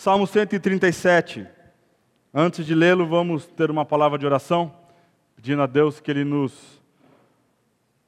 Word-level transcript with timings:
Salmo 0.00 0.28
137. 0.28 1.44
Antes 2.32 2.64
de 2.64 2.72
lê-lo, 2.72 3.04
vamos 3.04 3.46
ter 3.46 3.68
uma 3.68 3.84
palavra 3.84 4.16
de 4.16 4.24
oração, 4.24 4.72
pedindo 5.34 5.60
a 5.60 5.66
Deus 5.66 5.98
que 5.98 6.08
Ele 6.08 6.22
nos 6.22 6.80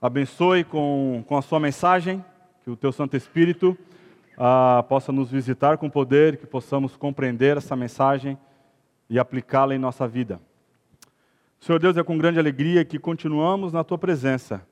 abençoe 0.01 0.63
com, 0.63 1.25
com 1.27 1.37
a 1.37 1.43
Sua 1.43 1.59
mensagem, 1.59 2.25
que 2.63 2.71
o 2.71 2.77
Teu 2.77 2.93
Santo 2.93 3.17
Espírito 3.17 3.77
ah, 4.39 4.85
possa 4.89 5.11
nos 5.11 5.33
visitar 5.33 5.79
com 5.79 5.91
poder, 5.91 6.37
que 6.37 6.47
possamos 6.47 6.95
compreender 6.95 7.57
essa 7.57 7.75
mensagem 7.75 8.39
e 9.09 9.19
aplicá-la 9.19 9.75
em 9.75 9.79
nossa 9.79 10.07
vida. 10.07 10.41
Senhor 11.59 11.81
Deus, 11.81 11.97
é 11.97 12.05
com 12.05 12.17
grande 12.17 12.39
alegria 12.39 12.85
que 12.85 13.01
continuamos 13.01 13.73
na 13.73 13.83
Tua 13.83 13.99
presença, 13.99 14.65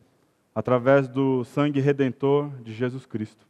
através 0.54 1.08
do 1.08 1.42
sangue 1.42 1.80
redentor 1.80 2.48
de 2.62 2.72
Jesus 2.72 3.06
Cristo. 3.06 3.44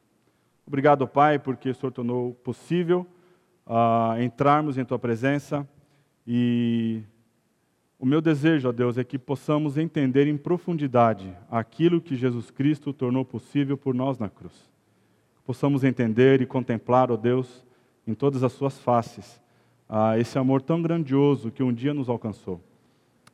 Obrigado, 0.67 1.07
Pai, 1.07 1.39
porque 1.39 1.69
o 1.69 1.75
Senhor 1.75 1.93
tornou 1.93 2.33
possível 2.33 3.07
entrarmos 4.21 4.79
em 4.79 4.85
Tua 4.85 4.99
presença 4.99 5.69
e 6.27 7.03
o 7.99 8.07
meu 8.07 8.21
desejo, 8.21 8.69
ó 8.69 8.73
Deus, 8.73 8.97
é 8.97 9.03
que 9.03 9.19
possamos 9.19 9.77
entender 9.77 10.27
em 10.27 10.37
profundidade 10.37 11.35
aquilo 11.51 12.01
que 12.01 12.15
Jesus 12.15 12.51
Cristo 12.51 12.93
tornou 12.93 13.25
possível 13.25 13.77
por 13.77 13.95
nós 13.95 14.19
na 14.19 14.29
cruz. 14.29 14.71
Possamos 15.45 15.83
entender 15.83 16.41
e 16.41 16.47
contemplar, 16.47 17.11
ó 17.11 17.17
Deus, 17.17 17.67
em 18.07 18.15
todas 18.15 18.45
as 18.45 18.53
Suas 18.53 18.79
faces, 18.79 19.41
esse 20.19 20.39
amor 20.39 20.63
tão 20.63 20.81
grandioso 20.81 21.51
que 21.51 21.63
um 21.63 21.73
dia 21.73 21.93
nos 21.93 22.09
alcançou. 22.09 22.61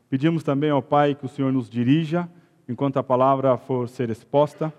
Pedimos 0.09 0.42
também 0.42 0.70
ao 0.70 0.80
Pai 0.80 1.14
que 1.14 1.27
o 1.27 1.28
Senhor 1.28 1.53
nos 1.53 1.69
dirija 1.69 2.28
enquanto 2.69 2.97
a 2.97 3.03
palavra 3.03 3.59
for 3.59 3.89
ser 3.89 4.09
exposta, 4.09 4.73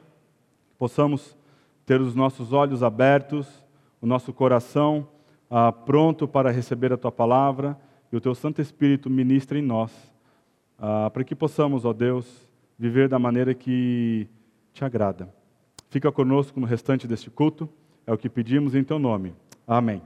possamos 0.80 1.38
ter 1.86 2.02
os 2.02 2.16
nossos 2.16 2.52
olhos 2.54 2.82
abertos, 2.82 3.64
o 4.02 4.08
nosso 4.08 4.34
coração 4.34 5.08
ah, 5.50 5.72
pronto 5.72 6.28
para 6.28 6.52
receber 6.52 6.92
a 6.94 6.98
tua 6.98 7.12
palavra 7.12 7.78
e 8.12 8.16
o 8.16 8.22
teu 8.22 8.34
Santo 8.36 8.62
Espírito 8.62 9.10
ministra 9.10 9.58
em 9.58 9.62
nós, 9.62 9.92
ah, 10.80 11.10
para 11.12 11.24
que 11.24 11.36
possamos, 11.36 11.86
ó 11.86 11.94
Deus, 11.94 12.48
viver 12.78 13.08
da 13.08 13.20
maneira 13.20 13.54
que 13.54 14.28
te 14.74 14.84
agrada. 14.84 15.34
Fica 15.90 16.12
conosco 16.12 16.60
no 16.60 16.66
restante 16.66 17.08
deste 17.08 17.30
culto, 17.30 17.70
é 18.06 18.14
o 18.14 18.18
que 18.18 18.30
pedimos 18.30 18.76
em 18.76 18.84
teu 18.84 19.00
nome. 19.00 19.34
Amém. 19.68 20.02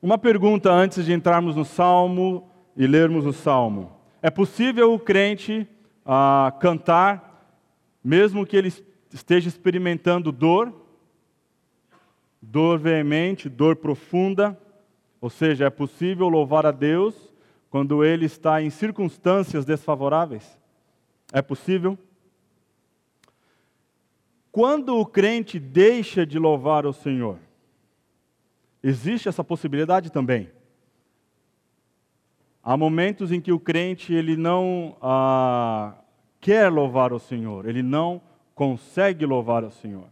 Uma 0.00 0.18
pergunta 0.18 0.70
antes 0.70 1.04
de 1.04 1.12
entrarmos 1.12 1.56
no 1.56 1.64
Salmo 1.64 2.48
e 2.76 2.86
lermos 2.86 3.24
o 3.24 3.32
Salmo. 3.32 3.92
É 4.22 4.30
possível 4.30 4.92
o 4.92 4.98
crente 4.98 5.66
ah, 6.04 6.54
cantar, 6.60 7.50
mesmo 8.04 8.46
que 8.46 8.56
ele 8.56 8.72
esteja 9.12 9.48
experimentando 9.48 10.30
dor, 10.30 10.85
dor 12.40 12.78
veemente, 12.78 13.48
dor 13.48 13.76
profunda, 13.76 14.58
ou 15.20 15.30
seja, 15.30 15.66
é 15.66 15.70
possível 15.70 16.28
louvar 16.28 16.66
a 16.66 16.70
Deus 16.70 17.32
quando 17.70 18.04
ele 18.04 18.26
está 18.26 18.62
em 18.62 18.70
circunstâncias 18.70 19.64
desfavoráveis? 19.64 20.58
É 21.32 21.42
possível? 21.42 21.98
Quando 24.52 24.96
o 24.96 25.04
crente 25.04 25.58
deixa 25.58 26.24
de 26.24 26.38
louvar 26.38 26.86
o 26.86 26.92
Senhor, 26.92 27.38
existe 28.82 29.28
essa 29.28 29.44
possibilidade 29.44 30.10
também. 30.10 30.50
Há 32.62 32.76
momentos 32.76 33.30
em 33.30 33.40
que 33.40 33.52
o 33.52 33.60
crente 33.60 34.14
ele 34.14 34.36
não 34.36 34.96
ah, 35.00 35.94
quer 36.40 36.70
louvar 36.70 37.12
o 37.12 37.18
Senhor, 37.18 37.68
ele 37.68 37.82
não 37.82 38.20
consegue 38.54 39.26
louvar 39.26 39.62
o 39.62 39.70
Senhor. 39.70 40.08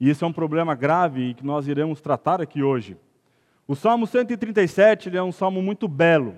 E 0.00 0.10
isso 0.10 0.24
é 0.24 0.28
um 0.28 0.32
problema 0.32 0.74
grave 0.74 1.30
e 1.30 1.34
que 1.34 1.44
nós 1.44 1.68
iremos 1.68 2.00
tratar 2.00 2.40
aqui 2.40 2.62
hoje. 2.62 2.96
O 3.66 3.74
Salmo 3.74 4.06
137 4.06 5.16
é 5.16 5.22
um 5.22 5.32
salmo 5.32 5.62
muito 5.62 5.88
belo, 5.88 6.34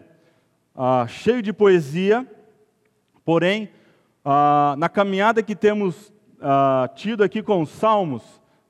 ah, 0.74 1.06
cheio 1.08 1.42
de 1.42 1.52
poesia, 1.52 2.26
porém, 3.24 3.70
ah, 4.24 4.74
na 4.78 4.88
caminhada 4.88 5.42
que 5.42 5.56
temos 5.56 6.12
ah, 6.40 6.88
tido 6.94 7.24
aqui 7.24 7.42
com 7.42 7.62
os 7.62 7.70
salmos, 7.70 8.22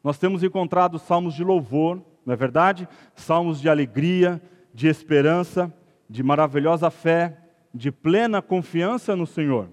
nós 0.02 0.18
temos 0.18 0.42
encontrado 0.42 0.98
salmos 0.98 1.34
de 1.34 1.44
louvor, 1.44 2.00
não 2.24 2.32
é 2.32 2.36
verdade? 2.36 2.88
Salmos 3.14 3.60
de 3.60 3.68
alegria, 3.68 4.40
de 4.72 4.88
esperança 4.88 5.72
de 6.08 6.22
maravilhosa 6.22 6.90
fé, 6.90 7.36
de 7.74 7.90
plena 7.90 8.40
confiança 8.40 9.14
no 9.16 9.26
Senhor. 9.26 9.68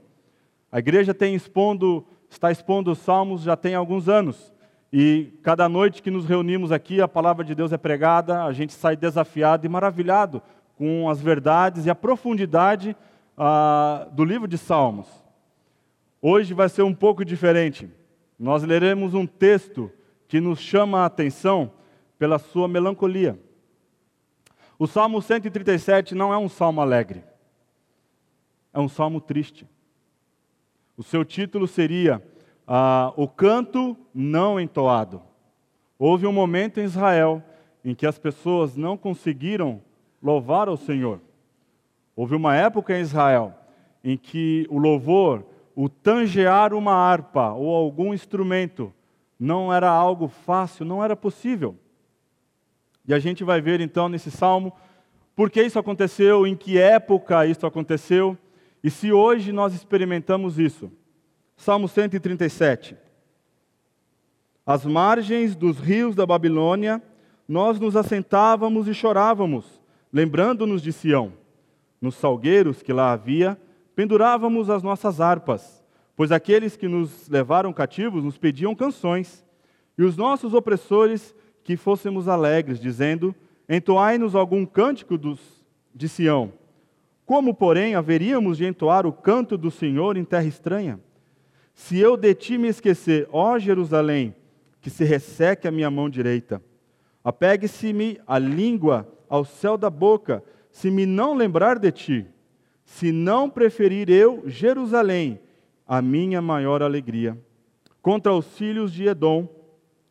A 0.72 0.80
igreja 0.80 1.14
tem 1.14 1.36
expondo, 1.36 2.06
está 2.30 2.52
expondo 2.52 2.92
os 2.92 3.00
salmos 3.00 3.44
já 3.44 3.56
tem 3.56 3.76
alguns 3.76 4.10
anos. 4.10 4.53
E 4.96 5.34
cada 5.42 5.68
noite 5.68 6.04
que 6.04 6.12
nos 6.12 6.28
reunimos 6.28 6.72
aqui, 6.72 7.02
a 7.02 7.08
palavra 7.08 7.44
de 7.44 7.56
Deus 7.56 7.74
é 7.74 7.78
pregada, 7.80 8.44
a 8.44 8.54
gente 8.54 8.74
sai 8.74 8.96
desafiado 8.96 9.66
e 9.66 9.70
maravilhado 9.70 10.40
com 10.78 11.10
as 11.10 11.20
verdades 11.20 11.88
e 11.88 11.90
a 11.90 11.96
profundidade 11.96 12.96
ah, 13.36 14.08
do 14.12 14.24
livro 14.24 14.48
de 14.48 14.56
Salmos. 14.56 15.08
Hoje 16.22 16.54
vai 16.54 16.70
ser 16.70 16.84
um 16.84 16.94
pouco 16.94 17.26
diferente. 17.26 17.90
Nós 18.38 18.62
leremos 18.62 19.16
um 19.16 19.26
texto 19.26 19.92
que 20.28 20.40
nos 20.40 20.60
chama 20.60 21.00
a 21.00 21.06
atenção 21.08 21.72
pela 22.20 22.38
sua 22.38 22.68
melancolia. 22.68 23.40
O 24.78 24.86
Salmo 24.86 25.24
137 25.24 26.14
não 26.14 26.32
é 26.32 26.38
um 26.38 26.48
salmo 26.48 26.82
alegre, 26.82 27.24
é 28.72 28.80
um 28.80 28.88
salmo 28.88 29.20
triste. 29.20 29.68
O 30.96 31.02
seu 31.02 31.26
título 31.26 31.68
seria 31.68 32.22
ah, 32.68 33.14
O 33.16 33.28
Canto 33.28 33.98
Não 34.14 34.60
Entoado. 34.60 35.22
Houve 35.98 36.26
um 36.26 36.34
momento 36.34 36.80
em 36.80 36.84
Israel 36.84 37.42
em 37.84 37.94
que 37.94 38.06
as 38.06 38.18
pessoas 38.18 38.76
não 38.76 38.98
conseguiram 38.98 39.82
louvar 40.22 40.68
ao 40.68 40.78
Senhor. 40.78 41.20
Houve 42.16 42.36
uma 42.36 42.56
época 42.56 42.98
em 42.98 43.02
Israel 43.02 43.54
em 44.04 44.18
que 44.18 44.68
o 44.70 44.78
louvor, 44.78 45.46
o 45.76 45.88
tangear 45.88 46.74
uma 46.74 46.94
harpa 46.94 47.54
ou 47.54 47.74
algum 47.74 48.14
instrumento, 48.14 48.94
não 49.40 49.74
era 49.74 49.90
algo 49.90 50.28
fácil, 50.28 50.86
não 50.86 51.04
era 51.04 51.16
possível. 51.16 51.76
E 53.08 53.14
a 53.14 53.20
gente 53.20 53.44
vai 53.44 53.60
ver 53.60 53.82
então 53.82 54.08
nesse 54.08 54.32
salmo 54.32 54.74
por 55.36 55.50
que 55.50 55.62
isso 55.62 55.80
aconteceu, 55.80 56.46
em 56.46 56.56
que 56.56 56.78
época 56.78 57.46
isso 57.46 57.66
aconteceu 57.66 58.38
e 58.84 58.90
se 58.90 59.12
hoje 59.12 59.52
nós 59.52 59.74
experimentamos 59.74 60.60
isso. 60.60 60.92
Salmo 61.56 61.88
137. 61.88 62.98
Às 64.66 64.86
margens 64.86 65.56
dos 65.56 65.78
rios 65.80 66.16
da 66.16 66.26
Babilônia, 66.26 67.02
nós 67.48 67.80
nos 67.80 67.96
assentávamos 67.96 68.88
e 68.88 68.94
chorávamos, 68.94 69.82
lembrando-nos 70.12 70.82
de 70.82 70.94
Sião. 70.94 71.34
Nos 72.02 72.16
salgueiros 72.16 72.82
que 72.82 72.94
lá 72.94 73.12
havia, 73.12 73.60
pendurávamos 73.96 74.70
as 74.70 74.82
nossas 74.82 75.22
harpas, 75.22 75.84
pois 76.16 76.32
aqueles 76.32 76.76
que 76.76 76.88
nos 76.88 77.30
levaram 77.30 77.74
cativos 77.74 78.24
nos 78.24 78.38
pediam 78.38 78.76
canções, 78.76 79.46
e 79.98 80.04
os 80.04 80.18
nossos 80.18 80.54
opressores 80.54 81.36
que 81.64 81.78
fôssemos 81.78 82.28
alegres, 82.28 82.80
dizendo: 82.80 83.36
Entoai-nos 83.70 84.36
algum 84.36 84.66
cântico 84.66 85.18
dos, 85.18 85.40
de 85.94 86.10
Sião. 86.10 86.54
Como, 87.26 87.54
porém, 87.54 87.96
haveríamos 87.96 88.58
de 88.58 88.66
entoar 88.66 89.06
o 89.06 89.14
canto 89.14 89.58
do 89.58 89.72
Senhor 89.72 90.18
em 90.18 90.26
terra 90.26 90.46
estranha? 90.46 91.00
Se 91.74 92.00
eu 92.00 92.16
de 92.16 92.34
ti 92.34 92.58
me 92.58 92.68
esquecer, 92.68 93.28
ó 93.32 93.58
Jerusalém, 93.58 94.36
que 94.80 94.90
se 94.90 95.04
resseque 95.04 95.68
a 95.68 95.72
minha 95.72 95.90
mão 95.90 96.10
direita. 96.10 96.62
Apegue-se-me 97.24 98.20
a 98.28 98.38
língua 98.38 99.08
ao 99.30 99.46
céu 99.46 99.78
da 99.78 99.90
boca, 99.90 100.44
se 100.70 100.92
me 100.92 101.06
não 101.06 101.34
lembrar 101.34 101.80
de 101.80 101.92
ti. 101.92 102.28
Se 102.86 103.12
não 103.12 103.50
preferir 103.50 104.10
eu, 104.10 104.44
Jerusalém, 104.46 105.40
a 105.88 106.02
minha 106.02 106.42
maior 106.42 106.84
alegria. 106.84 107.38
Contra 108.02 108.34
os 108.34 108.46
filhos 108.58 108.92
de 108.92 109.08
Edom, 109.08 109.48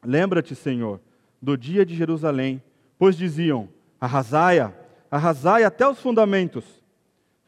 lembra-te, 0.02 0.54
Senhor, 0.54 1.00
do 1.40 1.56
dia 1.56 1.84
de 1.84 1.94
Jerusalém, 1.94 2.62
pois 2.98 3.16
diziam: 3.16 3.68
Arrasaia, 4.00 4.74
arrasai 5.10 5.64
até 5.64 5.86
os 5.86 6.00
fundamentos. 6.00 6.82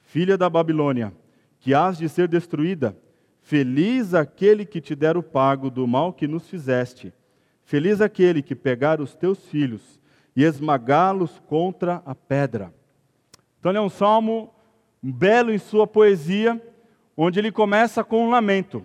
Filha 0.02 0.36
da 0.36 0.50
Babilônia, 0.50 1.12
que 1.58 1.72
hás 1.72 1.96
de 1.96 2.08
ser 2.08 2.28
destruída, 2.28 2.96
feliz 3.44 4.14
aquele 4.14 4.64
que 4.64 4.80
te 4.80 4.96
der 4.96 5.16
o 5.16 5.22
pago 5.22 5.70
do 5.70 5.86
mal 5.86 6.12
que 6.12 6.26
nos 6.26 6.48
fizeste. 6.48 7.12
Feliz 7.62 8.00
aquele 8.00 8.42
que 8.42 8.54
pegar 8.54 9.00
os 9.00 9.14
teus 9.14 9.38
filhos 9.46 10.00
e 10.34 10.42
esmagá-los 10.42 11.40
contra 11.46 12.02
a 12.06 12.14
pedra. 12.14 12.74
Então, 13.60 13.70
ele 13.70 13.78
é 13.78 13.82
um 13.82 13.90
salmo 13.90 14.50
belo 15.00 15.52
em 15.52 15.58
sua 15.58 15.86
poesia, 15.86 16.60
onde 17.16 17.38
ele 17.38 17.52
começa 17.52 18.02
com 18.02 18.26
um 18.26 18.30
lamento. 18.30 18.84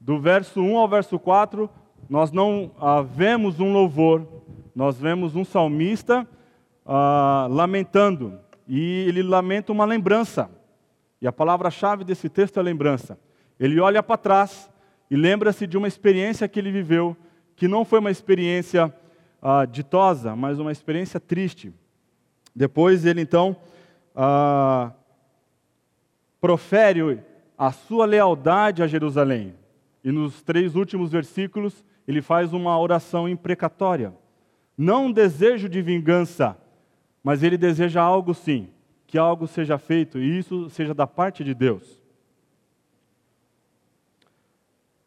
Do 0.00 0.18
verso 0.20 0.60
1 0.60 0.76
ao 0.76 0.88
verso 0.88 1.18
4, 1.18 1.70
nós 2.08 2.32
não 2.32 2.72
ah, 2.78 3.02
vemos 3.02 3.60
um 3.60 3.72
louvor, 3.72 4.26
nós 4.74 4.98
vemos 4.98 5.36
um 5.36 5.44
salmista 5.44 6.26
ah, 6.84 7.46
lamentando, 7.48 8.38
e 8.66 9.04
ele 9.06 9.22
lamenta 9.22 9.70
uma 9.70 9.84
lembrança. 9.84 10.50
E 11.22 11.26
a 11.26 11.32
palavra-chave 11.32 12.02
desse 12.02 12.28
texto 12.28 12.58
é 12.58 12.62
lembrança. 12.62 13.16
Ele 13.60 13.78
olha 13.78 14.02
para 14.02 14.16
trás 14.16 14.70
e 15.10 15.14
lembra-se 15.14 15.66
de 15.66 15.76
uma 15.76 15.86
experiência 15.86 16.48
que 16.48 16.58
ele 16.58 16.72
viveu, 16.72 17.14
que 17.54 17.68
não 17.68 17.84
foi 17.84 17.98
uma 17.98 18.10
experiência 18.10 18.92
ah, 19.42 19.66
ditosa, 19.66 20.34
mas 20.34 20.58
uma 20.58 20.72
experiência 20.72 21.20
triste. 21.20 21.70
Depois 22.56 23.04
ele 23.04 23.20
então 23.20 23.54
ah, 24.16 24.92
profere 26.40 27.20
a 27.58 27.70
sua 27.70 28.06
lealdade 28.06 28.82
a 28.82 28.86
Jerusalém. 28.86 29.54
E 30.02 30.10
nos 30.10 30.42
três 30.42 30.74
últimos 30.74 31.12
versículos 31.12 31.84
ele 32.08 32.22
faz 32.22 32.54
uma 32.54 32.78
oração 32.78 33.28
imprecatória. 33.28 34.14
Não 34.76 35.06
um 35.06 35.12
desejo 35.12 35.68
de 35.68 35.82
vingança, 35.82 36.56
mas 37.22 37.42
ele 37.42 37.58
deseja 37.58 38.00
algo 38.00 38.32
sim, 38.32 38.70
que 39.06 39.18
algo 39.18 39.46
seja 39.46 39.76
feito 39.76 40.18
e 40.18 40.38
isso 40.38 40.70
seja 40.70 40.94
da 40.94 41.06
parte 41.06 41.44
de 41.44 41.52
Deus. 41.52 41.99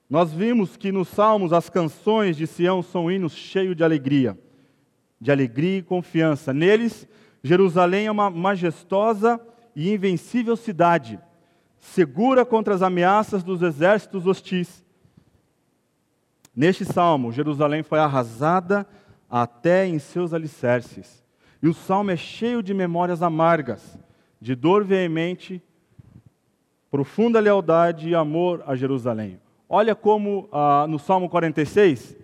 Nós 0.10 0.32
vimos 0.32 0.78
que 0.78 0.92
nos 0.92 1.08
Salmos 1.08 1.54
as 1.54 1.70
canções 1.70 2.38
de 2.38 2.46
Sião 2.46 2.84
são 2.84 3.10
hinos 3.10 3.34
cheios 3.34 3.76
de 3.76 3.84
alegria, 3.84 4.38
de 5.20 5.32
alegria 5.32 5.80
e 5.80 5.84
confiança. 5.84 6.54
Neles, 6.54 7.08
Jerusalém 7.44 8.08
é 8.08 8.12
uma 8.12 8.30
majestosa 8.30 9.40
e 9.76 9.92
invencível 9.92 10.56
cidade, 10.56 11.20
segura 11.80 12.46
contra 12.46 12.74
as 12.74 12.82
ameaças 12.82 13.44
dos 13.44 13.62
exércitos 13.62 14.28
hostis. 14.28 14.84
Neste 16.56 16.86
salmo, 16.86 17.32
Jerusalém 17.32 17.82
foi 17.82 18.00
arrasada 18.00 18.88
até 19.30 19.88
em 19.88 19.98
seus 19.98 20.34
alicerces. 20.34 21.24
E 21.62 21.68
o 21.68 21.74
salmo 21.74 22.12
é 22.12 22.18
cheio 22.18 22.62
de 22.62 22.74
memórias 22.74 23.24
amargas, 23.24 23.98
de 24.40 24.54
dor 24.54 24.84
veemente, 24.84 25.62
profunda 26.92 27.40
lealdade 27.40 28.10
e 28.10 28.14
amor 28.14 28.62
a 28.68 28.76
Jerusalém. 28.76 29.40
Olha 29.68 29.95
como 29.95 30.48
ah, 30.51 30.86
no 30.88 31.00
Salmo 31.00 31.30
46, 31.30 32.15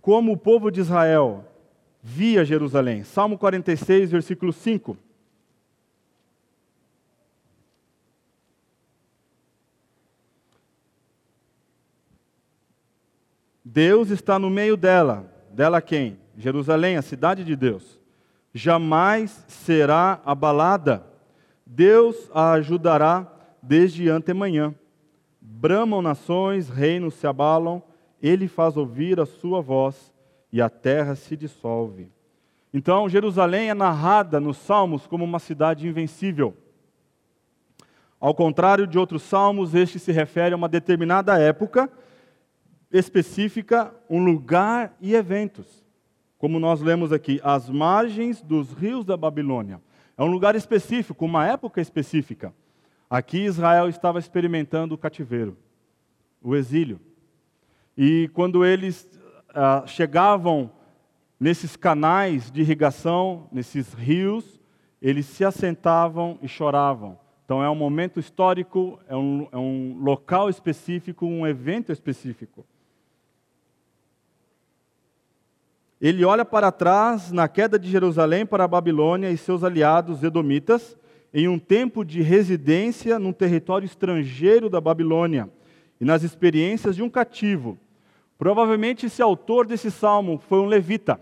como 0.00 0.32
o 0.32 0.36
povo 0.36 0.70
de 0.70 0.80
Israel 0.80 1.44
via 2.02 2.44
Jerusalém. 2.44 3.04
Salmo 3.04 3.38
46, 3.38 4.10
versículo 4.10 4.52
5. 4.52 4.96
Deus 13.64 14.10
está 14.10 14.38
no 14.38 14.50
meio 14.50 14.76
dela. 14.76 15.32
Dela 15.50 15.80
quem? 15.80 16.18
Jerusalém, 16.36 16.96
a 16.96 17.02
cidade 17.02 17.44
de 17.44 17.56
Deus. 17.56 17.98
Jamais 18.52 19.44
será 19.48 20.20
abalada. 20.26 21.06
Deus 21.64 22.30
a 22.34 22.52
ajudará 22.52 23.26
desde 23.62 24.10
antemanhã. 24.10 24.74
Bramam 25.44 26.00
nações, 26.00 26.68
reinos 26.68 27.14
se 27.14 27.26
abalam, 27.26 27.82
ele 28.22 28.46
faz 28.46 28.76
ouvir 28.76 29.18
a 29.18 29.26
sua 29.26 29.60
voz 29.60 30.14
e 30.52 30.62
a 30.62 30.70
terra 30.70 31.16
se 31.16 31.36
dissolve. 31.36 32.08
Então, 32.72 33.08
Jerusalém 33.08 33.68
é 33.68 33.74
narrada 33.74 34.38
nos 34.38 34.56
Salmos 34.56 35.04
como 35.06 35.24
uma 35.24 35.40
cidade 35.40 35.88
invencível. 35.88 36.56
Ao 38.20 38.32
contrário 38.32 38.86
de 38.86 38.96
outros 38.96 39.22
salmos, 39.24 39.74
este 39.74 39.98
se 39.98 40.12
refere 40.12 40.54
a 40.54 40.56
uma 40.56 40.68
determinada 40.68 41.36
época 41.36 41.90
específica, 42.92 43.92
um 44.08 44.24
lugar 44.24 44.96
e 45.00 45.12
eventos. 45.12 45.84
Como 46.38 46.60
nós 46.60 46.80
lemos 46.80 47.12
aqui, 47.12 47.40
as 47.42 47.68
margens 47.68 48.40
dos 48.40 48.72
rios 48.72 49.04
da 49.04 49.16
Babilônia. 49.16 49.82
É 50.16 50.22
um 50.22 50.28
lugar 50.28 50.54
específico, 50.54 51.24
uma 51.24 51.44
época 51.48 51.80
específica. 51.80 52.54
Aqui 53.12 53.40
Israel 53.40 53.90
estava 53.90 54.18
experimentando 54.18 54.94
o 54.94 54.98
cativeiro, 54.98 55.54
o 56.40 56.56
exílio. 56.56 56.98
E 57.94 58.30
quando 58.32 58.64
eles 58.64 59.06
ah, 59.54 59.82
chegavam 59.86 60.70
nesses 61.38 61.76
canais 61.76 62.50
de 62.50 62.62
irrigação, 62.62 63.50
nesses 63.52 63.92
rios, 63.92 64.58
eles 65.02 65.26
se 65.26 65.44
assentavam 65.44 66.38
e 66.40 66.48
choravam. 66.48 67.18
Então 67.44 67.62
é 67.62 67.68
um 67.68 67.74
momento 67.74 68.18
histórico, 68.18 68.98
é 69.06 69.14
um, 69.14 69.46
é 69.52 69.58
um 69.58 69.98
local 70.00 70.48
específico, 70.48 71.26
um 71.26 71.46
evento 71.46 71.92
específico. 71.92 72.64
Ele 76.00 76.24
olha 76.24 76.46
para 76.46 76.72
trás 76.72 77.30
na 77.30 77.46
queda 77.46 77.78
de 77.78 77.90
Jerusalém 77.90 78.46
para 78.46 78.64
a 78.64 78.68
Babilônia 78.68 79.30
e 79.30 79.36
seus 79.36 79.62
aliados 79.62 80.22
edomitas 80.22 80.96
em 81.32 81.48
um 81.48 81.58
tempo 81.58 82.04
de 82.04 82.20
residência 82.20 83.18
num 83.18 83.32
território 83.32 83.86
estrangeiro 83.86 84.68
da 84.68 84.80
Babilônia 84.80 85.48
e 86.00 86.04
nas 86.04 86.22
experiências 86.22 86.96
de 86.96 87.02
um 87.02 87.08
cativo. 87.08 87.78
Provavelmente 88.36 89.06
esse 89.06 89.22
autor 89.22 89.66
desse 89.66 89.90
salmo 89.90 90.42
foi 90.48 90.58
um 90.58 90.66
levita. 90.66 91.20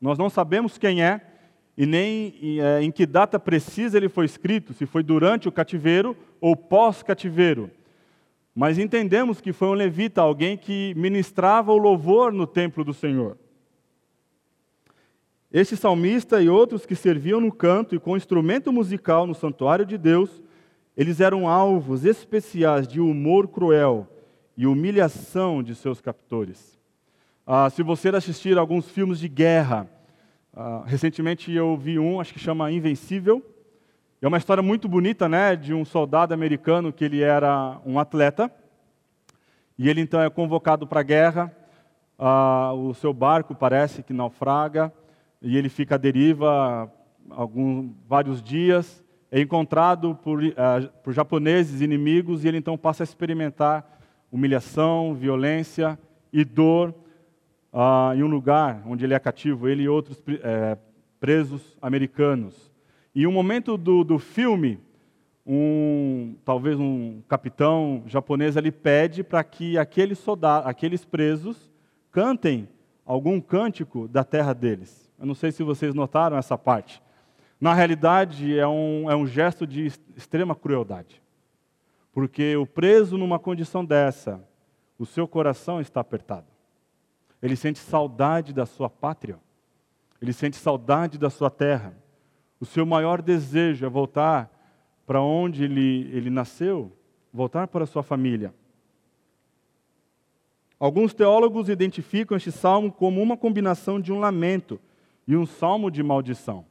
Nós 0.00 0.18
não 0.18 0.28
sabemos 0.28 0.76
quem 0.76 1.02
é 1.02 1.20
e 1.76 1.86
nem 1.86 2.34
é, 2.60 2.82
em 2.82 2.90
que 2.90 3.06
data 3.06 3.38
precisa 3.38 3.96
ele 3.96 4.08
foi 4.08 4.26
escrito, 4.26 4.74
se 4.74 4.84
foi 4.84 5.02
durante 5.02 5.48
o 5.48 5.52
cativeiro 5.52 6.16
ou 6.40 6.54
pós-cativeiro. 6.54 7.70
Mas 8.54 8.78
entendemos 8.78 9.40
que 9.40 9.52
foi 9.52 9.68
um 9.68 9.74
levita, 9.74 10.20
alguém 10.20 10.56
que 10.56 10.92
ministrava 10.96 11.72
o 11.72 11.78
louvor 11.78 12.32
no 12.32 12.46
templo 12.46 12.84
do 12.84 12.92
Senhor. 12.92 13.38
Este 15.52 15.76
salmista 15.76 16.40
e 16.40 16.48
outros 16.48 16.86
que 16.86 16.94
serviam 16.94 17.40
no 17.40 17.50
canto 17.50 17.96
e 17.96 17.98
com 17.98 18.16
instrumento 18.16 18.72
musical 18.72 19.26
no 19.26 19.34
santuário 19.34 19.84
de 19.84 19.98
Deus, 19.98 20.40
eles 20.96 21.20
eram 21.20 21.48
alvos 21.48 22.04
especiais 22.04 22.86
de 22.86 23.00
humor 23.00 23.48
cruel 23.48 24.06
e 24.56 24.64
humilhação 24.64 25.60
de 25.60 25.74
seus 25.74 26.00
captores. 26.00 26.78
Ah, 27.44 27.68
se 27.68 27.82
você 27.82 28.10
assistir 28.10 28.56
alguns 28.58 28.88
filmes 28.88 29.18
de 29.18 29.28
guerra, 29.28 29.90
ah, 30.54 30.84
recentemente 30.86 31.52
eu 31.52 31.76
vi 31.76 31.98
um, 31.98 32.20
acho 32.20 32.32
que 32.32 32.38
chama 32.38 32.70
Invencível. 32.70 33.44
É 34.22 34.28
uma 34.28 34.38
história 34.38 34.62
muito 34.62 34.88
bonita, 34.88 35.28
né, 35.28 35.56
de 35.56 35.74
um 35.74 35.84
soldado 35.84 36.32
americano 36.32 36.92
que 36.92 37.04
ele 37.04 37.22
era 37.22 37.80
um 37.84 37.98
atleta 37.98 38.52
e 39.76 39.88
ele 39.88 40.00
então 40.00 40.22
é 40.22 40.30
convocado 40.30 40.86
para 40.86 41.00
a 41.00 41.02
guerra. 41.02 41.52
Ah, 42.16 42.72
o 42.72 42.94
seu 42.94 43.12
barco 43.12 43.52
parece 43.52 44.04
que 44.04 44.12
naufraga 44.12 44.92
e 45.42 45.56
ele 45.56 45.68
fica 45.68 45.94
à 45.94 45.98
deriva 45.98 46.92
alguns, 47.30 47.90
vários 48.06 48.42
dias, 48.42 49.04
é 49.30 49.40
encontrado 49.40 50.14
por, 50.16 50.42
uh, 50.42 50.52
por 51.02 51.12
japoneses 51.12 51.80
inimigos 51.80 52.44
e 52.44 52.48
ele 52.48 52.58
então 52.58 52.76
passa 52.76 53.02
a 53.02 53.04
experimentar 53.04 53.98
humilhação, 54.30 55.14
violência 55.14 55.98
e 56.32 56.44
dor 56.44 56.94
uh, 57.72 58.14
em 58.14 58.22
um 58.22 58.26
lugar 58.26 58.82
onde 58.86 59.04
ele 59.04 59.14
é 59.14 59.18
cativo, 59.18 59.68
ele 59.68 59.84
e 59.84 59.88
outros 59.88 60.20
é, 60.42 60.76
presos 61.18 61.76
americanos. 61.80 62.70
E 63.14 63.26
um 63.26 63.32
momento 63.32 63.76
do, 63.76 64.04
do 64.04 64.18
filme, 64.18 64.78
um, 65.46 66.36
talvez 66.44 66.78
um 66.78 67.22
capitão 67.28 68.02
japonês 68.06 68.56
ele 68.56 68.70
pede 68.70 69.24
para 69.24 69.42
que 69.42 69.76
aqueles 69.76 70.18
soldados, 70.18 70.68
aqueles 70.68 71.04
presos 71.04 71.70
cantem 72.12 72.68
algum 73.04 73.40
cântico 73.40 74.06
da 74.06 74.22
terra 74.22 74.52
deles. 74.52 75.09
Eu 75.20 75.26
não 75.26 75.34
sei 75.34 75.52
se 75.52 75.62
vocês 75.62 75.94
notaram 75.94 76.38
essa 76.38 76.56
parte. 76.56 77.02
Na 77.60 77.74
realidade, 77.74 78.58
é 78.58 78.66
um, 78.66 79.10
é 79.10 79.14
um 79.14 79.26
gesto 79.26 79.66
de 79.66 79.92
extrema 80.16 80.54
crueldade. 80.54 81.20
Porque 82.10 82.56
o 82.56 82.66
preso 82.66 83.18
numa 83.18 83.38
condição 83.38 83.84
dessa, 83.84 84.42
o 84.98 85.04
seu 85.04 85.28
coração 85.28 85.78
está 85.78 86.00
apertado. 86.00 86.46
Ele 87.42 87.54
sente 87.54 87.78
saudade 87.78 88.54
da 88.54 88.64
sua 88.64 88.88
pátria. 88.88 89.38
Ele 90.22 90.32
sente 90.32 90.56
saudade 90.56 91.18
da 91.18 91.28
sua 91.28 91.50
terra. 91.50 91.94
O 92.58 92.64
seu 92.64 92.86
maior 92.86 93.20
desejo 93.20 93.84
é 93.84 93.90
voltar 93.90 94.50
para 95.06 95.20
onde 95.20 95.64
ele, 95.64 96.10
ele 96.14 96.30
nasceu, 96.30 96.96
voltar 97.30 97.68
para 97.68 97.84
a 97.84 97.86
sua 97.86 98.02
família. 98.02 98.54
Alguns 100.78 101.12
teólogos 101.12 101.68
identificam 101.68 102.38
este 102.38 102.50
salmo 102.50 102.90
como 102.90 103.20
uma 103.20 103.36
combinação 103.36 104.00
de 104.00 104.10
um 104.10 104.18
lamento 104.18 104.80
e 105.30 105.36
um 105.36 105.46
salmo 105.46 105.92
de 105.92 106.02
maldição. 106.02 106.66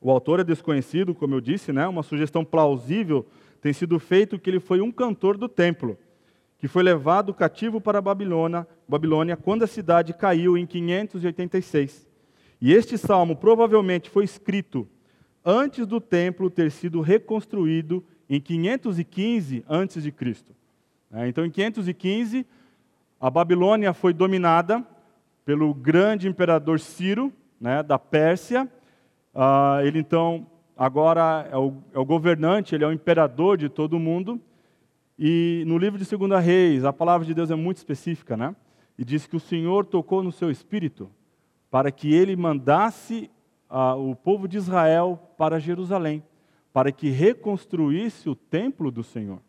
O 0.00 0.08
autor 0.08 0.38
é 0.38 0.44
desconhecido, 0.44 1.16
como 1.16 1.34
eu 1.34 1.40
disse, 1.40 1.72
né? 1.72 1.84
uma 1.88 2.04
sugestão 2.04 2.44
plausível 2.44 3.26
tem 3.60 3.72
sido 3.72 3.98
feito 3.98 4.38
que 4.38 4.48
ele 4.48 4.60
foi 4.60 4.80
um 4.80 4.92
cantor 4.92 5.36
do 5.36 5.48
templo, 5.48 5.98
que 6.60 6.68
foi 6.68 6.84
levado 6.84 7.34
cativo 7.34 7.80
para 7.80 7.98
a 7.98 8.00
Babilônia, 8.00 8.68
Babilônia 8.86 9.36
quando 9.36 9.64
a 9.64 9.66
cidade 9.66 10.14
caiu 10.14 10.56
em 10.56 10.64
586. 10.64 12.06
E 12.60 12.72
este 12.72 12.96
salmo 12.96 13.34
provavelmente 13.34 14.08
foi 14.08 14.22
escrito 14.22 14.88
antes 15.44 15.88
do 15.88 16.00
templo 16.00 16.48
ter 16.48 16.70
sido 16.70 17.00
reconstruído 17.00 18.04
em 18.30 18.40
515 18.40 19.64
a.C. 19.66 20.14
É, 21.10 21.26
então, 21.26 21.44
em 21.44 21.50
515, 21.50 22.46
a 23.20 23.28
Babilônia 23.28 23.92
foi 23.92 24.14
dominada 24.14 24.86
pelo 25.46 25.72
grande 25.72 26.28
imperador 26.28 26.78
Ciro, 26.78 27.32
né, 27.58 27.82
da 27.82 27.98
Pérsia. 27.98 28.68
Uh, 29.34 29.80
ele 29.86 30.00
então 30.00 30.46
agora 30.76 31.48
é 31.50 31.56
o, 31.56 31.72
é 31.94 31.98
o, 31.98 32.04
governante, 32.04 32.74
ele 32.74 32.84
é 32.84 32.86
o 32.86 32.92
imperador 32.92 33.56
de 33.56 33.70
todo 33.70 33.94
o 33.94 34.00
mundo. 34.00 34.38
E 35.18 35.64
no 35.66 35.78
livro 35.78 35.98
de 35.98 36.04
Segunda 36.04 36.38
Reis, 36.38 36.84
a 36.84 36.92
palavra 36.92 37.26
de 37.26 37.32
Deus 37.32 37.50
é 37.50 37.54
muito 37.54 37.78
específica, 37.78 38.36
né? 38.36 38.54
e 38.98 39.04
diz 39.04 39.26
que 39.26 39.36
o 39.36 39.40
Senhor 39.40 39.86
tocou 39.86 40.22
no 40.22 40.32
seu 40.32 40.50
espírito 40.50 41.10
para 41.70 41.90
que 41.90 42.12
ele 42.12 42.34
mandasse 42.34 43.30
ah, 43.68 43.94
o 43.94 44.14
povo 44.14 44.48
de 44.48 44.56
Israel 44.56 45.20
para 45.36 45.60
Jerusalém, 45.60 46.22
para 46.72 46.90
que 46.90 47.08
reconstruísse 47.08 48.28
o 48.28 48.34
templo 48.34 48.90
do 48.90 49.02
Senhor. 49.02 49.40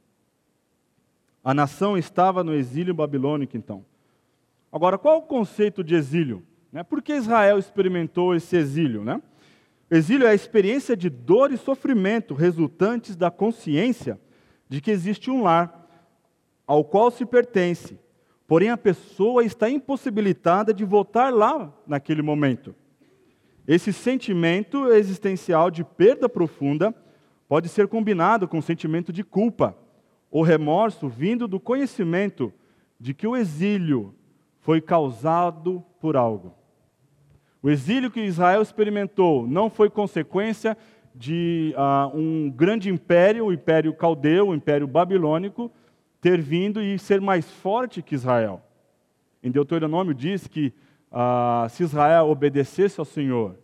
A 1.43 1.53
nação 1.53 1.97
estava 1.97 2.43
no 2.43 2.53
exílio 2.53 2.93
babilônico, 2.93 3.55
então. 3.55 3.85
Agora, 4.71 4.97
qual 4.97 5.19
o 5.19 5.23
conceito 5.23 5.83
de 5.83 5.95
exílio? 5.95 6.43
Né? 6.71 6.83
Por 6.83 7.01
que 7.01 7.13
Israel 7.13 7.57
experimentou 7.57 8.35
esse 8.35 8.55
exílio? 8.55 9.03
Né? 9.03 9.21
Exílio 9.89 10.27
é 10.27 10.31
a 10.31 10.35
experiência 10.35 10.95
de 10.95 11.09
dor 11.09 11.51
e 11.51 11.57
sofrimento 11.57 12.33
resultantes 12.33 13.15
da 13.15 13.31
consciência 13.31 14.19
de 14.67 14.81
que 14.81 14.91
existe 14.91 15.31
um 15.31 15.43
lar 15.43 15.87
ao 16.65 16.83
qual 16.83 17.09
se 17.09 17.25
pertence, 17.25 17.97
porém 18.45 18.69
a 18.69 18.77
pessoa 18.77 19.45
está 19.45 19.69
impossibilitada 19.69 20.73
de 20.73 20.83
voltar 20.83 21.33
lá 21.33 21.73
naquele 21.87 22.21
momento. 22.21 22.75
Esse 23.65 23.93
sentimento 23.93 24.91
existencial 24.91 25.71
de 25.71 25.83
perda 25.83 26.27
profunda 26.27 26.93
pode 27.47 27.69
ser 27.69 27.87
combinado 27.87 28.47
com 28.47 28.57
o 28.57 28.61
sentimento 28.61 29.13
de 29.13 29.23
culpa 29.23 29.77
ou 30.29 30.43
remorso 30.43 31.07
vindo 31.07 31.47
do 31.47 31.59
conhecimento 31.59 32.53
de 32.99 33.13
que 33.13 33.25
o 33.25 33.35
exílio 33.35 34.13
foi 34.67 34.81
causado 34.81 35.81
por 35.97 36.17
algo. 36.17 36.53
O 37.63 37.69
exílio 37.69 38.11
que 38.11 38.19
Israel 38.19 38.61
experimentou 38.61 39.47
não 39.47 39.69
foi 39.69 39.89
consequência 39.89 40.77
de 41.15 41.73
uh, 41.77 42.13
um 42.13 42.49
grande 42.49 42.89
império, 42.89 43.45
o 43.45 43.53
império 43.53 43.93
caldeu, 43.93 44.49
o 44.49 44.53
império 44.53 44.85
babilônico, 44.85 45.71
ter 46.19 46.41
vindo 46.41 46.83
e 46.83 46.99
ser 46.99 47.21
mais 47.21 47.49
forte 47.49 48.01
que 48.01 48.13
Israel. 48.13 48.61
Em 49.41 49.49
Deuteronômio 49.49 50.13
diz 50.13 50.47
que 50.47 50.73
uh, 51.13 51.69
se 51.69 51.83
Israel 51.83 52.27
obedecesse 52.27 52.99
ao 52.99 53.05
Senhor, 53.05 53.55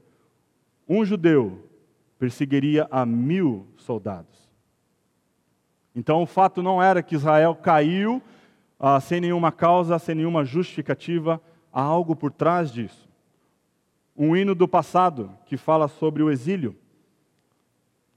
um 0.87 1.03
judeu 1.03 1.69
perseguiria 2.17 2.87
a 2.89 3.05
mil 3.05 3.67
soldados. 3.75 4.49
Então 5.93 6.21
o 6.21 6.25
fato 6.25 6.63
não 6.63 6.81
era 6.81 7.03
que 7.03 7.15
Israel 7.15 7.53
caiu 7.55 8.21
uh, 8.83 8.99
sem 8.99 9.21
nenhuma 9.21 9.49
causa, 9.49 9.97
sem 9.97 10.13
nenhuma 10.13 10.43
justificativa, 10.43 11.41
há 11.71 11.81
algo 11.81 12.13
por 12.17 12.33
trás 12.33 12.69
disso. 12.69 13.09
Um 14.15 14.35
hino 14.35 14.53
do 14.53 14.67
passado 14.67 15.31
que 15.45 15.55
fala 15.55 15.87
sobre 15.87 16.21
o 16.21 16.29
exílio. 16.29 16.75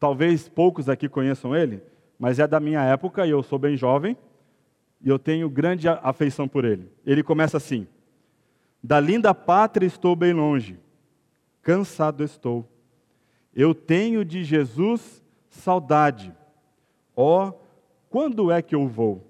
Talvez 0.01 0.49
poucos 0.49 0.89
aqui 0.89 1.09
conheçam 1.09 1.55
ele, 1.55 1.81
mas 2.19 2.41
é 2.41 2.49
da 2.49 2.59
minha 2.59 2.83
época 2.83 3.25
e 3.25 3.31
eu 3.31 3.43
sou 3.45 3.61
bem 3.61 3.77
jovem 3.77 4.17
e 5.01 5.09
eu 5.09 5.19
tenho 5.21 5.49
grande 5.49 5.89
afeição 5.89 6.49
por 6.49 6.65
ele. 6.65 6.91
Ele 7.07 7.23
começa 7.23 7.57
assim: 7.57 7.87
Da 8.83 8.99
linda 8.99 9.33
pátria 9.33 9.87
estou 9.87 10.17
bem 10.17 10.33
longe, 10.33 10.79
cansado 11.63 12.25
estou. 12.25 12.69
Eu 13.55 13.75
tenho 13.75 14.23
de 14.23 14.45
Jesus 14.45 15.23
saudade. 15.49 16.35
Ó, 17.15 17.49
oh, 17.49 17.53
quando 18.11 18.51
é 18.51 18.61
que 18.61 18.75
eu 18.75 18.87
vou? 18.87 19.25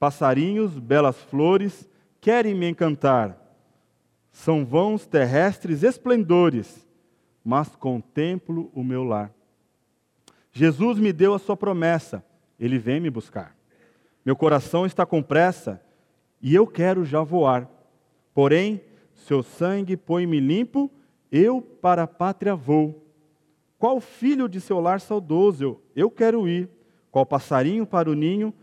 Passarinhos, 0.00 0.78
belas 0.78 1.18
flores, 1.24 1.86
querem 2.22 2.54
me 2.54 2.66
encantar. 2.66 3.36
São 4.32 4.64
vãos 4.64 5.06
terrestres 5.06 5.82
esplendores, 5.82 6.88
mas 7.44 7.76
contemplo 7.76 8.70
o 8.74 8.82
meu 8.82 9.04
lar. 9.04 9.30
Jesus 10.52 10.98
me 10.98 11.12
deu 11.12 11.34
a 11.34 11.38
sua 11.38 11.54
promessa, 11.54 12.24
ele 12.58 12.78
vem 12.78 12.98
me 12.98 13.10
buscar. 13.10 13.54
Meu 14.24 14.34
coração 14.34 14.86
está 14.86 15.04
com 15.04 15.22
pressa 15.22 15.82
e 16.40 16.54
eu 16.54 16.66
quero 16.66 17.04
já 17.04 17.22
voar. 17.22 17.68
Porém, 18.32 18.80
seu 19.14 19.42
sangue 19.42 19.98
põe-me 19.98 20.40
limpo, 20.40 20.90
eu 21.30 21.60
para 21.60 22.04
a 22.04 22.08
pátria 22.08 22.56
vou. 22.56 23.06
Qual 23.78 24.00
filho 24.00 24.48
de 24.48 24.62
seu 24.62 24.80
lar 24.80 24.98
saudoso 24.98 25.78
eu 25.94 26.10
quero 26.10 26.48
ir? 26.48 26.70
Qual 27.10 27.26
passarinho 27.26 27.86
para 27.86 28.10
o 28.10 28.14
ninho, 28.14 28.54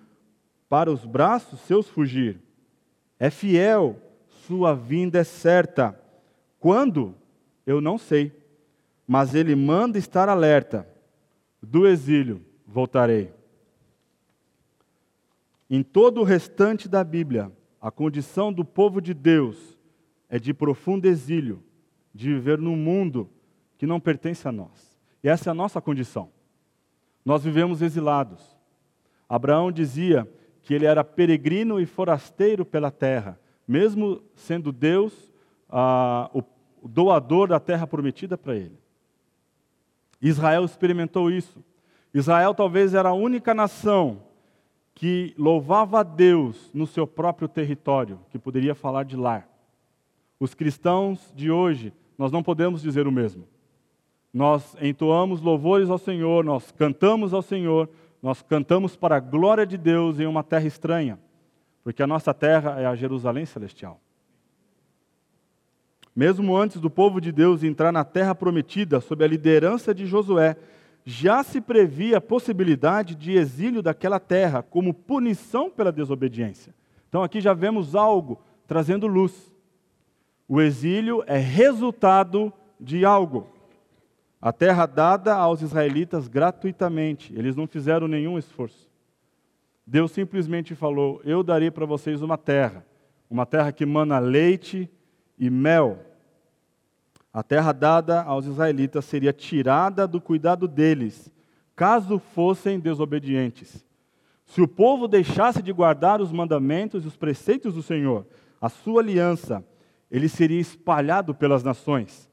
para 0.70 0.92
os 0.92 1.06
braços 1.06 1.60
seus 1.62 1.88
fugir? 1.88 2.40
É 3.20 3.30
fiel, 3.30 4.00
sua 4.46 4.74
vinda 4.74 5.20
é 5.20 5.24
certa. 5.24 6.00
Quando? 6.60 7.16
Eu 7.66 7.82
não 7.82 7.98
sei. 7.98 8.32
Mas 9.08 9.34
ele 9.34 9.56
manda 9.56 9.98
estar 9.98 10.30
alerta. 10.30 10.88
Do 11.62 11.88
exílio 11.88 12.46
voltarei. 12.66 13.34
Em 15.70 15.82
todo 15.82 16.22
o 16.22 16.24
restante 16.24 16.88
da 16.88 17.04
Bíblia, 17.04 17.52
a 17.82 17.90
condição 17.90 18.52
do 18.52 18.64
povo 18.64 19.02
de 19.02 19.14
Deus 19.14 19.78
é 20.30 20.38
de 20.40 20.54
profundo 20.54 21.06
exílio, 21.06 21.64
de 22.14 22.34
viver 22.34 22.58
num 22.58 22.76
mundo 22.76 23.30
que 23.78 23.86
não 23.86 24.00
pertence 24.00 24.48
a 24.48 24.52
nós. 24.52 24.98
E 25.24 25.30
essa 25.30 25.50
é 25.50 25.52
a 25.52 25.56
nossa 25.56 25.82
condição. 25.82 26.30
Nós 27.24 27.44
vivemos 27.44 27.82
exilados. 27.82 28.58
Abraão 29.28 29.72
dizia 29.72 30.30
que 30.68 30.74
ele 30.74 30.86
era 30.86 31.02
peregrino 31.02 31.80
e 31.80 31.86
forasteiro 31.86 32.66
pela 32.66 32.92
terra, 32.92 33.40
mesmo 33.66 34.22
sendo 34.36 34.70
Deus 34.74 35.32
ah, 35.70 36.30
o 36.34 36.44
doador 36.86 37.48
da 37.48 37.58
terra 37.58 37.88
prometida 37.88 38.38
para 38.38 38.54
ele. 38.54 38.78
Israel 40.22 40.66
experimentou 40.66 41.32
isso. 41.32 41.64
Israel 42.14 42.54
talvez 42.54 42.94
era 42.94 43.08
a 43.08 43.14
única 43.14 43.54
nação 43.54 44.22
que 44.94 45.34
louvava 45.38 46.02
a 46.02 46.04
Deus 46.04 46.70
no 46.74 46.86
seu 46.86 47.08
próprio 47.08 47.48
território, 47.48 48.20
que 48.30 48.38
poderia 48.38 48.76
falar 48.76 49.06
de 49.06 49.16
lar. 49.16 49.48
Os 50.38 50.54
cristãos 50.54 51.32
de 51.34 51.50
hoje, 51.50 51.94
nós 52.18 52.30
não 52.30 52.44
podemos 52.44 52.82
dizer 52.82 53.08
o 53.08 53.12
mesmo. 53.12 53.48
Nós 54.34 54.76
entoamos 54.82 55.40
louvores 55.40 55.90
ao 55.90 55.98
Senhor, 55.98 56.44
nós 56.44 56.72
cantamos 56.72 57.34
ao 57.34 57.42
Senhor, 57.42 57.90
nós 58.22 58.42
cantamos 58.42 58.96
para 58.96 59.18
a 59.18 59.20
glória 59.20 59.66
de 59.66 59.78
Deus 59.78 60.20
em 60.20 60.26
uma 60.26 60.44
terra 60.44 60.66
estranha, 60.66 61.20
porque 61.84 62.02
a 62.02 62.08
nossa 62.08 62.34
terra 62.34 62.80
é 62.80 62.86
a 62.86 62.96
Jerusalém 62.96 63.46
celestial. 63.46 64.00
Mesmo 66.16 66.58
antes 66.58 66.82
do 66.82 66.90
povo 66.90 67.22
de 67.22 67.32
Deus 67.32 67.64
entrar 67.64 67.92
na 67.92 68.04
terra 68.04 68.34
prometida, 68.34 69.00
sob 69.00 69.24
a 69.24 69.28
liderança 69.28 69.94
de 69.94 70.08
Josué, 70.08 70.58
já 71.06 71.44
se 71.44 71.62
previa 71.62 72.18
a 72.18 72.22
possibilidade 72.22 73.16
de 73.16 73.34
exílio 73.34 73.82
daquela 73.82 74.20
terra 74.20 74.64
como 74.64 74.94
punição 74.94 75.70
pela 75.70 75.92
desobediência. 75.92 76.74
Então 77.08 77.24
aqui 77.24 77.40
já 77.40 77.54
vemos 77.54 77.96
algo 77.96 78.42
trazendo 78.68 79.08
luz. 79.08 79.54
O 80.48 80.60
exílio 80.60 81.24
é 81.28 81.38
resultado 81.38 82.52
de 82.80 83.06
algo. 83.06 83.48
A 84.42 84.52
terra 84.54 84.86
dada 84.86 85.36
aos 85.36 85.62
israelitas 85.62 86.28
gratuitamente, 86.28 87.34
eles 87.36 87.56
não 87.56 87.66
fizeram 87.66 88.08
nenhum 88.08 88.38
esforço. 88.38 88.88
Deus 89.86 90.12
simplesmente 90.12 90.76
falou: 90.76 91.22
Eu 91.24 91.42
darei 91.42 91.72
para 91.72 91.86
vocês 91.86 92.22
uma 92.22 92.38
terra, 92.38 92.86
uma 93.30 93.46
terra 93.46 93.72
que 93.72 93.86
mana 93.86 94.20
leite 94.20 94.90
e 95.40 95.50
mel. 95.50 96.00
A 97.34 97.42
terra 97.42 97.72
dada 97.72 98.22
aos 98.22 98.46
israelitas 98.46 99.06
seria 99.06 99.34
tirada 99.34 100.08
do 100.08 100.20
cuidado 100.20 100.68
deles, 100.68 101.32
caso 101.76 102.20
fossem 102.20 102.80
desobedientes. 102.80 103.86
Se 104.46 104.62
o 104.62 104.68
povo 104.68 105.08
deixasse 105.08 105.62
de 105.62 105.74
guardar 105.74 106.22
os 106.22 106.32
mandamentos 106.32 107.04
e 107.04 107.08
os 107.08 107.18
preceitos 107.18 107.74
do 107.74 107.84
Senhor, 107.84 108.26
a 108.62 108.70
sua 108.70 109.02
aliança, 109.02 109.64
ele 110.10 110.30
seria 110.30 110.60
espalhado 110.60 111.36
pelas 111.36 111.64
nações. 111.64 112.27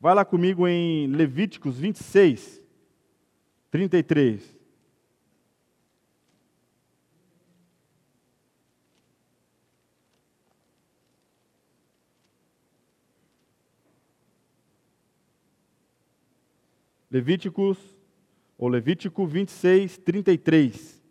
Vai 0.00 0.14
lá 0.14 0.24
comigo 0.24 0.68
em 0.68 1.06
Levíticos 1.06 1.78
26, 1.78 2.60
33. 3.70 4.56
Levíticos, 17.10 17.78
ou 18.58 18.68
Levítico 18.68 19.26
26, 19.26 19.96
33. 19.98 21.02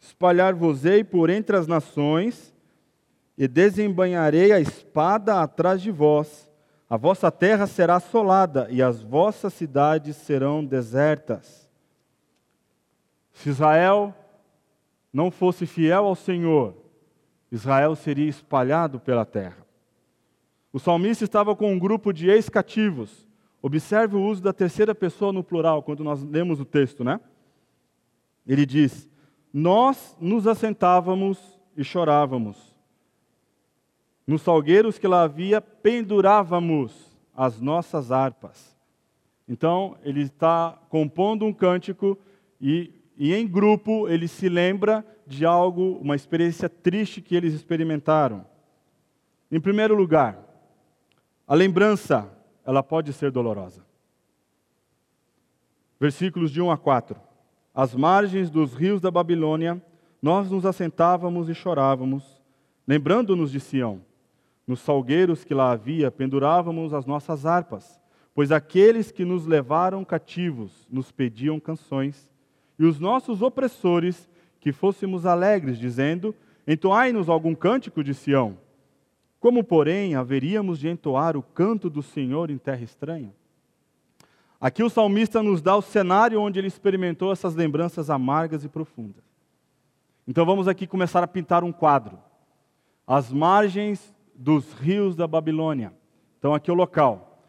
Espalhar-vos-ei 0.00 1.02
por 1.02 1.30
entre 1.30 1.56
as 1.56 1.66
nações, 1.66 2.54
e 3.36 3.46
desembanharei 3.46 4.50
a 4.50 4.60
espada 4.60 5.40
atrás 5.40 5.80
de 5.80 5.90
vós. 5.92 6.47
A 6.88 6.96
vossa 6.96 7.30
terra 7.30 7.66
será 7.66 7.96
assolada, 7.96 8.66
e 8.70 8.82
as 8.82 9.02
vossas 9.02 9.52
cidades 9.52 10.16
serão 10.16 10.64
desertas. 10.64 11.68
Se 13.32 13.50
Israel 13.50 14.14
não 15.12 15.30
fosse 15.30 15.66
fiel 15.66 16.06
ao 16.06 16.14
Senhor, 16.14 16.74
Israel 17.52 17.94
seria 17.94 18.28
espalhado 18.28 18.98
pela 18.98 19.24
terra. 19.24 19.66
O 20.72 20.78
salmista 20.78 21.24
estava 21.24 21.54
com 21.54 21.72
um 21.72 21.78
grupo 21.78 22.12
de 22.12 22.28
ex-cativos 22.28 23.28
Observe 23.60 24.16
o 24.16 24.22
uso 24.22 24.42
da 24.42 24.52
terceira 24.52 24.94
pessoa 24.94 25.32
no 25.32 25.42
plural 25.42 25.82
quando 25.82 26.04
nós 26.04 26.22
lemos 26.22 26.60
o 26.60 26.64
texto, 26.64 27.02
né? 27.02 27.20
Ele 28.46 28.64
diz: 28.64 29.10
Nós 29.52 30.16
nos 30.20 30.46
assentávamos 30.46 31.38
e 31.76 31.82
chorávamos. 31.82 32.67
Nos 34.28 34.42
salgueiros 34.42 34.98
que 34.98 35.08
lá 35.08 35.22
havia, 35.22 35.58
pendurávamos 35.58 36.92
as 37.34 37.58
nossas 37.62 38.12
harpas. 38.12 38.76
Então, 39.48 39.96
ele 40.04 40.20
está 40.20 40.78
compondo 40.90 41.46
um 41.46 41.52
cântico 41.52 42.18
e, 42.60 42.92
e, 43.16 43.32
em 43.32 43.48
grupo, 43.48 44.06
ele 44.06 44.28
se 44.28 44.46
lembra 44.46 45.02
de 45.26 45.46
algo, 45.46 45.98
uma 46.02 46.14
experiência 46.14 46.68
triste 46.68 47.22
que 47.22 47.34
eles 47.34 47.54
experimentaram. 47.54 48.44
Em 49.50 49.58
primeiro 49.58 49.94
lugar, 49.94 50.38
a 51.46 51.54
lembrança, 51.54 52.30
ela 52.66 52.82
pode 52.82 53.14
ser 53.14 53.30
dolorosa. 53.30 53.82
Versículos 55.98 56.50
de 56.50 56.60
1 56.60 56.70
a 56.70 56.76
4. 56.76 57.18
Às 57.74 57.94
margens 57.94 58.50
dos 58.50 58.74
rios 58.74 59.00
da 59.00 59.10
Babilônia, 59.10 59.82
nós 60.20 60.50
nos 60.50 60.66
assentávamos 60.66 61.48
e 61.48 61.54
chorávamos, 61.54 62.42
lembrando-nos 62.86 63.50
de 63.50 63.58
Sião. 63.58 64.06
Nos 64.68 64.80
salgueiros 64.80 65.42
que 65.42 65.54
lá 65.54 65.72
havia, 65.72 66.10
pendurávamos 66.10 66.92
as 66.92 67.06
nossas 67.06 67.46
harpas, 67.46 67.98
pois 68.34 68.52
aqueles 68.52 69.10
que 69.10 69.24
nos 69.24 69.46
levaram 69.46 70.04
cativos 70.04 70.86
nos 70.90 71.10
pediam 71.10 71.58
canções, 71.58 72.30
e 72.78 72.84
os 72.84 73.00
nossos 73.00 73.40
opressores 73.40 74.28
que 74.60 74.70
fôssemos 74.70 75.24
alegres, 75.24 75.78
dizendo: 75.78 76.34
Entoai-nos 76.66 77.30
algum 77.30 77.54
cântico 77.54 78.04
de 78.04 78.12
Sião. 78.12 78.58
Como, 79.40 79.64
porém, 79.64 80.14
haveríamos 80.14 80.78
de 80.78 80.88
entoar 80.88 81.34
o 81.34 81.42
canto 81.42 81.88
do 81.88 82.02
Senhor 82.02 82.50
em 82.50 82.58
terra 82.58 82.82
estranha? 82.82 83.32
Aqui 84.60 84.82
o 84.82 84.90
salmista 84.90 85.42
nos 85.42 85.62
dá 85.62 85.74
o 85.76 85.82
cenário 85.82 86.40
onde 86.40 86.58
ele 86.58 86.66
experimentou 86.66 87.32
essas 87.32 87.54
lembranças 87.54 88.10
amargas 88.10 88.64
e 88.64 88.68
profundas. 88.68 89.24
Então 90.26 90.44
vamos 90.44 90.68
aqui 90.68 90.86
começar 90.86 91.22
a 91.22 91.28
pintar 91.28 91.64
um 91.64 91.72
quadro. 91.72 92.18
As 93.06 93.32
margens 93.32 94.14
dos 94.38 94.72
rios 94.74 95.16
da 95.16 95.26
Babilônia. 95.26 95.92
Então 96.38 96.54
aqui 96.54 96.70
é 96.70 96.72
o 96.72 96.76
local. 96.76 97.42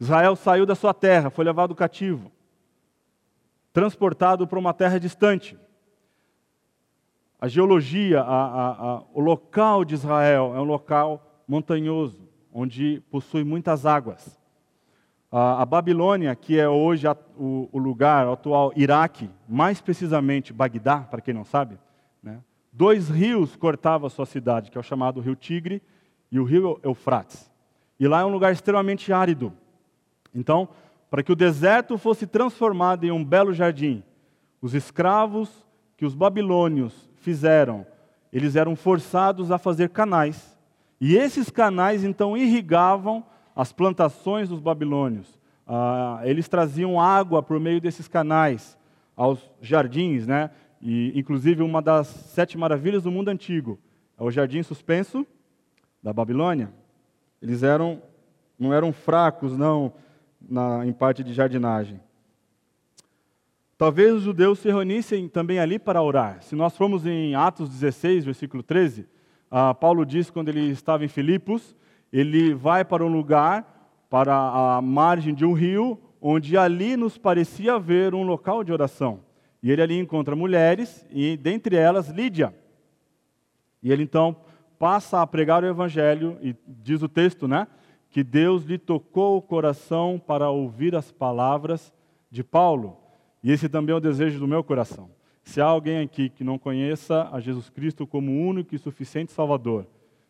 Israel 0.00 0.34
saiu 0.34 0.64
da 0.64 0.74
sua 0.74 0.94
terra, 0.94 1.28
foi 1.28 1.44
levado 1.44 1.74
cativo, 1.74 2.32
transportado 3.72 4.46
para 4.46 4.58
uma 4.58 4.72
terra 4.72 4.98
distante. 4.98 5.58
A 7.38 7.46
geologia, 7.46 8.22
a, 8.22 8.44
a, 8.44 8.70
a, 8.70 9.02
o 9.12 9.20
local 9.20 9.84
de 9.84 9.94
Israel 9.94 10.54
é 10.56 10.60
um 10.60 10.64
local 10.64 11.42
montanhoso, 11.46 12.26
onde 12.52 13.02
possui 13.10 13.44
muitas 13.44 13.84
águas. 13.84 14.40
A, 15.30 15.66
Babilônia, 15.66 16.34
que 16.34 16.58
é 16.58 16.68
hoje 16.68 17.06
o, 17.36 17.68
o, 17.72 17.78
lugar 17.78 18.28
o 18.28 18.32
atual 18.32 18.72
Iraque, 18.76 19.28
mais 19.48 19.80
precisamente 19.80 20.52
Bagdá, 20.52 21.00
para 21.00 21.20
quem 21.20 21.34
não 21.34 21.44
sabe, 21.44 21.76
né? 22.22 22.40
dois 22.72 23.10
rios 23.10 23.56
cortavam 23.56 24.06
a 24.06 24.10
sua 24.10 24.26
cidade, 24.26 24.70
que 24.70 24.78
é 24.78 24.80
o 24.80 24.84
chamado 24.84 25.20
Rio 25.20 25.34
Tigre 25.34 25.82
e 26.34 26.40
o 26.40 26.42
Rio 26.42 26.80
Eufrates. 26.82 27.48
E 27.98 28.08
lá 28.08 28.22
é 28.22 28.24
um 28.24 28.32
lugar 28.32 28.52
extremamente 28.52 29.12
árido. 29.12 29.52
Então, 30.34 30.68
para 31.08 31.22
que 31.22 31.30
o 31.30 31.36
deserto 31.36 31.96
fosse 31.96 32.26
transformado 32.26 33.04
em 33.04 33.12
um 33.12 33.24
belo 33.24 33.54
jardim, 33.54 34.02
os 34.60 34.74
escravos 34.74 35.64
que 35.96 36.04
os 36.04 36.12
babilônios 36.12 37.08
fizeram, 37.18 37.86
eles 38.32 38.56
eram 38.56 38.74
forçados 38.74 39.52
a 39.52 39.58
fazer 39.58 39.90
canais. 39.90 40.58
E 41.00 41.14
esses 41.14 41.50
canais 41.50 42.02
então 42.02 42.36
irrigavam 42.36 43.24
as 43.54 43.72
plantações 43.72 44.48
dos 44.48 44.58
babilônios. 44.58 45.38
Ah, 45.64 46.20
eles 46.24 46.48
traziam 46.48 47.00
água 47.00 47.44
por 47.44 47.60
meio 47.60 47.80
desses 47.80 48.08
canais 48.08 48.76
aos 49.16 49.38
jardins, 49.60 50.26
né? 50.26 50.50
E, 50.82 51.12
inclusive, 51.14 51.62
uma 51.62 51.80
das 51.80 52.08
sete 52.08 52.58
maravilhas 52.58 53.04
do 53.04 53.12
mundo 53.12 53.28
antigo 53.28 53.78
é 54.18 54.24
o 54.24 54.32
jardim 54.32 54.64
suspenso 54.64 55.24
da 56.04 56.12
Babilônia. 56.12 56.70
Eles 57.40 57.62
eram, 57.62 58.02
não 58.58 58.74
eram 58.74 58.92
fracos, 58.92 59.56
não, 59.56 59.94
na, 60.38 60.86
em 60.86 60.92
parte 60.92 61.24
de 61.24 61.32
jardinagem. 61.32 61.98
Talvez 63.78 64.12
os 64.12 64.22
judeus 64.22 64.58
se 64.58 64.68
reunissem 64.68 65.26
também 65.28 65.58
ali 65.58 65.78
para 65.78 66.02
orar. 66.02 66.42
Se 66.42 66.54
nós 66.54 66.76
formos 66.76 67.06
em 67.06 67.34
Atos 67.34 67.70
16, 67.70 68.26
versículo 68.26 68.62
13, 68.62 69.08
ah, 69.50 69.72
Paulo 69.72 70.04
diz 70.04 70.28
quando 70.28 70.50
ele 70.50 70.68
estava 70.68 71.06
em 71.06 71.08
Filipos, 71.08 71.74
ele 72.12 72.52
vai 72.52 72.84
para 72.84 73.02
um 73.02 73.08
lugar, 73.08 74.04
para 74.10 74.76
a 74.76 74.82
margem 74.82 75.34
de 75.34 75.46
um 75.46 75.54
rio, 75.54 75.98
onde 76.20 76.56
ali 76.58 76.98
nos 76.98 77.16
parecia 77.16 77.74
haver 77.74 78.14
um 78.14 78.24
local 78.24 78.62
de 78.62 78.72
oração. 78.72 79.20
E 79.62 79.72
ele 79.72 79.80
ali 79.80 79.98
encontra 79.98 80.36
mulheres, 80.36 81.06
e 81.10 81.34
dentre 81.38 81.76
elas 81.76 82.10
Lídia. 82.10 82.54
E 83.82 83.90
ele 83.90 84.02
então 84.02 84.36
passa 84.84 85.22
a 85.22 85.26
pregar 85.26 85.64
o 85.64 85.66
evangelho, 85.66 86.36
e 86.42 86.54
diz 86.68 87.00
o 87.00 87.08
texto, 87.08 87.48
né? 87.48 87.66
Que 88.10 88.22
Deus 88.22 88.64
lhe 88.64 88.76
tocou 88.76 89.38
o 89.38 89.40
coração 89.40 90.20
para 90.26 90.50
ouvir 90.50 90.94
as 90.94 91.10
palavras 91.10 91.90
de 92.30 92.44
Paulo. 92.44 92.98
E 93.42 93.50
esse 93.50 93.66
também 93.66 93.94
é 93.94 93.96
o 93.96 94.00
desejo 94.00 94.38
do 94.38 94.46
meu 94.46 94.62
coração. 94.62 95.08
Se 95.42 95.58
há 95.58 95.64
alguém 95.64 96.02
aqui 96.02 96.28
que 96.28 96.44
não 96.44 96.58
conheça 96.58 97.30
a 97.32 97.40
Jesus 97.40 97.70
Cristo 97.70 98.06
como 98.06 98.30
único 98.30 98.74
e 98.74 98.78
suficiente 98.78 99.32
Salvador, 99.32 99.86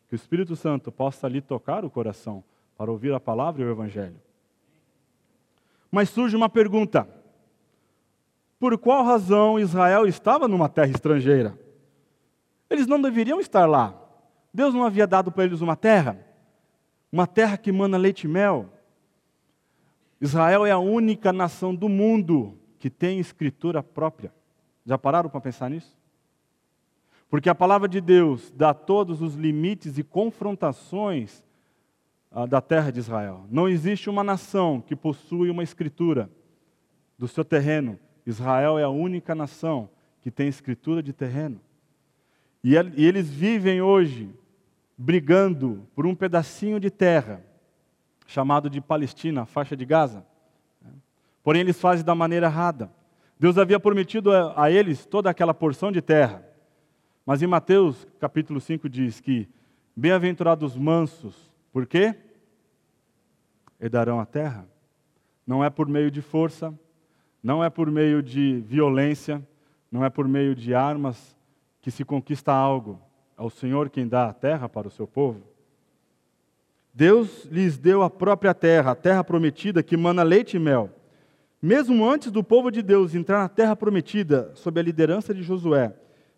que 0.07 0.15
o 0.15 0.15
Espírito 0.15 0.55
Santo 0.55 0.89
possa 0.89 1.27
lhe 1.27 1.41
tocar 1.41 1.83
o 1.83 1.89
coração 1.89 2.41
para 2.77 2.89
ouvir 2.89 3.13
a 3.13 3.19
palavra 3.19 3.61
e 3.61 3.65
o 3.65 3.71
Evangelho. 3.71 4.15
Mas 5.91 6.07
surge 6.07 6.33
uma 6.33 6.47
pergunta: 6.47 7.05
por 8.57 8.77
qual 8.77 9.03
razão 9.03 9.59
Israel 9.59 10.07
estava 10.07 10.47
numa 10.47 10.69
terra 10.69 10.91
estrangeira? 10.91 11.59
Eles 12.69 12.87
não 12.87 13.01
deveriam 13.01 13.41
estar 13.41 13.65
lá. 13.65 14.04
Deus 14.55 14.73
não 14.73 14.85
havia 14.85 15.05
dado 15.05 15.33
para 15.33 15.43
eles 15.43 15.59
uma 15.59 15.75
terra, 15.75 16.17
uma 17.11 17.27
terra 17.27 17.57
que 17.57 17.73
mana 17.73 17.97
leite 17.97 18.23
e 18.23 18.27
mel. 18.29 18.69
Israel 20.21 20.65
é 20.65 20.71
a 20.71 20.79
única 20.79 21.33
nação 21.33 21.75
do 21.75 21.89
mundo 21.89 22.57
que 22.79 22.89
tem 22.89 23.19
escritura 23.19 23.83
própria. 23.83 24.33
Já 24.85 24.97
pararam 24.97 25.29
para 25.29 25.41
pensar 25.41 25.69
nisso? 25.69 25.93
Porque 27.29 27.49
a 27.49 27.55
palavra 27.55 27.89
de 27.89 27.99
Deus 27.99 28.49
dá 28.55 28.73
todos 28.73 29.21
os 29.21 29.35
limites 29.35 29.97
e 29.97 30.03
confrontações 30.03 31.43
ah, 32.31 32.45
da 32.45 32.61
terra 32.61 32.91
de 32.91 32.99
Israel. 32.99 33.45
Não 33.51 33.67
existe 33.67 34.09
uma 34.09 34.23
nação 34.23 34.79
que 34.79 34.95
possui 34.95 35.49
uma 35.49 35.63
escritura 35.63 36.29
do 37.19 37.27
seu 37.27 37.43
terreno. 37.43 37.99
Israel 38.25 38.79
é 38.79 38.83
a 38.83 38.89
única 38.89 39.35
nação 39.35 39.89
que 40.21 40.31
tem 40.31 40.47
escritura 40.47 41.03
de 41.03 41.11
terreno. 41.11 41.59
E 42.63 42.73
eles 42.75 43.29
vivem 43.29 43.81
hoje 43.81 44.33
brigando 44.97 45.87
por 45.95 46.05
um 46.05 46.15
pedacinho 46.15 46.79
de 46.79 46.89
terra 46.89 47.43
chamado 48.25 48.69
de 48.69 48.81
Palestina, 48.81 49.45
faixa 49.45 49.75
de 49.75 49.85
Gaza. 49.85 50.25
Porém, 51.43 51.61
eles 51.61 51.79
fazem 51.79 52.03
da 52.03 52.15
maneira 52.15 52.47
errada. 52.47 52.91
Deus 53.39 53.57
havia 53.57 53.79
prometido 53.79 54.31
a, 54.31 54.71
eles 54.71 55.05
toda 55.05 55.29
aquela 55.29 55.53
porção 55.53 55.91
de 55.91 56.01
terra. 56.01 56.43
Mas 57.25 57.41
em 57.41 57.47
Mateus 57.47 58.07
capítulo 58.19 58.59
5 58.59 58.87
diz 58.89 59.19
que 59.19 59.47
bem-aventurados 59.95 60.75
mansos, 60.75 61.51
por 61.71 61.85
quê? 61.85 62.15
Herdarão 63.79 64.19
a 64.19 64.25
terra. 64.25 64.67
Não 65.45 65.63
é 65.63 65.69
por 65.69 65.87
meio 65.87 66.09
de 66.09 66.21
força, 66.21 66.73
não 67.43 67.63
é 67.63 67.69
por 67.69 67.91
meio 67.91 68.23
de 68.23 68.61
violência, 68.61 69.45
não 69.91 70.03
é 70.03 70.09
por 70.09 70.27
meio 70.27 70.55
de 70.55 70.73
armas 70.73 71.37
que 71.81 71.91
se 71.91 72.03
conquista 72.03 72.51
algo. 72.51 72.99
É 73.37 73.41
o 73.41 73.49
Senhor 73.49 73.89
quem 73.89 74.07
dá 74.07 74.27
a 74.27 74.33
terra 74.33 74.69
para 74.69 74.87
o 74.87 74.91
seu 74.91 75.05
povo. 75.05 75.41
Deus 76.93 77.43
lhes 77.45 77.77
deu 77.77 78.01
a 78.01 78.09
própria 78.09 78.53
terra, 78.53 78.91
a 78.91 78.95
terra 78.95 79.23
prometida 79.23 79.83
que 79.83 79.97
mana 79.97 80.23
leite 80.23 80.55
e 80.55 80.59
mel. 80.59 80.89
Mesmo 81.61 82.09
antes 82.09 82.31
do 82.31 82.43
povo 82.43 82.71
de 82.71 82.81
Deus 82.81 83.13
entrar 83.13 83.39
na 83.39 83.49
terra 83.49 83.75
prometida, 83.75 84.51
sob 84.55 84.79
a 84.79 84.83
liderança 84.83 85.33
de 85.33 85.43
Josué, 85.43 85.93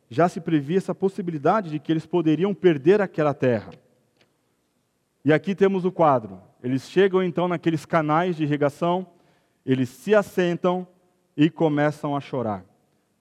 já 0.09 0.27
se 0.27 0.39
previa 0.39 0.77
essa 0.77 0.95
possibilidade 0.95 1.69
de 1.69 1.79
que 1.79 1.91
eles 1.91 2.05
poderiam 2.05 2.53
perder 2.53 3.01
aquela 3.01 3.33
terra. 3.33 3.71
E 5.23 5.33
aqui 5.33 5.53
temos 5.53 5.85
o 5.85 5.91
quadro. 5.91 6.41
Eles 6.63 6.89
chegam 6.89 7.21
então 7.21 7.47
naqueles 7.47 7.85
canais 7.85 8.35
de 8.37 8.43
irrigação, 8.43 9.05
eles 9.65 9.89
se 9.89 10.15
assentam 10.15 10.87
e 11.35 11.49
começam 11.49 12.15
a 12.15 12.19
chorar. 12.19 12.65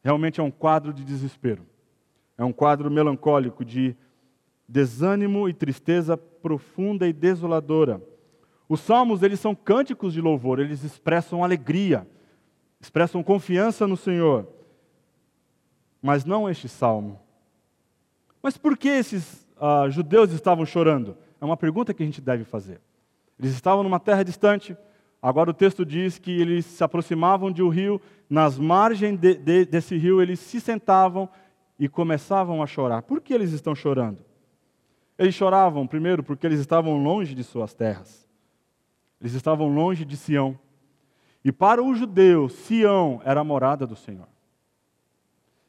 Realmente 0.02 0.40
é 0.40 0.42
um 0.42 0.50
quadro 0.50 0.92
de 0.92 1.04
desespero. 1.04 1.66
É 2.36 2.44
um 2.44 2.52
quadro 2.52 2.90
melancólico 2.90 3.64
de 3.64 3.96
desânimo 4.68 5.48
e 5.48 5.54
tristeza 5.54 6.16
profunda 6.16 7.06
e 7.06 7.12
desoladora 7.12 8.02
os 8.68 8.80
salmos, 8.80 9.22
eles 9.22 9.38
são 9.38 9.54
cânticos 9.54 10.12
de 10.12 10.20
louvor, 10.20 10.58
eles 10.58 10.82
expressam 10.82 11.44
alegria, 11.44 12.06
expressam 12.80 13.22
confiança 13.22 13.86
no 13.86 13.96
Senhor. 13.96 14.48
Mas 16.02 16.24
não 16.24 16.48
este 16.48 16.68
salmo. 16.68 17.20
Mas 18.42 18.56
por 18.56 18.76
que 18.76 18.88
esses 18.88 19.46
uh, 19.56 19.88
judeus 19.90 20.32
estavam 20.32 20.66
chorando? 20.66 21.16
É 21.40 21.44
uma 21.44 21.56
pergunta 21.56 21.94
que 21.94 22.02
a 22.02 22.06
gente 22.06 22.20
deve 22.20 22.44
fazer. 22.44 22.80
Eles 23.38 23.52
estavam 23.52 23.84
numa 23.84 24.00
terra 24.00 24.24
distante, 24.24 24.76
agora 25.22 25.50
o 25.50 25.54
texto 25.54 25.84
diz 25.84 26.18
que 26.18 26.40
eles 26.40 26.64
se 26.64 26.82
aproximavam 26.82 27.52
de 27.52 27.62
um 27.62 27.68
rio, 27.68 28.00
nas 28.28 28.58
margens 28.58 29.18
de, 29.18 29.34
de, 29.34 29.64
desse 29.64 29.96
rio 29.96 30.20
eles 30.20 30.40
se 30.40 30.60
sentavam 30.60 31.28
e 31.78 31.88
começavam 31.88 32.62
a 32.62 32.66
chorar. 32.66 33.02
Por 33.02 33.20
que 33.20 33.34
eles 33.34 33.52
estão 33.52 33.74
chorando? 33.74 34.24
Eles 35.18 35.34
choravam, 35.34 35.86
primeiro, 35.86 36.22
porque 36.22 36.46
eles 36.46 36.60
estavam 36.60 37.02
longe 37.02 37.34
de 37.34 37.42
suas 37.42 37.74
terras. 37.74 38.28
Eles 39.20 39.34
estavam 39.34 39.68
longe 39.68 40.04
de 40.04 40.16
Sião. 40.16 40.58
E 41.44 41.50
para 41.50 41.82
o 41.82 41.94
judeu, 41.94 42.48
Sião 42.48 43.20
era 43.24 43.40
a 43.40 43.44
morada 43.44 43.86
do 43.86 43.96
Senhor. 43.96 44.28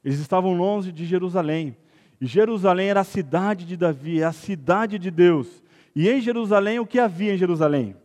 Eles 0.04 0.20
estavam 0.20 0.54
longe 0.54 0.91
de 0.91 1.06
Jerusalém. 1.06 1.76
E 2.20 2.26
Jerusalém 2.26 2.89
era 2.89 3.02
a 3.02 3.06
cidade 3.06 3.65
de 3.65 3.78
Davi, 3.78 4.22
é 4.22 4.26
a 4.26 4.34
cidade 4.34 4.98
de 4.98 5.12
Deus. 5.12 5.63
E 5.96 6.10
em 6.10 6.20
Jerusalém, 6.20 6.80
o 6.80 6.86
que 6.86 7.00
havia 7.00 7.34
em 7.34 7.38
Jerusalém? 7.38 7.96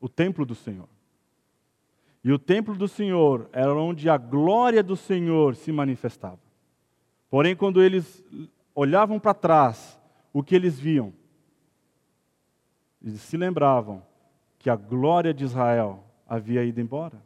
O 0.00 0.08
templo 0.08 0.44
do 0.44 0.54
Senhor. 0.54 0.88
E 2.22 2.32
o 2.32 2.38
templo 2.38 2.74
do 2.74 2.88
Senhor 2.88 3.48
era 3.52 3.74
onde 3.74 4.08
a 4.08 4.16
glória 4.16 4.82
do 4.82 4.96
Senhor 4.96 5.56
se 5.56 5.72
manifestava. 5.72 6.47
Porém, 7.30 7.54
quando 7.54 7.82
eles 7.82 8.24
olhavam 8.74 9.18
para 9.18 9.34
trás, 9.34 10.00
o 10.32 10.42
que 10.42 10.54
eles 10.54 10.78
viam? 10.78 11.12
Eles 13.02 13.20
se 13.20 13.36
lembravam 13.36 14.02
que 14.58 14.70
a 14.70 14.76
glória 14.76 15.32
de 15.32 15.44
Israel 15.44 16.04
havia 16.26 16.64
ido 16.64 16.80
embora. 16.80 17.22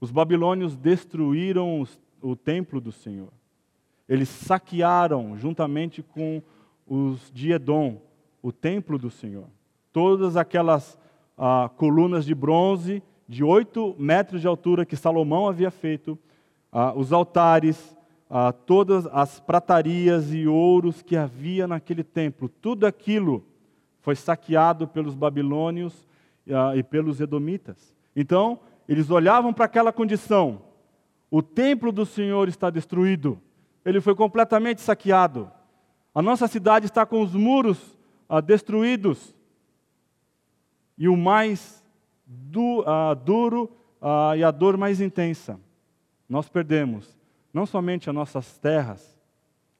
Os 0.00 0.10
babilônios 0.10 0.76
destruíram 0.76 1.86
o 2.20 2.34
templo 2.34 2.80
do 2.80 2.90
Senhor. 2.90 3.32
Eles 4.08 4.28
saquearam, 4.28 5.36
juntamente 5.38 6.02
com 6.02 6.42
os 6.86 7.30
de 7.32 7.52
Edom, 7.52 8.00
o 8.42 8.50
templo 8.50 8.98
do 8.98 9.10
Senhor. 9.10 9.46
Todas 9.92 10.36
aquelas 10.36 10.98
ah, 11.38 11.70
colunas 11.76 12.24
de 12.24 12.34
bronze 12.34 13.02
de 13.28 13.44
oito 13.44 13.94
metros 13.98 14.40
de 14.40 14.46
altura 14.46 14.84
que 14.84 14.96
Salomão 14.96 15.46
havia 15.46 15.70
feito, 15.70 16.18
ah, 16.70 16.92
os 16.94 17.12
altares, 17.12 17.96
ah, 18.34 18.50
todas 18.50 19.06
as 19.08 19.38
pratarias 19.40 20.32
e 20.32 20.46
ouros 20.46 21.02
que 21.02 21.18
havia 21.18 21.68
naquele 21.68 22.02
templo, 22.02 22.48
tudo 22.48 22.86
aquilo 22.86 23.44
foi 24.00 24.16
saqueado 24.16 24.88
pelos 24.88 25.14
babilônios 25.14 26.08
ah, 26.50 26.74
e 26.74 26.82
pelos 26.82 27.20
edomitas. 27.20 27.94
Então, 28.16 28.58
eles 28.88 29.10
olhavam 29.10 29.52
para 29.52 29.66
aquela 29.66 29.92
condição: 29.92 30.62
o 31.30 31.42
templo 31.42 31.92
do 31.92 32.06
Senhor 32.06 32.48
está 32.48 32.70
destruído, 32.70 33.38
ele 33.84 34.00
foi 34.00 34.14
completamente 34.14 34.80
saqueado. 34.80 35.52
A 36.14 36.22
nossa 36.22 36.48
cidade 36.48 36.86
está 36.86 37.04
com 37.04 37.20
os 37.20 37.34
muros 37.34 37.98
ah, 38.26 38.40
destruídos. 38.40 39.34
E 40.96 41.06
o 41.06 41.18
mais 41.18 41.84
du, 42.26 42.82
ah, 42.86 43.12
duro 43.12 43.70
ah, 44.00 44.32
e 44.38 44.42
a 44.42 44.50
dor 44.50 44.78
mais 44.78 45.02
intensa, 45.02 45.60
nós 46.26 46.48
perdemos 46.48 47.20
não 47.52 47.66
somente 47.66 48.08
as 48.08 48.14
nossas 48.14 48.58
terras, 48.58 49.18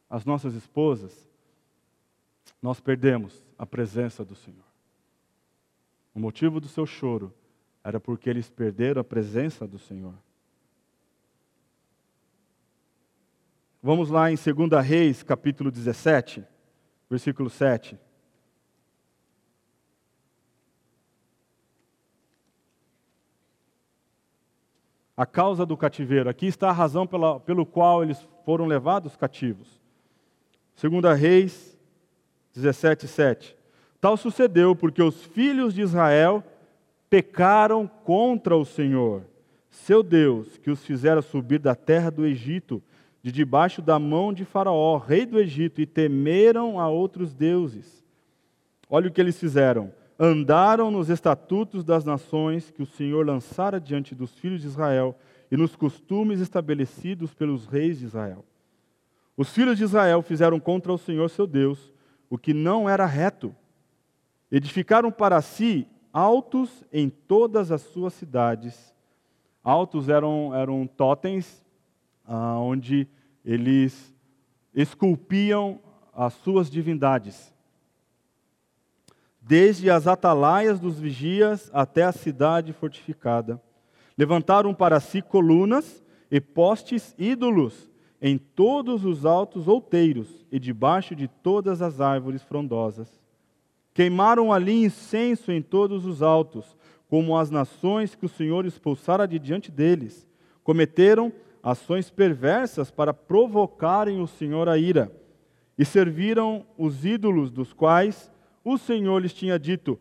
as 0.08 0.24
nossas 0.24 0.54
esposas, 0.54 1.28
nós 2.60 2.80
perdemos 2.80 3.44
a 3.58 3.64
presença 3.64 4.24
do 4.24 4.34
Senhor. 4.34 4.64
O 6.14 6.20
motivo 6.20 6.60
do 6.60 6.68
seu 6.68 6.84
choro 6.84 7.32
era 7.82 7.98
porque 7.98 8.28
eles 8.28 8.50
perderam 8.50 9.00
a 9.00 9.04
presença 9.04 9.66
do 9.66 9.78
Senhor. 9.78 10.14
Vamos 13.82 14.10
lá 14.10 14.30
em 14.30 14.36
2 14.36 14.86
Reis, 14.86 15.22
capítulo 15.22 15.70
17, 15.70 16.44
versículo 17.10 17.50
7. 17.50 17.98
A 25.16 25.26
causa 25.26 25.66
do 25.66 25.76
cativeiro. 25.76 26.28
Aqui 26.28 26.46
está 26.46 26.68
a 26.68 26.72
razão 26.72 27.06
pela, 27.06 27.38
pelo 27.40 27.66
qual 27.66 28.02
eles 28.02 28.26
foram 28.44 28.66
levados 28.66 29.16
cativos. 29.16 29.80
2 30.80 31.18
Reis 31.18 31.78
17, 32.54 33.06
7. 33.06 33.56
Tal 34.00 34.16
sucedeu 34.16 34.74
porque 34.74 35.02
os 35.02 35.22
filhos 35.24 35.74
de 35.74 35.82
Israel 35.82 36.42
pecaram 37.08 37.86
contra 37.86 38.56
o 38.56 38.64
Senhor, 38.64 39.22
seu 39.70 40.02
Deus, 40.02 40.58
que 40.58 40.70
os 40.70 40.84
fizera 40.84 41.22
subir 41.22 41.58
da 41.58 41.74
terra 41.74 42.10
do 42.10 42.24
Egito 42.26 42.82
de 43.22 43.30
debaixo 43.30 43.80
da 43.80 43.98
mão 43.98 44.32
de 44.32 44.44
Faraó, 44.44 44.96
rei 44.96 45.24
do 45.24 45.38
Egito, 45.38 45.80
e 45.80 45.86
temeram 45.86 46.80
a 46.80 46.88
outros 46.88 47.32
deuses. 47.32 48.04
Olha 48.90 49.08
o 49.08 49.12
que 49.12 49.20
eles 49.20 49.38
fizeram. 49.38 49.92
Andaram 50.18 50.90
nos 50.90 51.08
estatutos 51.08 51.84
das 51.84 52.04
nações 52.04 52.70
que 52.70 52.82
o 52.82 52.86
Senhor 52.86 53.26
lançara 53.26 53.80
diante 53.80 54.14
dos 54.14 54.34
filhos 54.38 54.60
de 54.60 54.66
Israel 54.66 55.18
e 55.50 55.56
nos 55.56 55.74
costumes 55.74 56.40
estabelecidos 56.40 57.34
pelos 57.34 57.66
reis 57.66 57.98
de 57.98 58.04
Israel. 58.04 58.44
Os 59.36 59.52
filhos 59.52 59.78
de 59.78 59.84
Israel 59.84 60.22
fizeram 60.22 60.60
contra 60.60 60.92
o 60.92 60.98
Senhor 60.98 61.28
seu 61.28 61.46
Deus 61.46 61.92
o 62.28 62.38
que 62.38 62.54
não 62.54 62.88
era 62.88 63.04
reto. 63.04 63.54
Edificaram 64.50 65.10
para 65.10 65.40
si 65.42 65.86
altos 66.12 66.84
em 66.92 67.08
todas 67.08 67.70
as 67.70 67.82
suas 67.82 68.14
cidades. 68.14 68.94
Altos 69.62 70.08
eram, 70.08 70.54
eram 70.54 70.86
totens 70.86 71.62
ah, 72.26 72.58
onde 72.58 73.08
eles 73.44 74.14
esculpiam 74.74 75.80
as 76.14 76.34
suas 76.34 76.70
divindades. 76.70 77.51
Desde 79.42 79.90
as 79.90 80.06
atalaias 80.06 80.78
dos 80.78 81.00
vigias 81.00 81.68
até 81.74 82.04
a 82.04 82.12
cidade 82.12 82.72
fortificada. 82.72 83.60
Levantaram 84.16 84.72
para 84.72 85.00
si 85.00 85.20
colunas 85.20 86.02
e 86.30 86.40
postes 86.40 87.14
ídolos 87.18 87.90
em 88.20 88.38
todos 88.38 89.04
os 89.04 89.26
altos 89.26 89.66
outeiros 89.66 90.46
e 90.50 90.60
debaixo 90.60 91.16
de 91.16 91.26
todas 91.26 91.82
as 91.82 92.00
árvores 92.00 92.42
frondosas. 92.44 93.20
Queimaram 93.92 94.52
ali 94.52 94.84
incenso 94.84 95.50
em 95.50 95.60
todos 95.60 96.06
os 96.06 96.22
altos, 96.22 96.76
como 97.08 97.36
as 97.36 97.50
nações 97.50 98.14
que 98.14 98.24
o 98.24 98.28
Senhor 98.28 98.64
expulsara 98.64 99.26
de 99.26 99.38
diante 99.38 99.70
deles. 99.72 100.26
Cometeram 100.62 101.32
ações 101.62 102.08
perversas 102.10 102.90
para 102.90 103.12
provocarem 103.12 104.20
o 104.20 104.26
Senhor 104.26 104.68
a 104.68 104.78
ira, 104.78 105.12
e 105.76 105.84
serviram 105.84 106.64
os 106.78 107.04
ídolos 107.04 107.50
dos 107.50 107.72
quais 107.72 108.31
o 108.64 108.78
Senhor 108.78 109.20
lhes 109.20 109.32
tinha 109.32 109.58
dito: 109.58 109.98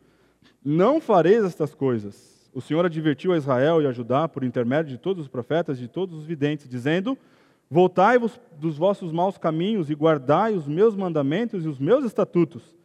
Não 0.64 1.00
fareis 1.00 1.44
estas 1.44 1.74
coisas. 1.74 2.50
O 2.54 2.60
Senhor 2.60 2.86
advertiu 2.86 3.32
a 3.32 3.38
Israel 3.38 3.82
e 3.82 3.88
a 3.88 3.92
Judá 3.92 4.28
por 4.28 4.44
intermédio 4.44 4.92
de 4.92 4.98
todos 4.98 5.24
os 5.24 5.28
profetas 5.30 5.78
e 5.78 5.82
de 5.82 5.88
todos 5.88 6.18
os 6.20 6.26
videntes, 6.26 6.68
dizendo: 6.68 7.18
Voltai-vos 7.70 8.40
dos 8.60 8.78
vossos 8.78 9.12
maus 9.12 9.38
caminhos 9.38 9.90
e 9.90 9.96
guardai 9.96 10.54
os 10.54 10.68
meus 10.68 10.96
mandamentos 10.96 11.64
e 11.64 11.68
os 11.70 11.80
meus 11.80 12.04
estatutos, 12.04 12.76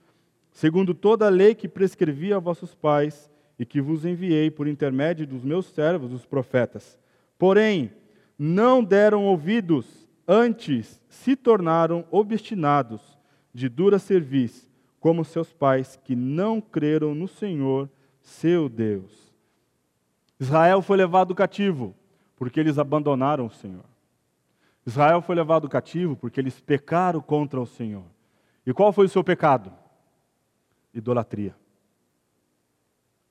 segundo 0.53 0.95
toda 0.95 1.27
a 1.27 1.31
lei 1.31 1.55
que 1.55 1.69
prescrevi 1.69 2.33
a 2.33 2.39
vossos 2.39 2.75
pais 2.75 3.29
e 3.59 3.67
que 3.67 3.81
vos 3.81 4.05
enviei 4.05 4.51
por 4.51 4.69
intermédio 4.69 5.27
dos 5.27 5.43
meus 5.43 5.67
servos, 5.67 6.13
os 6.13 6.25
profetas. 6.25 6.97
Porém, 7.39 7.91
não 8.39 8.85
deram 8.85 9.25
ouvidos, 9.25 10.07
antes 10.29 11.03
se 11.09 11.35
tornaram 11.35 12.05
obstinados, 12.11 13.01
de 13.53 13.69
dura 13.69 13.99
serviço, 13.99 14.69
como 15.07 15.25
seus 15.25 15.53
pais 15.53 15.97
que 16.03 16.17
não 16.17 16.61
creram 16.61 17.15
no 17.15 17.29
Senhor, 17.29 17.89
seu 18.21 18.69
Deus. 18.69 19.33
Israel 20.41 20.83
foi 20.83 20.97
levado 20.97 21.33
cativo 21.33 21.95
porque 22.35 22.59
eles 22.59 22.77
abandonaram 22.77 23.47
o 23.47 23.51
Senhor. 23.51 23.85
Israel 24.85 25.23
foi 25.23 25.37
levado 25.37 25.69
cativo 25.69 26.17
porque 26.17 26.41
eles 26.41 26.61
pecaram 26.61 27.21
contra 27.21 27.61
o 27.61 27.67
Senhor. 27.67 28.03
E 28.67 28.73
qual 28.73 28.93
foi 28.93 29.07
o 29.07 29.09
seu 29.09 29.23
pecado? 29.23 29.73
Idolatria. 30.93 31.55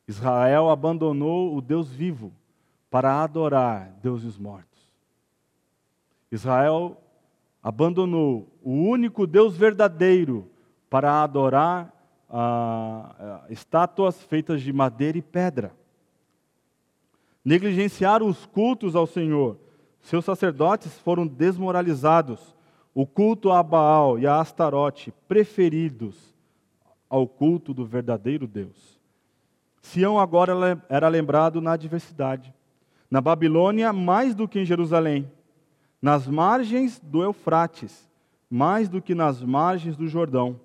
Israel 0.08 0.70
abandonou 0.70 1.58
o 1.58 1.60
Deus 1.60 1.90
vivo 1.90 2.32
para 2.90 3.22
adorar 3.22 3.92
deuses 4.02 4.38
mortos. 4.38 4.80
Israel 6.32 6.96
abandonou 7.62 8.48
o 8.64 8.72
único 8.72 9.28
Deus 9.28 9.58
verdadeiro 9.58 10.55
para 10.90 11.24
adorar 11.24 11.94
ah, 12.30 13.46
estátuas 13.50 14.22
feitas 14.24 14.62
de 14.62 14.72
madeira 14.72 15.18
e 15.18 15.22
pedra. 15.22 15.74
Negligenciaram 17.44 18.28
os 18.28 18.46
cultos 18.46 18.96
ao 18.96 19.06
Senhor. 19.06 19.58
Seus 20.02 20.26
sacerdotes 20.26 20.98
foram 21.00 21.28
desmoralizados. 21.28 22.56
O 22.94 23.06
culto 23.06 23.52
a 23.52 23.62
Baal 23.62 24.18
e 24.18 24.26
a 24.26 24.40
Astarote, 24.40 25.14
preferidos 25.28 26.34
ao 27.10 27.28
culto 27.28 27.74
do 27.74 27.86
verdadeiro 27.86 28.48
Deus. 28.48 29.00
Sião 29.82 30.18
agora 30.18 30.54
era 30.90 31.08
lembrado 31.08 31.62
na 31.62 31.74
adversidade. 31.74 32.54
Na 33.12 33.22
Babilônia, 33.22 33.94
mais 33.94 34.34
do 34.34 34.48
que 34.48 34.60
em 34.60 34.66
Jerusalém 34.66 35.30
nas 36.06 36.28
margens 36.28 37.00
do 37.00 37.24
Eufrates, 37.24 38.08
mais 38.48 38.88
do 38.88 39.02
que 39.02 39.16
nas 39.16 39.42
margens 39.42 39.98
do 39.98 40.08
Jordão. 40.08 40.62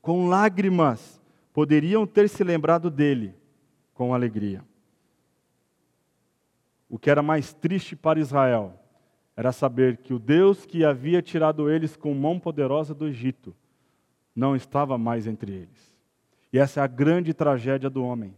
Com 0.00 0.28
lágrimas 0.28 1.20
poderiam 1.52 2.06
ter 2.06 2.28
se 2.28 2.42
lembrado 2.42 2.90
dele 2.90 3.34
com 3.94 4.14
alegria. 4.14 4.64
O 6.88 6.98
que 6.98 7.10
era 7.10 7.22
mais 7.22 7.52
triste 7.52 7.94
para 7.94 8.18
Israel 8.18 8.74
era 9.36 9.52
saber 9.52 9.98
que 9.98 10.12
o 10.12 10.18
Deus 10.18 10.66
que 10.66 10.84
havia 10.84 11.22
tirado 11.22 11.70
eles 11.70 11.96
com 11.96 12.12
mão 12.14 12.38
poderosa 12.38 12.94
do 12.94 13.06
Egito 13.06 13.54
não 14.34 14.56
estava 14.56 14.98
mais 14.98 15.26
entre 15.26 15.52
eles. 15.52 15.96
E 16.52 16.58
essa 16.58 16.80
é 16.80 16.82
a 16.82 16.86
grande 16.86 17.32
tragédia 17.32 17.88
do 17.88 18.02
homem. 18.02 18.34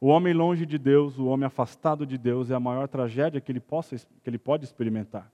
O 0.00 0.08
homem 0.08 0.32
longe 0.32 0.66
de 0.66 0.78
Deus, 0.78 1.18
o 1.18 1.26
homem 1.26 1.46
afastado 1.46 2.06
de 2.06 2.16
Deus, 2.18 2.50
é 2.50 2.54
a 2.54 2.60
maior 2.60 2.88
tragédia 2.88 3.40
que 3.40 3.50
ele, 3.50 3.60
possa, 3.60 3.96
que 3.96 4.30
ele 4.30 4.38
pode 4.38 4.64
experimentar. 4.64 5.30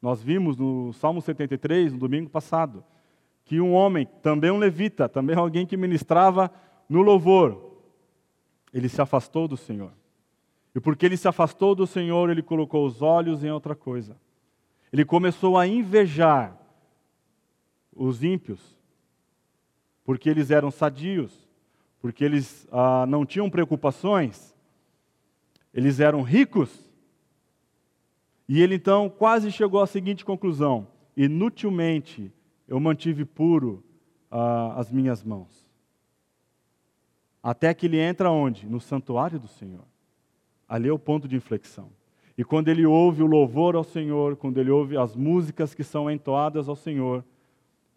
Nós 0.00 0.22
vimos 0.22 0.56
no 0.56 0.92
Salmo 0.94 1.20
73, 1.20 1.92
no 1.92 1.98
domingo 1.98 2.30
passado, 2.30 2.82
que 3.50 3.60
um 3.60 3.72
homem, 3.72 4.06
também 4.22 4.48
um 4.48 4.58
levita, 4.58 5.08
também 5.08 5.34
alguém 5.34 5.66
que 5.66 5.76
ministrava 5.76 6.52
no 6.88 7.02
louvor, 7.02 7.80
ele 8.72 8.88
se 8.88 9.02
afastou 9.02 9.48
do 9.48 9.56
Senhor. 9.56 9.90
E 10.72 10.78
porque 10.78 11.04
ele 11.04 11.16
se 11.16 11.26
afastou 11.26 11.74
do 11.74 11.84
Senhor, 11.84 12.30
ele 12.30 12.44
colocou 12.44 12.86
os 12.86 13.02
olhos 13.02 13.42
em 13.42 13.50
outra 13.50 13.74
coisa. 13.74 14.16
Ele 14.92 15.04
começou 15.04 15.58
a 15.58 15.66
invejar 15.66 16.56
os 17.92 18.22
ímpios, 18.22 18.60
porque 20.04 20.30
eles 20.30 20.52
eram 20.52 20.70
sadios, 20.70 21.50
porque 22.00 22.24
eles 22.24 22.68
ah, 22.70 23.04
não 23.04 23.26
tinham 23.26 23.50
preocupações, 23.50 24.56
eles 25.74 25.98
eram 25.98 26.22
ricos. 26.22 26.88
E 28.48 28.62
ele 28.62 28.76
então 28.76 29.10
quase 29.10 29.50
chegou 29.50 29.82
à 29.82 29.88
seguinte 29.88 30.24
conclusão: 30.24 30.86
inutilmente 31.16 32.32
eu 32.70 32.80
mantive 32.80 33.26
puro 33.26 33.84
ah, 34.30 34.72
as 34.80 34.90
minhas 34.90 35.22
mãos. 35.22 35.68
Até 37.42 37.74
que 37.74 37.84
ele 37.84 37.98
entra 37.98 38.30
onde? 38.30 38.66
No 38.66 38.80
santuário 38.80 39.38
do 39.38 39.48
Senhor. 39.48 39.84
Ali 40.66 40.88
é 40.88 40.92
o 40.92 40.98
ponto 40.98 41.28
de 41.28 41.36
inflexão. 41.36 41.90
E 42.38 42.42
quando 42.42 42.68
ele 42.68 42.86
ouve 42.86 43.22
o 43.22 43.26
louvor 43.26 43.76
ao 43.76 43.84
Senhor, 43.84 44.36
quando 44.36 44.58
ele 44.58 44.70
ouve 44.70 44.96
as 44.96 45.14
músicas 45.14 45.74
que 45.74 45.84
são 45.84 46.10
entoadas 46.10 46.66
ao 46.66 46.76
Senhor, 46.76 47.22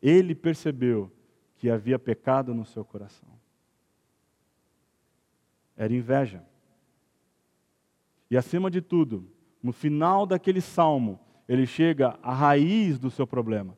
ele 0.02 0.36
percebeu 0.36 1.10
que 1.56 1.70
havia 1.70 1.98
pecado 1.98 2.54
no 2.54 2.66
seu 2.66 2.84
coração 2.84 3.34
era 5.76 5.94
inveja. 5.94 6.44
E 8.30 8.38
acima 8.38 8.70
de 8.70 8.82
tudo, 8.82 9.30
no 9.62 9.72
final 9.72 10.26
daquele 10.26 10.62
salmo, 10.62 11.20
ele 11.48 11.66
chega 11.66 12.18
à 12.22 12.34
raiz 12.34 12.98
do 12.98 13.12
seu 13.12 13.28
problema. 13.28 13.78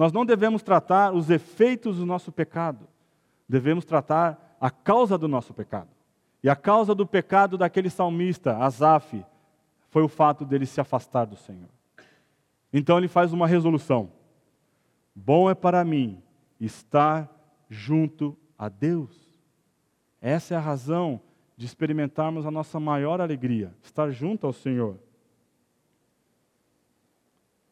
Nós 0.00 0.14
não 0.14 0.24
devemos 0.24 0.62
tratar 0.62 1.12
os 1.12 1.28
efeitos 1.28 1.98
do 1.98 2.06
nosso 2.06 2.32
pecado, 2.32 2.88
devemos 3.46 3.84
tratar 3.84 4.56
a 4.58 4.70
causa 4.70 5.18
do 5.18 5.28
nosso 5.28 5.52
pecado. 5.52 5.90
E 6.42 6.48
a 6.48 6.56
causa 6.56 6.94
do 6.94 7.06
pecado 7.06 7.58
daquele 7.58 7.90
salmista, 7.90 8.56
Asaf, 8.56 9.22
foi 9.90 10.02
o 10.02 10.08
fato 10.08 10.42
dele 10.42 10.64
se 10.64 10.80
afastar 10.80 11.26
do 11.26 11.36
Senhor. 11.36 11.68
Então 12.72 12.96
ele 12.96 13.08
faz 13.08 13.34
uma 13.34 13.46
resolução: 13.46 14.10
bom 15.14 15.50
é 15.50 15.54
para 15.54 15.84
mim 15.84 16.22
estar 16.58 17.28
junto 17.68 18.34
a 18.58 18.70
Deus. 18.70 19.38
Essa 20.18 20.54
é 20.54 20.56
a 20.56 20.60
razão 20.60 21.20
de 21.58 21.66
experimentarmos 21.66 22.46
a 22.46 22.50
nossa 22.50 22.80
maior 22.80 23.20
alegria, 23.20 23.74
estar 23.82 24.10
junto 24.10 24.46
ao 24.46 24.52
Senhor. 24.54 24.96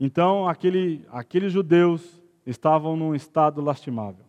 Então, 0.00 0.48
aquele, 0.48 1.04
aqueles 1.10 1.52
judeus 1.52 2.17
estavam 2.48 2.96
num 2.96 3.14
estado 3.14 3.60
lastimável. 3.60 4.24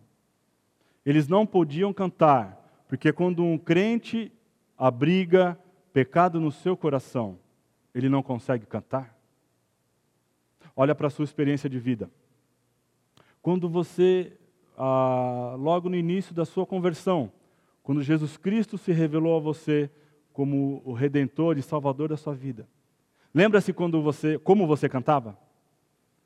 Eles 1.04 1.26
não 1.26 1.46
podiam 1.46 1.90
cantar, 1.92 2.84
porque 2.86 3.12
quando 3.12 3.42
um 3.42 3.56
crente 3.56 4.30
abriga 4.76 5.58
pecado 5.90 6.38
no 6.38 6.52
seu 6.52 6.76
coração, 6.76 7.38
ele 7.94 8.10
não 8.10 8.22
consegue 8.22 8.66
cantar. 8.66 9.16
Olha 10.76 10.94
para 10.94 11.06
a 11.06 11.10
sua 11.10 11.24
experiência 11.24 11.68
de 11.68 11.78
vida. 11.78 12.10
Quando 13.40 13.68
você, 13.70 14.36
ah, 14.76 15.54
logo 15.58 15.88
no 15.88 15.96
início 15.96 16.34
da 16.34 16.44
sua 16.44 16.66
conversão, 16.66 17.32
quando 17.82 18.02
Jesus 18.02 18.36
Cristo 18.36 18.76
se 18.76 18.92
revelou 18.92 19.38
a 19.38 19.40
você 19.40 19.90
como 20.34 20.82
o 20.84 20.92
redentor 20.92 21.56
e 21.56 21.62
salvador 21.62 22.10
da 22.10 22.18
sua 22.18 22.34
vida. 22.34 22.68
Lembra-se 23.34 23.72
quando 23.72 24.02
você, 24.02 24.38
como 24.38 24.66
você 24.66 24.88
cantava? 24.90 25.38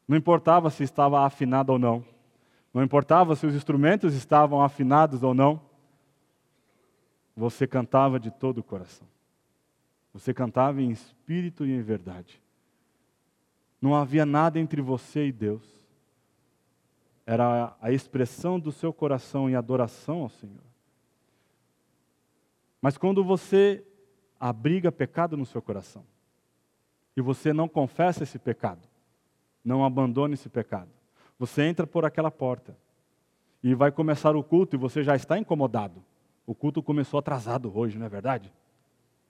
Não 0.06 0.16
importava 0.16 0.70
se 0.70 0.82
estava 0.82 1.24
afinado 1.24 1.72
ou 1.72 1.78
não. 1.78 2.04
Não 2.72 2.82
importava 2.82 3.34
se 3.36 3.46
os 3.46 3.54
instrumentos 3.54 4.14
estavam 4.14 4.62
afinados 4.62 5.22
ou 5.22 5.32
não. 5.32 5.60
Você 7.36 7.66
cantava 7.66 8.20
de 8.20 8.30
todo 8.30 8.58
o 8.58 8.62
coração. 8.62 9.06
Você 10.12 10.34
cantava 10.34 10.80
em 10.80 10.90
espírito 10.90 11.66
e 11.66 11.72
em 11.72 11.82
verdade. 11.82 12.40
Não 13.80 13.94
havia 13.94 14.24
nada 14.24 14.58
entre 14.58 14.80
você 14.80 15.26
e 15.26 15.32
Deus. 15.32 15.62
Era 17.26 17.74
a 17.80 17.90
expressão 17.90 18.60
do 18.60 18.70
seu 18.70 18.92
coração 18.92 19.48
em 19.48 19.54
adoração 19.54 20.22
ao 20.22 20.28
Senhor. 20.28 20.62
Mas 22.80 22.98
quando 22.98 23.24
você 23.24 23.84
abriga 24.38 24.92
pecado 24.92 25.36
no 25.36 25.46
seu 25.46 25.62
coração 25.62 26.04
e 27.16 27.20
você 27.22 27.52
não 27.52 27.66
confessa 27.66 28.24
esse 28.24 28.38
pecado, 28.38 28.86
não 29.64 29.84
abandona 29.84 30.34
esse 30.34 30.48
pecado, 30.48 30.90
você 31.38 31.62
entra 31.62 31.86
por 31.86 32.04
aquela 32.04 32.30
porta 32.30 32.76
e 33.62 33.74
vai 33.74 33.90
começar 33.90 34.36
o 34.36 34.44
culto 34.44 34.76
e 34.76 34.78
você 34.78 35.02
já 35.02 35.16
está 35.16 35.38
incomodado. 35.38 36.04
O 36.46 36.54
culto 36.54 36.82
começou 36.82 37.18
atrasado 37.18 37.76
hoje, 37.76 37.98
não 37.98 38.06
é 38.06 38.08
verdade? 38.08 38.52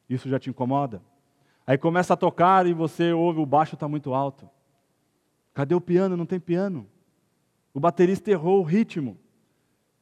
Isso 0.08 0.28
já 0.28 0.38
te 0.38 0.50
incomoda? 0.50 1.00
Aí 1.66 1.78
começa 1.78 2.14
a 2.14 2.16
tocar 2.16 2.66
e 2.66 2.72
você 2.74 3.12
ouve 3.12 3.40
o 3.40 3.46
baixo 3.46 3.74
está 3.74 3.86
muito 3.86 4.12
alto. 4.12 4.50
Cadê 5.54 5.74
o 5.74 5.80
piano? 5.80 6.16
Não 6.16 6.26
tem 6.26 6.40
piano. 6.40 6.86
O 7.72 7.78
baterista 7.78 8.30
errou 8.30 8.60
o 8.60 8.64
ritmo. 8.64 9.16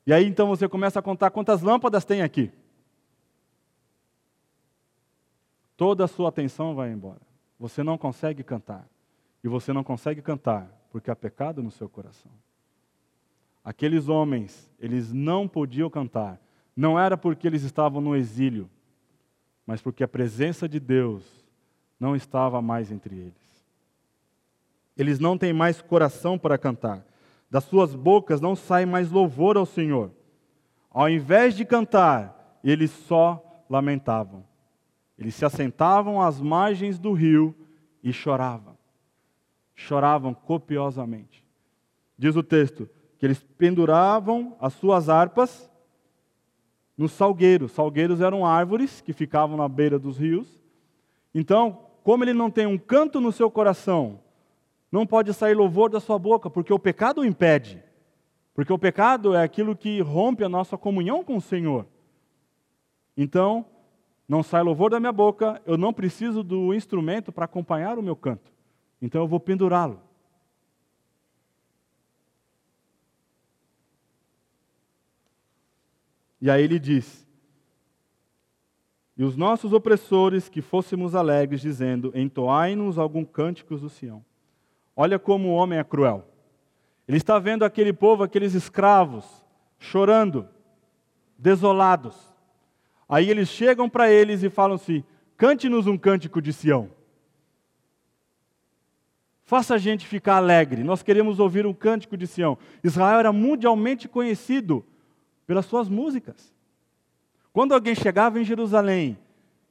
E 0.06 0.12
aí 0.12 0.26
então 0.26 0.48
você 0.48 0.68
começa 0.68 0.98
a 0.98 1.02
contar 1.02 1.30
quantas 1.30 1.60
lâmpadas 1.60 2.04
tem 2.04 2.22
aqui. 2.22 2.50
toda 5.82 6.04
a 6.04 6.06
sua 6.06 6.28
atenção 6.28 6.76
vai 6.76 6.92
embora. 6.92 7.20
Você 7.58 7.82
não 7.82 7.98
consegue 7.98 8.44
cantar. 8.44 8.88
E 9.42 9.48
você 9.48 9.72
não 9.72 9.82
consegue 9.82 10.22
cantar 10.22 10.70
porque 10.90 11.10
há 11.10 11.16
pecado 11.16 11.62
no 11.62 11.70
seu 11.70 11.88
coração. 11.88 12.30
Aqueles 13.64 14.08
homens, 14.08 14.70
eles 14.78 15.12
não 15.12 15.48
podiam 15.48 15.88
cantar. 15.88 16.40
Não 16.76 16.98
era 16.98 17.16
porque 17.16 17.46
eles 17.46 17.62
estavam 17.62 18.00
no 18.00 18.16
exílio, 18.16 18.68
mas 19.66 19.80
porque 19.80 20.02
a 20.02 20.08
presença 20.08 20.68
de 20.68 20.80
Deus 20.80 21.24
não 21.98 22.16
estava 22.16 22.60
mais 22.60 22.90
entre 22.90 23.16
eles. 23.16 23.66
Eles 24.96 25.18
não 25.18 25.38
têm 25.38 25.52
mais 25.52 25.80
coração 25.80 26.38
para 26.38 26.58
cantar. 26.58 27.06
Das 27.50 27.64
suas 27.64 27.94
bocas 27.94 28.40
não 28.40 28.56
sai 28.56 28.84
mais 28.84 29.10
louvor 29.10 29.56
ao 29.56 29.66
Senhor. 29.66 30.10
Ao 30.90 31.08
invés 31.08 31.54
de 31.54 31.64
cantar, 31.64 32.58
eles 32.62 32.90
só 32.90 33.64
lamentavam. 33.68 34.44
Eles 35.16 35.34
se 35.34 35.44
assentavam 35.44 36.20
às 36.20 36.40
margens 36.40 36.98
do 36.98 37.12
rio 37.12 37.54
e 38.02 38.12
choravam. 38.12 38.71
Choravam 39.82 40.32
copiosamente. 40.32 41.44
Diz 42.16 42.36
o 42.36 42.42
texto 42.42 42.88
que 43.18 43.26
eles 43.26 43.42
penduravam 43.58 44.56
as 44.60 44.72
suas 44.74 45.08
harpas 45.08 45.70
nos 46.96 47.12
salgueiros. 47.12 47.72
Salgueiros 47.72 48.20
eram 48.20 48.46
árvores 48.46 49.00
que 49.00 49.12
ficavam 49.12 49.56
na 49.56 49.68
beira 49.68 49.98
dos 49.98 50.18
rios. 50.18 50.60
Então, 51.34 51.86
como 52.02 52.24
ele 52.24 52.32
não 52.32 52.50
tem 52.50 52.66
um 52.66 52.78
canto 52.78 53.20
no 53.20 53.32
seu 53.32 53.50
coração, 53.50 54.20
não 54.90 55.06
pode 55.06 55.32
sair 55.34 55.54
louvor 55.54 55.90
da 55.90 56.00
sua 56.00 56.18
boca, 56.18 56.50
porque 56.50 56.72
o 56.72 56.78
pecado 56.78 57.22
o 57.22 57.24
impede. 57.24 57.82
Porque 58.54 58.72
o 58.72 58.78
pecado 58.78 59.34
é 59.34 59.42
aquilo 59.42 59.74
que 59.74 60.00
rompe 60.00 60.44
a 60.44 60.48
nossa 60.48 60.76
comunhão 60.76 61.24
com 61.24 61.36
o 61.36 61.40
Senhor. 61.40 61.86
Então, 63.16 63.64
não 64.28 64.42
sai 64.42 64.62
louvor 64.62 64.90
da 64.90 65.00
minha 65.00 65.12
boca, 65.12 65.60
eu 65.66 65.76
não 65.76 65.92
preciso 65.92 66.42
do 66.42 66.72
instrumento 66.72 67.32
para 67.32 67.46
acompanhar 67.46 67.98
o 67.98 68.02
meu 68.02 68.14
canto. 68.14 68.52
Então 69.02 69.22
eu 69.22 69.26
vou 69.26 69.40
pendurá-lo. 69.40 70.00
E 76.40 76.48
aí 76.48 76.62
ele 76.62 76.78
diz: 76.78 77.26
E 79.16 79.24
os 79.24 79.36
nossos 79.36 79.72
opressores 79.72 80.48
que 80.48 80.62
fôssemos 80.62 81.16
alegres, 81.16 81.60
dizendo: 81.60 82.12
Entoai-nos 82.14 82.96
algum 82.96 83.24
cânticos 83.24 83.80
do 83.80 83.90
Sião. 83.90 84.24
Olha 84.94 85.18
como 85.18 85.48
o 85.48 85.54
homem 85.54 85.80
é 85.80 85.84
cruel. 85.84 86.28
Ele 87.08 87.16
está 87.16 87.40
vendo 87.40 87.64
aquele 87.64 87.92
povo, 87.92 88.22
aqueles 88.22 88.54
escravos, 88.54 89.44
chorando, 89.78 90.48
desolados. 91.36 92.32
Aí 93.08 93.28
eles 93.28 93.48
chegam 93.48 93.90
para 93.90 94.08
eles 94.08 94.44
e 94.44 94.50
falam 94.50 94.76
assim: 94.76 95.02
cante-nos 95.36 95.88
um 95.88 95.98
cântico 95.98 96.40
de 96.40 96.52
Sião. 96.52 97.01
Faça 99.52 99.74
a 99.74 99.78
gente 99.78 100.06
ficar 100.06 100.36
alegre. 100.36 100.82
Nós 100.82 101.02
queremos 101.02 101.38
ouvir 101.38 101.66
um 101.66 101.74
cântico 101.74 102.16
de 102.16 102.26
Sião. 102.26 102.56
Israel 102.82 103.18
era 103.18 103.32
mundialmente 103.34 104.08
conhecido 104.08 104.82
pelas 105.46 105.66
suas 105.66 105.90
músicas. 105.90 106.54
Quando 107.52 107.74
alguém 107.74 107.94
chegava 107.94 108.40
em 108.40 108.44
Jerusalém 108.44 109.18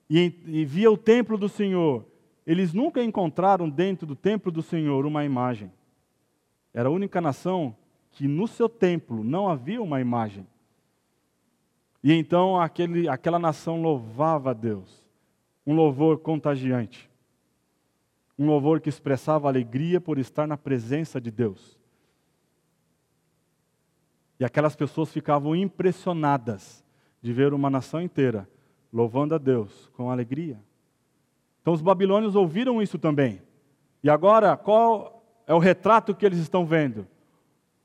e, 0.07 0.35
e 0.45 0.65
via 0.65 0.91
o 0.91 0.95
templo 0.95 1.35
do 1.35 1.49
Senhor, 1.49 2.05
eles 2.45 2.73
nunca 2.73 3.03
encontraram 3.03 3.67
dentro 3.67 4.05
do 4.05 4.15
templo 4.15 4.51
do 4.51 4.61
Senhor 4.61 5.03
uma 5.03 5.25
imagem. 5.25 5.71
Era 6.71 6.87
a 6.87 6.91
única 6.91 7.19
nação 7.19 7.75
que 8.11 8.27
no 8.27 8.47
seu 8.47 8.69
templo 8.69 9.23
não 9.23 9.49
havia 9.49 9.81
uma 9.81 9.99
imagem. 9.99 10.45
E 12.03 12.13
então 12.13 12.61
aquele, 12.61 13.09
aquela 13.09 13.39
nação 13.39 13.81
louvava 13.81 14.51
a 14.51 14.53
Deus, 14.53 15.03
um 15.65 15.73
louvor 15.73 16.19
contagiante, 16.19 17.09
um 18.37 18.45
louvor 18.45 18.79
que 18.79 18.89
expressava 18.89 19.47
alegria 19.47 19.99
por 20.01 20.17
estar 20.17 20.47
na 20.47 20.57
presença 20.57 21.19
de 21.19 21.29
Deus. 21.29 21.79
E 24.39 24.45
aquelas 24.45 24.75
pessoas 24.75 25.11
ficavam 25.11 25.55
impressionadas 25.55 26.83
de 27.21 27.31
ver 27.31 27.53
uma 27.53 27.69
nação 27.69 28.01
inteira 28.01 28.49
louvando 28.91 29.35
a 29.35 29.37
Deus 29.37 29.89
com 29.93 30.09
alegria. 30.09 30.59
Então 31.61 31.73
os 31.73 31.81
babilônios 31.81 32.35
ouviram 32.35 32.81
isso 32.81 32.97
também. 32.97 33.41
E 34.03 34.09
agora, 34.09 34.57
qual 34.57 35.23
é 35.45 35.53
o 35.53 35.59
retrato 35.59 36.15
que 36.15 36.25
eles 36.25 36.39
estão 36.39 36.65
vendo? 36.65 37.07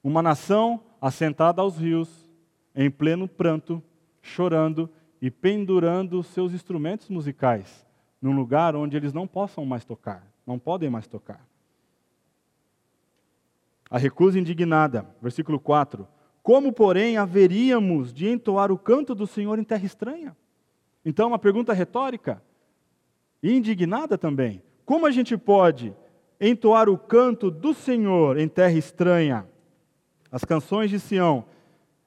Uma 0.03 0.23
nação 0.23 0.81
assentada 1.01 1.61
aos 1.61 1.77
rios, 1.77 2.31
em 2.75 2.91
pleno 2.91 3.29
pranto, 3.29 3.83
chorando 4.23 4.89
e 5.21 5.31
pendurando 5.31 6.23
seus 6.23 6.53
instrumentos 6.53 7.11
musicais 7.11 7.87
num 8.21 8.35
lugar 8.35 8.75
onde 8.75 8.97
eles 8.97 9.13
não 9.13 9.27
possam 9.27 9.65
mais 9.65 9.85
tocar, 9.85 10.27
não 10.47 10.59
podem 10.59 10.89
mais 10.89 11.07
tocar. 11.07 11.45
A 13.91 13.99
recusa 13.99 14.39
indignada, 14.39 15.07
versículo 15.21 15.59
4. 15.59 16.07
Como, 16.43 16.73
porém, 16.73 17.17
haveríamos 17.17 18.13
de 18.13 18.29
entoar 18.29 18.71
o 18.71 18.79
canto 18.79 19.15
do 19.15 19.27
Senhor 19.27 19.59
em 19.59 19.65
terra 19.65 19.85
estranha? 19.85 20.37
Então, 21.05 21.29
uma 21.29 21.39
pergunta 21.39 21.73
retórica, 21.73 22.43
indignada 23.43 24.17
também. 24.17 24.63
Como 24.85 25.07
a 25.07 25.11
gente 25.11 25.37
pode 25.37 25.95
entoar 26.41 26.89
o 26.89 26.99
canto 26.99 27.51
do 27.51 27.75
Senhor 27.75 28.39
em 28.39 28.49
terra 28.49 28.77
estranha? 28.79 29.49
As 30.31 30.45
canções 30.45 30.91
de 30.91 31.01
Sião 31.01 31.45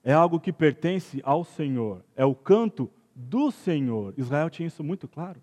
é 0.04 0.14
algo 0.14 0.40
que 0.40 0.54
pertence 0.54 1.22
ao 1.24 1.44
Senhor, 1.44 2.04
é 2.16 2.26
o 2.26 2.36
canto 2.36 2.90
do 3.16 3.52
Senhor. 3.52 4.14
Israel 4.18 4.50
tinha 4.50 4.68
isso 4.68 4.84
muito 4.84 5.08
claro. 5.08 5.42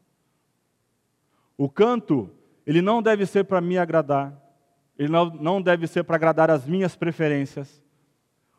O 1.59 1.69
canto, 1.69 2.31
ele 2.67 2.83
não 2.83 3.01
deve 3.01 3.25
ser 3.25 3.45
para 3.45 3.61
me 3.61 3.79
agradar, 3.79 4.35
ele 4.99 5.11
não, 5.11 5.27
não 5.27 5.63
deve 5.63 5.87
ser 5.87 6.03
para 6.03 6.17
agradar 6.17 6.51
as 6.51 6.67
minhas 6.67 6.97
preferências. 6.97 7.83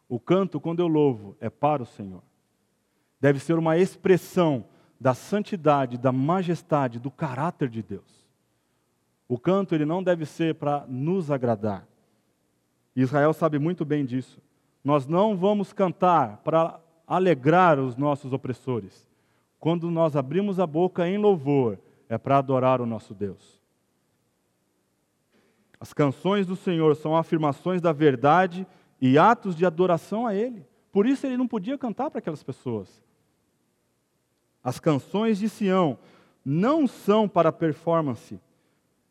O 0.08 0.20
canto, 0.20 0.60
quando 0.60 0.80
eu 0.80 0.88
louvo, 0.88 1.36
é 1.42 1.50
para 1.50 1.84
o 1.84 1.86
Senhor. 1.86 2.24
Deve 3.20 3.40
ser 3.40 3.58
uma 3.58 3.78
expressão 3.78 4.66
da 5.00 5.14
santidade, 5.14 5.98
da 5.98 6.12
majestade, 6.12 7.00
do 7.00 7.12
caráter 7.12 7.68
de 7.68 7.84
Deus. 7.84 8.26
O 9.28 9.38
canto, 9.38 9.76
ele 9.76 9.86
não 9.86 10.02
deve 10.02 10.26
ser 10.26 10.56
para 10.56 10.86
nos 10.88 11.30
agradar. 11.30 11.86
Israel 12.96 13.34
sabe 13.34 13.60
muito 13.60 13.84
bem 13.84 14.06
disso. 14.06 14.42
Nós 14.84 15.06
não 15.06 15.36
vamos 15.36 15.74
cantar 15.74 16.38
para 16.38 16.80
alegrar 17.06 17.78
os 17.80 17.96
nossos 17.96 18.32
opressores. 18.32 19.08
Quando 19.60 19.92
nós 19.92 20.16
abrimos 20.16 20.60
a 20.60 20.66
boca 20.66 21.08
em 21.08 21.18
louvor, 21.18 21.78
é 22.08 22.18
para 22.18 22.38
adorar 22.38 22.80
o 22.80 22.86
nosso 22.86 23.14
Deus. 23.14 23.57
As 25.80 25.94
canções 25.94 26.46
do 26.46 26.56
Senhor 26.56 26.96
são 26.96 27.16
afirmações 27.16 27.82
da 27.82 27.92
verdade 27.92 28.66
e 29.00 29.18
atos 29.18 29.56
de 29.56 29.66
adoração 29.66 30.26
a 30.26 30.34
Ele. 30.34 30.66
Por 30.92 31.06
isso 31.06 31.26
ele 31.26 31.38
não 31.38 31.48
podia 31.48 31.78
cantar 31.78 32.10
para 32.10 32.20
aquelas 32.20 32.42
pessoas. 32.42 33.04
As 34.64 34.80
canções 34.80 35.38
de 35.38 35.48
Sião 35.48 35.98
não 36.44 36.88
são 36.88 37.28
para 37.28 37.52
performance, 37.52 38.40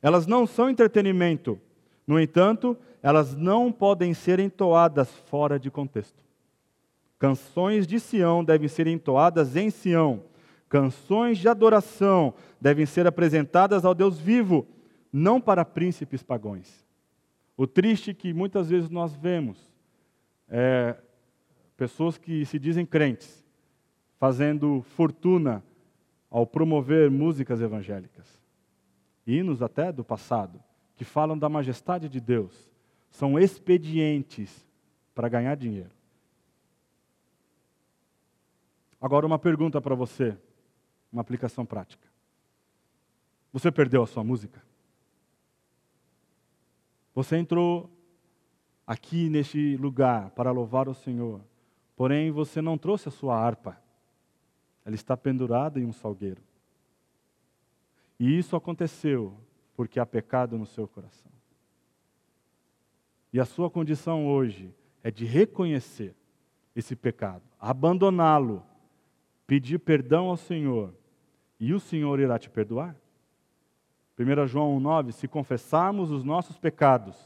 elas 0.02 0.26
não 0.26 0.46
são 0.46 0.68
entretenimento, 0.68 1.60
no 2.06 2.20
entanto, 2.20 2.76
elas 3.02 3.34
não 3.34 3.72
podem 3.72 4.14
ser 4.14 4.38
entoadas 4.38 5.10
fora 5.26 5.58
de 5.58 5.70
contexto. 5.70 6.24
Canções 7.18 7.86
de 7.86 7.98
Sião 7.98 8.44
devem 8.44 8.68
ser 8.68 8.86
entoadas 8.86 9.56
em 9.56 9.70
Sião. 9.70 10.22
Canções 10.68 11.38
de 11.38 11.48
adoração 11.48 12.34
devem 12.60 12.84
ser 12.84 13.06
apresentadas 13.06 13.84
ao 13.84 13.94
Deus 13.94 14.18
vivo, 14.18 14.66
não 15.16 15.40
para 15.40 15.64
príncipes 15.64 16.22
pagões. 16.22 16.86
O 17.56 17.66
triste 17.66 18.12
que 18.12 18.34
muitas 18.34 18.68
vezes 18.68 18.90
nós 18.90 19.14
vemos 19.16 19.72
é 20.46 20.94
pessoas 21.74 22.18
que 22.18 22.44
se 22.44 22.58
dizem 22.58 22.84
crentes 22.84 23.42
fazendo 24.18 24.82
fortuna 24.82 25.64
ao 26.30 26.46
promover 26.46 27.10
músicas 27.10 27.62
evangélicas, 27.62 28.26
hinos 29.26 29.62
até 29.62 29.90
do 29.90 30.04
passado, 30.04 30.62
que 30.94 31.04
falam 31.04 31.38
da 31.38 31.48
majestade 31.48 32.10
de 32.10 32.20
Deus 32.20 32.70
são 33.08 33.38
expedientes 33.38 34.66
para 35.14 35.30
ganhar 35.30 35.54
dinheiro. 35.54 35.90
Agora, 39.00 39.26
uma 39.26 39.38
pergunta 39.38 39.80
para 39.80 39.94
você, 39.94 40.36
uma 41.10 41.22
aplicação 41.22 41.64
prática. 41.64 42.06
Você 43.50 43.72
perdeu 43.72 44.02
a 44.02 44.06
sua 44.06 44.22
música? 44.22 44.66
Você 47.16 47.38
entrou 47.38 47.90
aqui 48.86 49.30
neste 49.30 49.74
lugar 49.78 50.32
para 50.32 50.50
louvar 50.50 50.86
o 50.86 50.94
Senhor, 50.94 51.40
porém 51.96 52.30
você 52.30 52.60
não 52.60 52.76
trouxe 52.76 53.08
a 53.08 53.10
sua 53.10 53.34
harpa. 53.34 53.80
Ela 54.84 54.94
está 54.94 55.16
pendurada 55.16 55.80
em 55.80 55.86
um 55.86 55.94
salgueiro. 55.94 56.42
E 58.20 58.38
isso 58.38 58.54
aconteceu 58.54 59.34
porque 59.74 59.98
há 59.98 60.04
pecado 60.04 60.58
no 60.58 60.66
seu 60.66 60.86
coração. 60.86 61.32
E 63.32 63.40
a 63.40 63.46
sua 63.46 63.70
condição 63.70 64.28
hoje 64.28 64.74
é 65.02 65.10
de 65.10 65.24
reconhecer 65.24 66.14
esse 66.74 66.94
pecado, 66.94 67.44
abandoná-lo, 67.58 68.62
pedir 69.46 69.78
perdão 69.78 70.28
ao 70.28 70.36
Senhor, 70.36 70.94
e 71.58 71.72
o 71.72 71.80
Senhor 71.80 72.20
irá 72.20 72.38
te 72.38 72.50
perdoar. 72.50 72.94
1 74.18 74.46
João 74.46 74.78
1,9: 74.80 75.12
Se 75.12 75.28
confessarmos 75.28 76.10
os 76.10 76.24
nossos 76.24 76.58
pecados, 76.58 77.16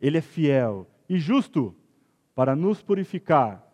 Ele 0.00 0.18
é 0.18 0.22
fiel 0.22 0.86
e 1.08 1.18
justo 1.18 1.74
para 2.34 2.54
nos 2.54 2.82
purificar, 2.82 3.64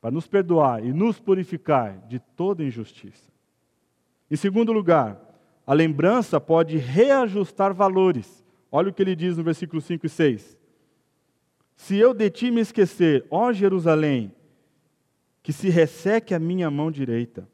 para 0.00 0.10
nos 0.10 0.26
perdoar 0.26 0.84
e 0.84 0.92
nos 0.92 1.18
purificar 1.18 1.98
de 2.06 2.18
toda 2.18 2.64
injustiça. 2.64 3.30
Em 4.30 4.36
segundo 4.36 4.72
lugar, 4.72 5.20
a 5.66 5.74
lembrança 5.74 6.40
pode 6.40 6.76
reajustar 6.76 7.74
valores. 7.74 8.44
Olha 8.70 8.90
o 8.90 8.92
que 8.92 9.02
ele 9.02 9.16
diz 9.16 9.36
no 9.36 9.42
versículo 9.42 9.80
5 9.82 10.06
e 10.06 10.08
6. 10.08 10.58
Se 11.76 11.96
eu 11.96 12.12
de 12.12 12.30
ti 12.30 12.50
me 12.50 12.60
esquecer, 12.60 13.26
ó 13.30 13.52
Jerusalém, 13.52 14.32
que 15.42 15.52
se 15.52 15.68
resseque 15.68 16.34
a 16.34 16.38
minha 16.38 16.70
mão 16.70 16.90
direita, 16.90 17.48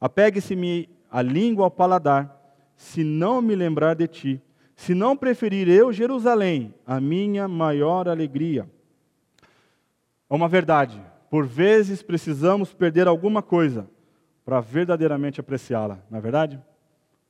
apegue-se-me 0.00 0.88
a 1.10 1.22
língua 1.22 1.64
ao 1.64 1.70
paladar, 1.70 2.43
se 2.76 3.04
não 3.04 3.40
me 3.40 3.54
lembrar 3.54 3.94
de 3.94 4.06
ti, 4.06 4.42
se 4.76 4.94
não 4.94 5.16
preferir 5.16 5.68
eu, 5.68 5.92
Jerusalém, 5.92 6.74
a 6.86 7.00
minha 7.00 7.46
maior 7.46 8.08
alegria. 8.08 8.68
É 10.28 10.34
uma 10.34 10.48
verdade, 10.48 11.00
por 11.30 11.46
vezes 11.46 12.02
precisamos 12.02 12.72
perder 12.72 13.06
alguma 13.06 13.42
coisa 13.42 13.88
para 14.44 14.60
verdadeiramente 14.60 15.40
apreciá-la, 15.40 16.00
não 16.10 16.18
é 16.18 16.20
verdade? 16.20 16.60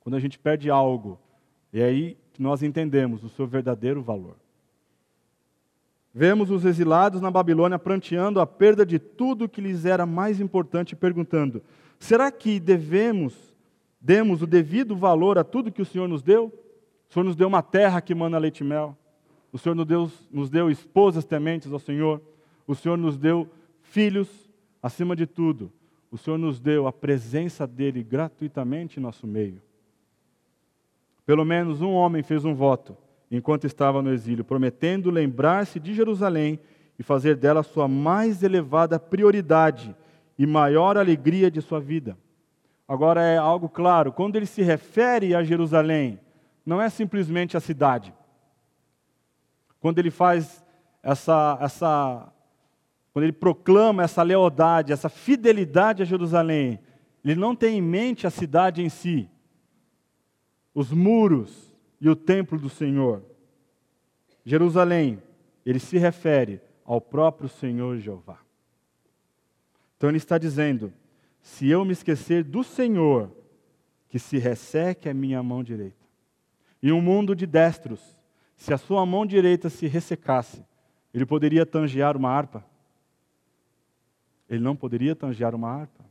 Quando 0.00 0.16
a 0.16 0.20
gente 0.20 0.38
perde 0.38 0.70
algo, 0.70 1.18
é 1.72 1.84
aí 1.84 2.16
nós 2.38 2.62
entendemos 2.62 3.22
o 3.22 3.28
seu 3.28 3.46
verdadeiro 3.46 4.02
valor. 4.02 4.36
Vemos 6.12 6.50
os 6.50 6.64
exilados 6.64 7.20
na 7.20 7.30
Babilônia 7.30 7.78
pranteando 7.78 8.40
a 8.40 8.46
perda 8.46 8.86
de 8.86 8.98
tudo 8.98 9.48
que 9.48 9.60
lhes 9.60 9.84
era 9.84 10.06
mais 10.06 10.40
importante, 10.40 10.94
perguntando: 10.94 11.62
será 11.98 12.30
que 12.30 12.60
devemos, 12.60 13.53
demos 14.04 14.42
o 14.42 14.46
devido 14.46 14.94
valor 14.94 15.38
a 15.38 15.42
tudo 15.42 15.72
que 15.72 15.80
o 15.80 15.84
Senhor 15.84 16.06
nos 16.06 16.22
deu? 16.22 16.52
O 17.08 17.12
Senhor 17.12 17.24
nos 17.24 17.34
deu 17.34 17.48
uma 17.48 17.62
terra 17.62 18.02
que 18.02 18.14
manda 18.14 18.36
leite 18.36 18.60
e 18.60 18.64
mel. 18.64 18.94
O 19.50 19.56
Senhor 19.56 19.74
nos 19.74 19.86
deu, 19.86 20.10
nos 20.30 20.50
deu 20.50 20.70
esposas 20.70 21.24
tementes 21.24 21.72
ao 21.72 21.78
Senhor. 21.78 22.20
O 22.66 22.74
Senhor 22.74 22.98
nos 22.98 23.16
deu 23.16 23.48
filhos, 23.80 24.28
acima 24.82 25.16
de 25.16 25.26
tudo. 25.26 25.72
O 26.10 26.18
Senhor 26.18 26.36
nos 26.36 26.60
deu 26.60 26.86
a 26.86 26.92
presença 26.92 27.66
dEle 27.66 28.02
gratuitamente 28.02 29.00
em 29.00 29.02
nosso 29.02 29.26
meio. 29.26 29.62
Pelo 31.24 31.44
menos 31.44 31.80
um 31.80 31.92
homem 31.92 32.22
fez 32.22 32.44
um 32.44 32.54
voto 32.54 32.94
enquanto 33.30 33.64
estava 33.64 34.02
no 34.02 34.12
exílio, 34.12 34.44
prometendo 34.44 35.10
lembrar-se 35.10 35.80
de 35.80 35.94
Jerusalém 35.94 36.60
e 36.98 37.02
fazer 37.02 37.36
dela 37.36 37.62
sua 37.62 37.88
mais 37.88 38.42
elevada 38.42 39.00
prioridade 39.00 39.96
e 40.38 40.46
maior 40.46 40.98
alegria 40.98 41.50
de 41.50 41.62
sua 41.62 41.80
vida. 41.80 42.18
Agora 42.86 43.22
é 43.22 43.36
algo 43.36 43.68
claro, 43.68 44.12
quando 44.12 44.36
ele 44.36 44.46
se 44.46 44.62
refere 44.62 45.34
a 45.34 45.42
Jerusalém, 45.42 46.20
não 46.64 46.80
é 46.80 46.90
simplesmente 46.90 47.56
a 47.56 47.60
cidade. 47.60 48.12
Quando 49.80 49.98
ele 49.98 50.10
faz 50.10 50.62
essa, 51.02 51.58
essa 51.60 52.32
quando 53.12 53.24
ele 53.24 53.32
proclama 53.32 54.02
essa 54.02 54.22
lealdade, 54.22 54.92
essa 54.92 55.08
fidelidade 55.08 56.02
a 56.02 56.06
Jerusalém, 56.06 56.80
ele 57.24 57.40
não 57.40 57.54
tem 57.54 57.78
em 57.78 57.82
mente 57.82 58.26
a 58.26 58.30
cidade 58.30 58.82
em 58.82 58.88
si, 58.88 59.30
os 60.74 60.90
muros 60.90 61.74
e 62.00 62.08
o 62.08 62.16
templo 62.16 62.58
do 62.58 62.68
Senhor. 62.68 63.22
Jerusalém, 64.44 65.22
ele 65.64 65.78
se 65.78 65.96
refere 65.96 66.60
ao 66.84 67.00
próprio 67.00 67.48
Senhor 67.48 67.96
Jeová. 67.98 68.38
Então 69.96 70.10
ele 70.10 70.18
está 70.18 70.36
dizendo: 70.36 70.92
se 71.44 71.68
eu 71.68 71.84
me 71.84 71.92
esquecer 71.92 72.42
do 72.42 72.64
Senhor, 72.64 73.30
que 74.08 74.18
se 74.18 74.38
resseque 74.38 75.10
a 75.10 75.14
minha 75.14 75.42
mão 75.42 75.62
direita. 75.62 76.02
Em 76.82 76.90
um 76.90 77.02
mundo 77.02 77.36
de 77.36 77.46
destros, 77.46 78.00
se 78.56 78.72
a 78.72 78.78
sua 78.78 79.04
mão 79.04 79.26
direita 79.26 79.68
se 79.68 79.86
ressecasse, 79.86 80.64
ele 81.12 81.26
poderia 81.26 81.66
tangear 81.66 82.16
uma 82.16 82.30
harpa? 82.30 82.64
Ele 84.48 84.64
não 84.64 84.74
poderia 84.74 85.14
tangear 85.14 85.54
uma 85.54 85.68
harpa. 85.68 86.02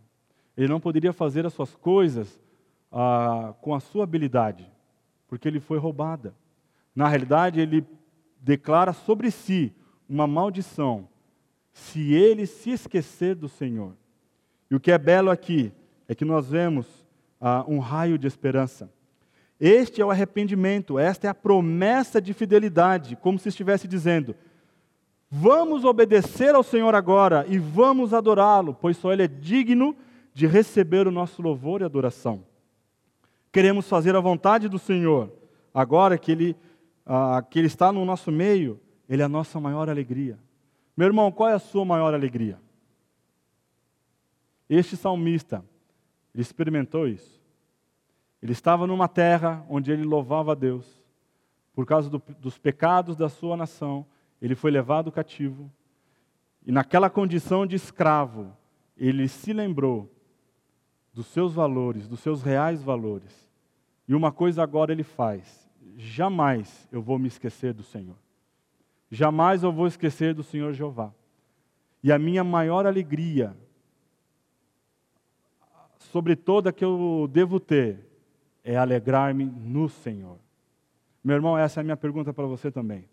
Ele 0.55 0.67
não 0.67 0.79
poderia 0.79 1.11
fazer 1.11 1.47
as 1.47 1.53
suas 1.53 1.75
coisas 1.75 2.39
ah, 2.91 3.55
com 3.59 3.73
a 3.73 3.79
sua 3.79 4.03
habilidade, 4.03 4.71
porque 5.27 5.47
ele 5.47 5.59
foi 5.59 5.79
roubada. 5.79 6.35
Na 6.95 7.07
realidade, 7.07 7.59
ele 7.59 7.83
declara 8.39 8.93
sobre 8.93 9.31
si 9.31 9.73
uma 10.07 10.27
maldição 10.27 11.09
se 11.71 12.13
ele 12.13 12.45
se 12.45 12.69
esquecer 12.69 13.33
do 13.33 13.49
Senhor. 13.49 13.95
E 14.73 14.75
o 14.75 14.79
que 14.79 14.91
é 14.91 14.97
belo 14.97 15.29
aqui 15.29 15.71
é 16.07 16.15
que 16.15 16.25
nós 16.25 16.47
vemos 16.47 16.87
ah, 17.39 17.63
um 17.67 17.77
raio 17.77 18.17
de 18.17 18.25
esperança. 18.25 18.91
Este 19.59 20.01
é 20.01 20.05
o 20.05 20.09
arrependimento, 20.09 20.97
esta 20.97 21.27
é 21.27 21.29
a 21.29 21.35
promessa 21.35 22.19
de 22.19 22.33
fidelidade, 22.33 23.15
como 23.15 23.37
se 23.37 23.49
estivesse 23.49 23.87
dizendo: 23.87 24.35
vamos 25.29 25.85
obedecer 25.85 26.55
ao 26.55 26.63
Senhor 26.63 26.95
agora 26.95 27.45
e 27.47 27.59
vamos 27.59 28.15
adorá-lo, 28.15 28.73
pois 28.73 28.97
só 28.97 29.13
Ele 29.13 29.25
é 29.25 29.27
digno 29.27 29.95
de 30.33 30.47
receber 30.47 31.05
o 31.05 31.11
nosso 31.11 31.39
louvor 31.43 31.81
e 31.81 31.83
adoração. 31.83 32.43
Queremos 33.51 33.87
fazer 33.87 34.15
a 34.15 34.19
vontade 34.19 34.67
do 34.67 34.79
Senhor, 34.79 35.31
agora 35.71 36.17
que 36.17 36.31
Ele, 36.31 36.55
ah, 37.05 37.45
que 37.47 37.59
Ele 37.59 37.67
está 37.67 37.91
no 37.91 38.03
nosso 38.05 38.31
meio, 38.31 38.79
Ele 39.07 39.21
é 39.21 39.25
a 39.25 39.29
nossa 39.29 39.59
maior 39.59 39.87
alegria. 39.87 40.39
Meu 40.97 41.05
irmão, 41.05 41.31
qual 41.31 41.49
é 41.49 41.53
a 41.53 41.59
sua 41.59 41.85
maior 41.85 42.11
alegria? 42.15 42.57
Este 44.69 44.95
salmista, 44.97 45.63
ele 46.33 46.41
experimentou 46.41 47.07
isso. 47.07 47.41
Ele 48.41 48.51
estava 48.51 48.85
numa 48.85 49.07
terra 49.07 49.65
onde 49.69 49.91
ele 49.91 50.03
louvava 50.03 50.51
a 50.51 50.55
Deus. 50.55 51.01
Por 51.73 51.85
causa 51.85 52.09
do, 52.09 52.21
dos 52.39 52.57
pecados 52.57 53.15
da 53.15 53.29
sua 53.29 53.55
nação, 53.55 54.05
ele 54.41 54.55
foi 54.55 54.69
levado 54.69 55.11
cativo. 55.11 55.71
E 56.65 56.71
naquela 56.71 57.09
condição 57.09 57.65
de 57.65 57.75
escravo, 57.75 58.55
ele 58.97 59.27
se 59.27 59.53
lembrou 59.53 60.11
dos 61.13 61.27
seus 61.27 61.53
valores, 61.53 62.07
dos 62.07 62.19
seus 62.19 62.41
reais 62.41 62.81
valores. 62.81 63.49
E 64.07 64.15
uma 64.15 64.31
coisa 64.31 64.63
agora 64.63 64.91
ele 64.91 65.03
faz: 65.03 65.69
jamais 65.95 66.87
eu 66.91 67.01
vou 67.01 67.17
me 67.17 67.27
esquecer 67.27 67.73
do 67.73 67.83
Senhor. 67.83 68.17
Jamais 69.09 69.63
eu 69.63 69.71
vou 69.71 69.87
esquecer 69.87 70.33
do 70.33 70.43
Senhor 70.43 70.73
Jeová. 70.73 71.13
E 72.03 72.11
a 72.11 72.19
minha 72.19 72.43
maior 72.43 72.85
alegria, 72.85 73.55
sobre 76.13 76.35
toda 76.35 76.71
que 76.71 76.85
eu 76.85 77.27
devo 77.27 77.59
ter, 77.59 78.07
é 78.63 78.77
alegrar-me 78.77 79.45
no 79.45 79.89
Senhor. 79.89 80.37
Meu 81.23 81.35
irmão, 81.35 81.57
essa 81.57 81.79
é 81.79 81.81
a 81.81 81.83
minha 81.83 81.97
pergunta 81.97 82.31
para 82.31 82.45
você 82.45 82.71
também. 82.71 83.09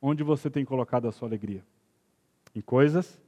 Onde 0.00 0.24
você 0.24 0.50
tem 0.50 0.64
colocado 0.64 1.06
a 1.06 1.12
sua 1.12 1.28
alegria? 1.28 1.64
Em 2.52 2.60
coisas? 2.60 3.22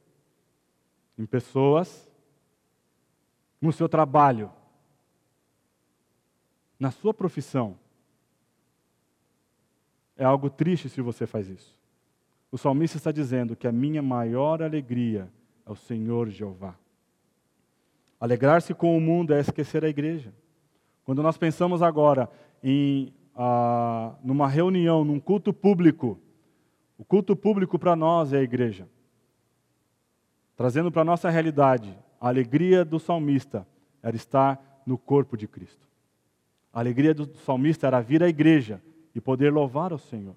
Em 1.16 1.24
pessoas? 1.24 2.10
No 3.60 3.72
seu 3.72 3.88
trabalho? 3.88 4.50
Na 6.76 6.90
sua 6.90 7.14
profissão? 7.14 7.78
É 10.16 10.24
algo 10.24 10.50
triste 10.50 10.88
se 10.88 11.00
você 11.00 11.24
faz 11.24 11.48
isso. 11.48 11.78
O 12.50 12.58
salmista 12.58 12.96
está 12.96 13.12
dizendo 13.12 13.54
que 13.54 13.68
a 13.68 13.72
minha 13.72 14.02
maior 14.02 14.60
alegria 14.60 15.32
é 15.64 15.70
o 15.70 15.76
Senhor 15.76 16.28
Jeová. 16.30 16.74
Alegrar-se 18.24 18.72
com 18.72 18.96
o 18.96 19.00
mundo 19.00 19.34
é 19.34 19.40
esquecer 19.40 19.84
a 19.84 19.88
igreja. 19.88 20.32
Quando 21.04 21.22
nós 21.22 21.36
pensamos 21.36 21.82
agora 21.82 22.30
em 22.62 23.12
ah, 23.36 24.14
numa 24.22 24.48
reunião, 24.48 25.04
num 25.04 25.20
culto 25.20 25.52
público, 25.52 26.18
o 26.96 27.04
culto 27.04 27.36
público 27.36 27.78
para 27.78 27.94
nós 27.94 28.32
é 28.32 28.38
a 28.38 28.42
igreja. 28.42 28.88
Trazendo 30.56 30.90
para 30.90 31.02
a 31.02 31.04
nossa 31.04 31.28
realidade, 31.28 31.94
a 32.18 32.28
alegria 32.28 32.84
do 32.84 32.98
salmista 32.98 33.66
era 34.02 34.16
estar 34.16 34.80
no 34.86 34.96
corpo 34.96 35.36
de 35.36 35.46
Cristo. 35.46 35.86
A 36.72 36.80
alegria 36.80 37.12
do 37.12 37.26
salmista 37.38 37.88
era 37.88 38.00
vir 38.00 38.22
à 38.22 38.28
igreja 38.28 38.80
e 39.14 39.20
poder 39.20 39.52
louvar 39.52 39.92
ao 39.92 39.98
Senhor 39.98 40.34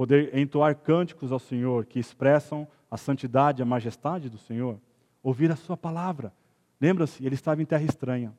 poder 0.00 0.34
entoar 0.34 0.74
cânticos 0.76 1.30
ao 1.30 1.38
Senhor 1.38 1.84
que 1.84 1.98
expressam 1.98 2.66
a 2.90 2.96
santidade, 2.96 3.60
a 3.60 3.66
majestade 3.66 4.30
do 4.30 4.38
Senhor, 4.38 4.80
ouvir 5.22 5.52
a 5.52 5.56
Sua 5.56 5.76
palavra. 5.76 6.32
Lembra-se, 6.80 7.24
ele 7.24 7.34
estava 7.34 7.60
em 7.60 7.66
terra 7.66 7.84
estranha. 7.84 8.32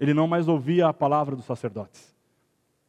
Ele 0.00 0.14
não 0.14 0.26
mais 0.26 0.48
ouvia 0.48 0.88
a 0.88 0.94
palavra 0.94 1.36
dos 1.36 1.44
sacerdotes. 1.44 2.16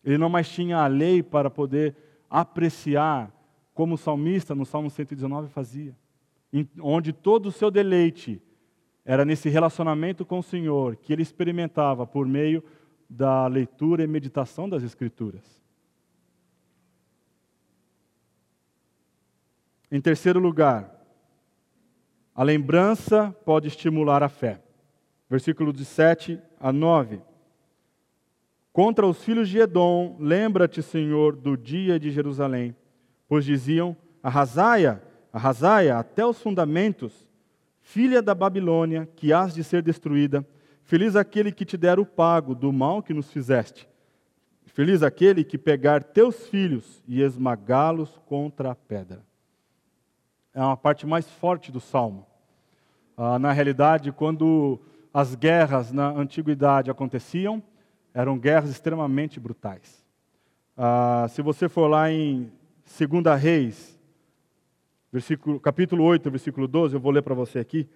Ele 0.04 0.18
não 0.18 0.30
mais 0.30 0.50
tinha 0.50 0.78
a 0.78 0.88
lei 0.88 1.22
para 1.22 1.50
poder 1.50 1.96
apreciar, 2.30 3.32
como 3.74 3.96
o 3.96 3.98
salmista 3.98 4.56
no 4.56 4.66
Salmo 4.66 4.90
119 4.90 5.50
fazia, 5.50 5.96
onde 6.82 7.12
todo 7.12 7.48
o 7.48 7.52
seu 7.52 7.70
deleite 7.70 8.42
era 9.06 9.26
nesse 9.26 9.50
relacionamento 9.50 10.26
com 10.26 10.40
o 10.40 10.44
Senhor 10.44 10.96
que 10.96 11.12
ele 11.12 11.22
experimentava 11.22 12.06
por 12.08 12.26
meio 12.28 12.64
da 13.10 13.48
leitura 13.48 14.04
e 14.04 14.08
meditação 14.08 14.70
das 14.70 14.84
Escrituras. 14.84 15.62
Em 19.92 20.02
terceiro 20.02 20.40
lugar, 20.40 20.93
a 22.36 22.44
lembrança 22.44 23.36
pode 23.46 23.68
estimular 23.68 24.24
a 24.24 24.30
fé. 24.30 24.60
Versículo 25.30 25.72
de 25.72 25.86
7 25.86 26.40
a 26.60 26.72
9. 26.72 27.22
Contra 28.72 29.06
os 29.06 29.24
filhos 29.24 29.50
de 29.50 29.60
Edom, 29.60 30.18
lembra-te, 30.20 30.82
Senhor, 30.82 31.36
do 31.36 31.56
dia 31.56 32.00
de 32.00 32.10
Jerusalém, 32.10 32.76
pois 33.28 33.46
diziam: 33.46 33.96
Arrasaia, 34.22 35.02
arrasaia 35.32 35.98
até 35.98 36.26
os 36.26 36.42
fundamentos, 36.42 37.28
filha 37.82 38.22
da 38.22 38.34
Babilônia, 38.34 39.08
que 39.16 39.32
has 39.32 39.54
de 39.54 39.64
ser 39.64 39.84
destruída. 39.84 40.46
Feliz 40.82 41.16
aquele 41.16 41.52
que 41.52 41.66
te 41.66 41.78
der 41.78 42.00
o 42.00 42.06
pago 42.06 42.56
do 42.56 42.74
mal 42.74 43.02
que 43.04 43.14
nos 43.14 43.32
fizeste. 43.32 43.88
Feliz 44.66 45.04
aquele 45.04 45.44
que 45.44 45.58
pegar 45.58 46.04
teus 46.04 46.48
filhos 46.48 47.02
e 47.08 47.22
esmagá-los 47.22 48.20
contra 48.26 48.72
a 48.72 48.76
pedra 48.76 49.24
é 50.54 50.62
uma 50.62 50.78
parte 50.78 51.06
mais 51.06 51.28
forte 51.28 51.72
do 51.72 51.80
salmo. 51.80 52.26
Ah, 53.18 53.40
na 53.40 53.52
realidade, 53.52 54.12
quando 54.12 54.80
as 55.14 55.36
guerras 55.36 55.92
na 55.92 56.10
antiguidade 56.10 56.92
aconteciam, 56.92 57.62
eram 58.14 58.38
guerras 58.38 58.70
extremamente 58.70 59.40
brutais. 59.40 60.04
Ah, 60.78 61.28
se 61.30 61.42
você 61.42 61.68
for 61.68 61.88
lá 61.88 62.12
em 62.12 62.52
2 62.86 63.42
Reis, 63.42 64.00
versículo, 65.12 65.60
capítulo 65.60 66.04
8, 66.04 66.30
versículo 66.30 66.68
12, 66.68 66.96
eu 66.96 67.00
vou 67.00 67.12
ler 67.12 67.24
para 67.24 67.36
você 67.36 67.60
aqui. 67.60 67.88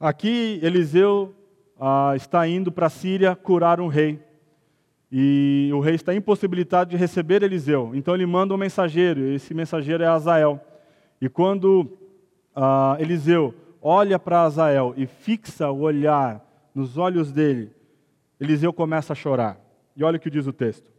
Aqui 0.00 0.58
Eliseu 0.62 1.34
ah, 1.78 2.12
está 2.16 2.46
indo 2.48 2.72
para 2.72 2.86
a 2.86 2.90
Síria 2.90 3.36
curar 3.36 3.80
um 3.80 3.88
rei. 3.88 4.18
E 5.10 5.70
o 5.74 5.80
rei 5.80 5.94
está 5.94 6.14
impossibilitado 6.14 6.90
de 6.90 6.96
receber 6.96 7.42
Eliseu. 7.42 7.92
Então 7.94 8.14
ele 8.14 8.24
manda 8.24 8.54
um 8.54 8.56
mensageiro, 8.56 9.20
esse 9.26 9.52
mensageiro 9.52 10.02
é 10.02 10.06
Azael. 10.06 10.58
E 11.22 11.28
quando 11.28 11.82
uh, 12.56 12.98
Eliseu 12.98 13.54
olha 13.80 14.18
para 14.18 14.42
Azael 14.42 14.92
e 14.96 15.06
fixa 15.06 15.70
o 15.70 15.82
olhar 15.82 16.44
nos 16.74 16.98
olhos 16.98 17.30
dele, 17.30 17.70
Eliseu 18.40 18.72
começa 18.72 19.12
a 19.12 19.16
chorar. 19.16 19.56
E 19.94 20.02
olha 20.02 20.16
o 20.16 20.20
que 20.20 20.28
diz 20.28 20.48
o 20.48 20.52
texto. 20.52 20.90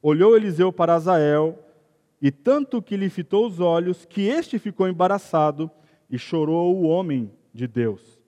Olhou 0.00 0.34
Eliseu 0.34 0.72
para 0.72 0.94
Azael, 0.94 1.58
e 2.22 2.30
tanto 2.30 2.80
que 2.80 2.96
lhe 2.96 3.10
fitou 3.10 3.46
os 3.46 3.60
olhos, 3.60 4.06
que 4.06 4.22
este 4.22 4.58
ficou 4.58 4.88
embaraçado, 4.88 5.70
e 6.08 6.18
chorou 6.18 6.74
o 6.74 6.84
homem 6.84 7.30
de 7.52 7.66
Deus. 7.66 8.18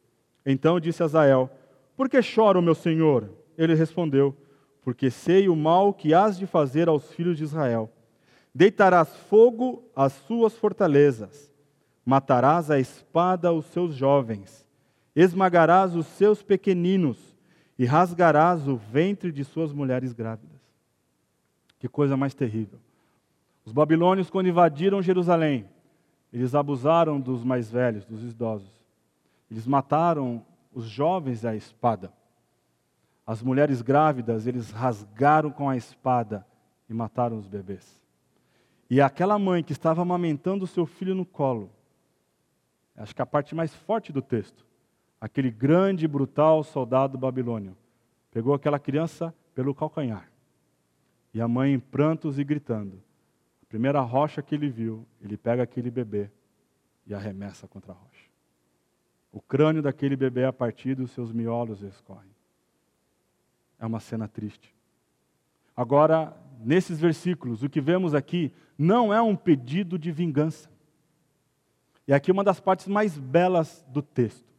Então 0.44 0.78
disse 0.78 1.02
Azael: 1.02 1.48
Por 1.96 2.10
que 2.10 2.20
chora 2.22 2.58
o 2.58 2.62
meu 2.62 2.74
senhor? 2.74 3.30
Ele 3.56 3.74
respondeu: 3.74 4.36
Porque 4.82 5.10
sei 5.10 5.48
o 5.48 5.56
mal 5.56 5.94
que 5.94 6.12
has 6.12 6.38
de 6.38 6.46
fazer 6.46 6.90
aos 6.90 7.10
filhos 7.10 7.38
de 7.38 7.44
Israel 7.44 7.90
Deitarás 8.54 9.16
fogo 9.16 9.82
às 9.96 10.12
suas 10.12 10.54
fortalezas, 10.54 11.50
matarás 12.04 12.70
a 12.70 12.78
espada 12.78 13.52
os 13.52 13.64
seus 13.66 13.94
jovens, 13.94 14.66
esmagarás 15.16 15.96
os 15.96 16.06
seus 16.06 16.42
pequeninos 16.42 17.18
e 17.78 17.86
rasgarás 17.86 18.68
o 18.68 18.76
ventre 18.76 19.32
de 19.32 19.44
suas 19.44 19.72
mulheres 19.72 20.12
grávidas. 20.12 20.60
Que 21.78 21.88
coisa 21.88 22.16
mais 22.16 22.34
terrível. 22.34 22.78
Os 23.64 23.72
babilônios, 23.72 24.28
quando 24.28 24.48
invadiram 24.48 25.00
Jerusalém, 25.00 25.66
eles 26.32 26.54
abusaram 26.54 27.20
dos 27.20 27.44
mais 27.44 27.70
velhos, 27.70 28.04
dos 28.04 28.22
idosos. 28.22 28.82
Eles 29.50 29.66
mataram 29.66 30.44
os 30.72 30.84
jovens 30.84 31.44
à 31.44 31.54
espada. 31.54 32.12
As 33.26 33.42
mulheres 33.42 33.82
grávidas, 33.82 34.46
eles 34.46 34.70
rasgaram 34.70 35.50
com 35.50 35.68
a 35.68 35.76
espada 35.76 36.46
e 36.88 36.94
mataram 36.94 37.38
os 37.38 37.46
bebês. 37.46 38.01
E 38.92 39.00
aquela 39.00 39.38
mãe 39.38 39.64
que 39.64 39.72
estava 39.72 40.02
amamentando 40.02 40.66
o 40.66 40.68
seu 40.68 40.84
filho 40.84 41.14
no 41.14 41.24
colo, 41.24 41.70
acho 42.94 43.16
que 43.16 43.22
a 43.22 43.24
parte 43.24 43.54
mais 43.54 43.74
forte 43.74 44.12
do 44.12 44.20
texto, 44.20 44.66
aquele 45.18 45.50
grande 45.50 46.04
e 46.04 46.08
brutal 46.08 46.62
soldado 46.62 47.16
babilônio, 47.16 47.74
pegou 48.30 48.52
aquela 48.52 48.78
criança 48.78 49.34
pelo 49.54 49.74
calcanhar. 49.74 50.30
E 51.32 51.40
a 51.40 51.48
mãe 51.48 51.72
em 51.72 51.80
prantos 51.80 52.38
e 52.38 52.44
gritando. 52.44 53.02
A 53.62 53.66
primeira 53.66 53.98
rocha 54.02 54.42
que 54.42 54.54
ele 54.54 54.68
viu, 54.68 55.06
ele 55.22 55.38
pega 55.38 55.62
aquele 55.62 55.90
bebê 55.90 56.30
e 57.06 57.14
arremessa 57.14 57.66
contra 57.66 57.92
a 57.92 57.96
rocha. 57.96 58.28
O 59.32 59.40
crânio 59.40 59.80
daquele 59.80 60.16
bebê 60.16 60.42
é 60.42 60.52
partido 60.52 61.00
e 61.00 61.04
os 61.06 61.12
seus 61.12 61.32
miolos 61.32 61.80
escorrem. 61.80 62.28
É 63.80 63.86
uma 63.86 64.00
cena 64.00 64.28
triste. 64.28 64.74
Agora, 65.74 66.36
nesses 66.64 66.98
versículos, 67.00 67.62
o 67.62 67.68
que 67.68 67.80
vemos 67.80 68.14
aqui 68.14 68.52
não 68.78 69.12
é 69.12 69.20
um 69.20 69.36
pedido 69.36 69.98
de 69.98 70.10
vingança. 70.10 70.70
E 72.06 72.12
aqui 72.12 72.32
uma 72.32 72.44
das 72.44 72.60
partes 72.60 72.86
mais 72.86 73.16
belas 73.16 73.84
do 73.88 74.02
texto. 74.02 74.52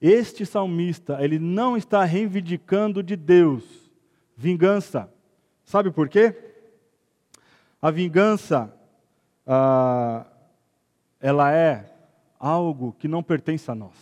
Este 0.00 0.44
salmista, 0.44 1.22
ele 1.22 1.38
não 1.38 1.76
está 1.76 2.04
reivindicando 2.04 3.02
de 3.02 3.16
Deus 3.16 3.86
vingança. 4.36 5.10
Sabe 5.64 5.90
por 5.90 6.08
quê? 6.08 6.34
A 7.80 7.90
vingança, 7.90 8.72
ah, 9.46 10.26
ela 11.20 11.52
é 11.52 11.92
algo 12.38 12.94
que 12.98 13.08
não 13.08 13.22
pertence 13.22 13.70
a 13.70 13.74
nós. 13.74 13.94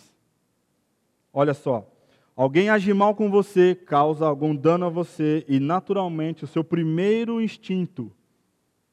Olha 1.31 1.53
só, 1.53 1.87
alguém 2.35 2.69
age 2.69 2.93
mal 2.93 3.15
com 3.15 3.29
você, 3.29 3.73
causa 3.73 4.25
algum 4.25 4.55
dano 4.55 4.85
a 4.85 4.89
você, 4.89 5.45
e 5.47 5.59
naturalmente 5.59 6.43
o 6.43 6.47
seu 6.47 6.63
primeiro 6.63 7.41
instinto 7.41 8.11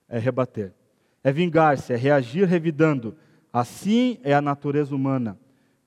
é 0.08 0.18
rebater, 0.18 0.72
é 1.24 1.32
vingar-se, 1.32 1.92
é 1.92 1.96
reagir 1.96 2.46
revidando. 2.46 3.16
Assim 3.52 4.18
é 4.22 4.32
a 4.34 4.40
natureza 4.40 4.94
humana. 4.94 5.38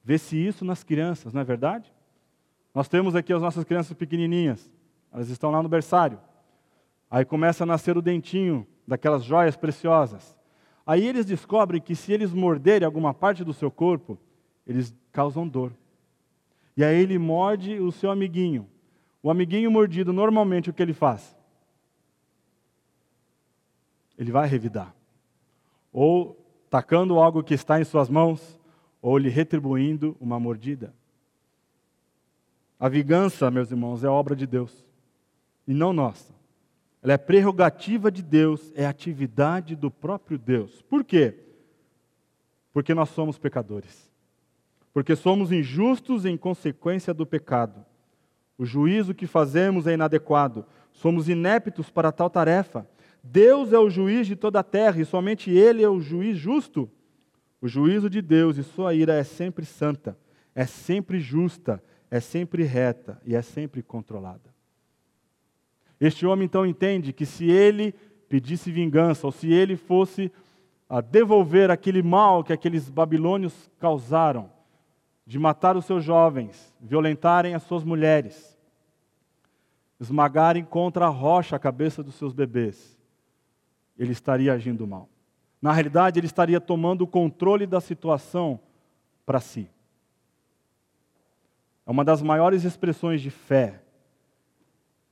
Vê-se 0.03 0.37
isso 0.37 0.63
nas 0.63 0.83
crianças, 0.83 1.33
não 1.33 1.41
é 1.41 1.43
verdade? 1.43 1.91
Nós 2.73 2.87
temos 2.87 3.15
aqui 3.15 3.31
as 3.31 3.41
nossas 3.41 3.63
crianças 3.63 3.95
pequenininhas, 3.95 4.69
elas 5.11 5.29
estão 5.29 5.49
lá 5.49 5.63
no 5.63 5.69
berçário. 5.69 6.19
Aí 7.09 7.23
começa 7.23 7.63
a 7.63 7.67
nascer 7.67 7.97
o 7.97 8.01
dentinho 8.01 8.67
daquelas 8.87 9.23
joias 9.23 9.55
preciosas. 9.55 10.37
Aí 10.85 11.07
eles 11.07 11.25
descobrem 11.25 11.81
que 11.81 11.95
se 11.95 12.11
eles 12.11 12.31
morderem 12.31 12.85
alguma 12.85 13.13
parte 13.13 13.43
do 13.43 13.53
seu 13.53 13.71
corpo, 13.71 14.19
eles 14.67 14.93
causam 15.11 15.47
dor. 15.47 15.71
E 16.75 16.83
aí 16.83 16.97
ele 16.97 17.17
morde 17.17 17.79
o 17.79 17.91
seu 17.91 18.11
amiguinho. 18.11 18.69
O 19.23 19.31
amiguinho 19.31 19.71
mordido, 19.71 20.11
normalmente 20.11 20.69
o 20.69 20.73
que 20.73 20.81
ele 20.81 20.93
faz? 20.93 21.35
Ele 24.17 24.31
vai 24.31 24.47
revidar. 24.47 24.95
Ou 25.91 26.37
tacando 26.69 27.17
algo 27.19 27.43
que 27.43 27.53
está 27.53 27.79
em 27.79 27.83
suas 27.83 28.09
mãos, 28.09 28.59
ou 29.01 29.17
lhe 29.17 29.29
retribuindo 29.29 30.17
uma 30.19 30.39
mordida. 30.39 30.93
A 32.79 32.89
vingança, 32.89 33.49
meus 33.49 33.71
irmãos, 33.71 34.03
é 34.03 34.07
obra 34.07 34.35
de 34.35 34.45
Deus 34.45 34.85
e 35.67 35.73
não 35.73 35.93
nossa. 35.93 36.33
Ela 37.01 37.13
é 37.13 37.17
prerrogativa 37.17 38.11
de 38.11 38.21
Deus, 38.21 38.71
é 38.75 38.85
atividade 38.85 39.75
do 39.75 39.91
próprio 39.91 40.37
Deus. 40.37 40.81
Por 40.83 41.03
quê? 41.03 41.35
Porque 42.73 42.93
nós 42.93 43.09
somos 43.09 43.37
pecadores. 43.37 44.11
Porque 44.95 45.13
somos 45.13 45.51
injustos 45.51 46.25
em 46.25 46.37
consequência 46.37 47.13
do 47.13 47.25
pecado. 47.25 47.85
O 48.57 48.65
juízo 48.65 49.13
que 49.13 49.27
fazemos 49.27 49.87
é 49.87 49.93
inadequado. 49.93 50.65
Somos 50.93 51.27
ineptos 51.27 51.89
para 51.89 52.13
tal 52.13 52.29
tarefa. 52.29 52.87
Deus 53.21 53.73
é 53.73 53.77
o 53.77 53.89
juiz 53.89 54.25
de 54.25 54.37
toda 54.37 54.61
a 54.61 54.63
terra 54.63 55.01
e 55.01 55.03
somente 55.03 55.51
Ele 55.51 55.83
é 55.83 55.89
o 55.89 55.99
juiz 55.99 56.37
justo. 56.37 56.89
O 57.59 57.67
juízo 57.67 58.09
de 58.09 58.21
Deus 58.21 58.57
e 58.57 58.63
sua 58.63 58.93
ira 58.93 59.13
é 59.15 59.23
sempre 59.25 59.65
santa, 59.65 60.17
é 60.55 60.65
sempre 60.65 61.19
justa, 61.19 61.83
é 62.09 62.21
sempre 62.21 62.63
reta 62.63 63.21
e 63.25 63.35
é 63.35 63.41
sempre 63.41 63.83
controlada. 63.83 64.55
Este 65.99 66.25
homem 66.25 66.45
então 66.45 66.65
entende 66.65 67.11
que 67.11 67.25
se 67.25 67.51
ele 67.51 67.93
pedisse 68.29 68.71
vingança, 68.71 69.27
ou 69.27 69.31
se 69.33 69.51
ele 69.51 69.75
fosse 69.75 70.31
a 70.87 71.01
devolver 71.01 71.69
aquele 71.69 72.01
mal 72.01 72.45
que 72.45 72.53
aqueles 72.53 72.89
babilônios 72.89 73.69
causaram, 73.77 74.54
de 75.25 75.39
matar 75.39 75.75
os 75.75 75.85
seus 75.85 76.03
jovens, 76.03 76.73
violentarem 76.79 77.55
as 77.55 77.63
suas 77.63 77.83
mulheres, 77.83 78.57
esmagarem 79.99 80.63
contra 80.63 81.05
a 81.05 81.09
rocha 81.09 81.55
a 81.55 81.59
cabeça 81.59 82.03
dos 82.03 82.15
seus 82.15 82.33
bebês, 82.33 82.97
ele 83.97 84.11
estaria 84.11 84.53
agindo 84.53 84.85
mal. 84.85 85.09
Na 85.61 85.71
realidade, 85.71 86.19
ele 86.19 86.27
estaria 86.27 86.61
tomando 86.61 87.01
o 87.01 87.07
controle 87.07 87.65
da 87.65 87.81
situação 87.81 88.59
para 89.25 89.39
si. 89.39 89.69
É 91.87 91.91
uma 91.91 92.03
das 92.03 92.21
maiores 92.21 92.63
expressões 92.63 93.21
de 93.21 93.29
fé 93.29 93.81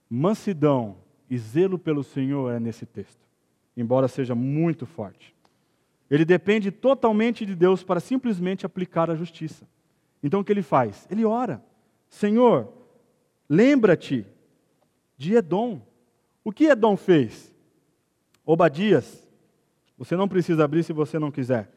mansidão 0.10 0.98
e 1.28 1.36
zelo 1.40 1.80
pelo 1.80 2.04
Senhor 2.04 2.54
é 2.54 2.60
nesse 2.60 2.86
texto, 2.86 3.26
embora 3.76 4.08
seja 4.08 4.36
muito 4.36 4.86
forte. 4.86 5.34
Ele 6.08 6.24
depende 6.24 6.70
totalmente 6.70 7.44
de 7.48 7.56
Deus 7.56 7.84
para 7.84 8.00
simplesmente 8.00 8.64
aplicar 8.64 9.10
a 9.10 9.16
justiça. 9.16 9.68
Então 10.24 10.40
o 10.40 10.44
que 10.44 10.52
ele 10.52 10.64
faz? 10.64 11.06
Ele 11.12 11.26
ora: 11.26 11.62
Senhor, 12.10 12.72
lembra-te 13.48 14.26
de 15.18 15.36
Edom. 15.36 15.82
O 16.44 16.52
que 16.52 16.66
Edom 16.66 16.98
fez? 16.98 17.54
Obadias, 18.46 19.30
você 19.98 20.16
não 20.16 20.28
precisa 20.28 20.64
abrir 20.64 20.84
se 20.84 20.94
você 20.94 21.20
não 21.20 21.32
quiser. 21.32 21.70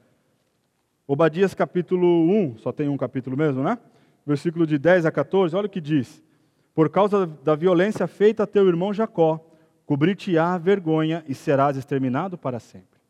Obadias 1.07 1.55
capítulo 1.55 2.07
1, 2.07 2.59
só 2.59 2.73
tem 2.73 2.89
um 2.89 2.97
capítulo 2.97 3.37
mesmo, 3.37 3.63
né? 3.63 3.79
Versículo 4.27 4.67
de 4.67 4.79
10 4.79 5.07
a 5.07 5.13
14, 5.13 5.55
olha 5.55 5.67
o 5.67 5.71
que 5.71 5.81
diz 5.81 6.25
por 6.77 6.91
causa 6.91 7.27
da 7.27 7.55
violência 7.55 8.07
feita 8.07 8.43
a 8.43 8.47
teu 8.47 8.69
irmão 8.69 8.93
Jacó, 8.93 9.41
cobrir-te-á 9.87 10.59
vergonha 10.59 11.25
e 11.27 11.35
serás 11.35 11.75
exterminado 11.75 12.37
para 12.37 12.61
sempre. 12.61 13.01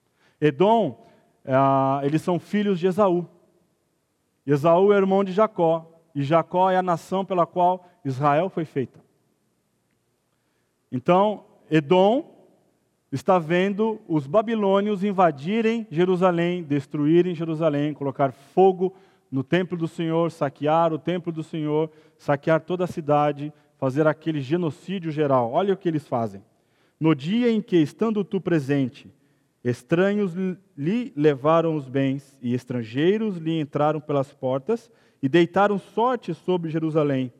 Edom, 0.40 1.04
ah, 1.44 2.00
eles 2.04 2.22
são 2.22 2.38
filhos 2.38 2.78
de 2.78 2.86
Esaú. 2.86 3.26
Esaú 4.46 4.92
é 4.92 4.96
irmão 4.96 5.24
de 5.24 5.32
Jacó, 5.32 5.90
e 6.14 6.22
Jacó 6.22 6.70
é 6.70 6.76
a 6.76 6.82
nação 6.82 7.24
pela 7.24 7.44
qual 7.44 7.88
Israel 8.04 8.48
foi 8.48 8.64
feita. 8.64 9.00
Então, 10.90 11.44
Edom 11.70 12.36
está 13.10 13.38
vendo 13.38 14.00
os 14.06 14.26
babilônios 14.26 15.02
invadirem 15.02 15.86
Jerusalém, 15.90 16.62
destruírem 16.62 17.34
Jerusalém, 17.34 17.92
colocar 17.92 18.32
fogo 18.32 18.94
no 19.30 19.42
templo 19.42 19.76
do 19.76 19.88
Senhor, 19.88 20.30
saquear 20.30 20.92
o 20.92 20.98
templo 20.98 21.32
do 21.32 21.42
Senhor, 21.42 21.90
saquear 22.16 22.60
toda 22.60 22.84
a 22.84 22.88
cidade, 22.88 23.52
fazer 23.78 24.06
aquele 24.06 24.40
genocídio 24.40 25.10
geral. 25.10 25.52
Olha 25.52 25.74
o 25.74 25.76
que 25.76 25.88
eles 25.88 26.06
fazem. 26.06 26.42
No 26.98 27.14
dia 27.14 27.50
em 27.50 27.60
que, 27.60 27.76
estando 27.76 28.24
tu 28.24 28.40
presente, 28.40 29.12
estranhos 29.70 30.32
lhe 30.76 31.12
levaram 31.16 31.74
os 31.74 31.88
bens 31.88 32.38
e 32.40 32.54
estrangeiros 32.54 33.36
lhe 33.36 33.58
entraram 33.60 34.00
pelas 34.00 34.32
portas 34.32 34.90
e 35.22 35.28
deitaram 35.28 35.78
sorte 35.78 36.32
sobre 36.34 36.70
Jerusalém, 36.70 37.32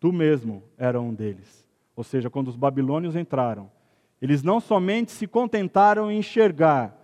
tu 0.00 0.12
mesmo 0.12 0.62
era 0.78 1.00
um 1.00 1.12
deles. 1.12 1.66
Ou 1.94 2.02
seja, 2.02 2.30
quando 2.30 2.48
os 2.48 2.56
babilônios 2.56 3.16
entraram, 3.16 3.70
eles 4.20 4.42
não 4.42 4.60
somente 4.60 5.12
se 5.12 5.26
contentaram 5.26 6.10
em 6.10 6.18
enxergar 6.18 6.96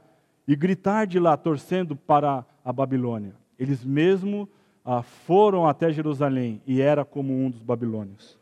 e 0.48 0.56
gritar 0.56 1.06
de 1.06 1.18
lá, 1.18 1.36
torcendo 1.36 1.94
para 1.94 2.44
a 2.64 2.72
Babilônia, 2.72 3.34
eles 3.58 3.84
mesmo 3.84 4.48
ah, 4.84 5.02
foram 5.02 5.66
até 5.66 5.92
Jerusalém 5.92 6.62
e 6.66 6.80
era 6.80 7.04
como 7.04 7.34
um 7.34 7.50
dos 7.50 7.62
babilônios. 7.62 8.38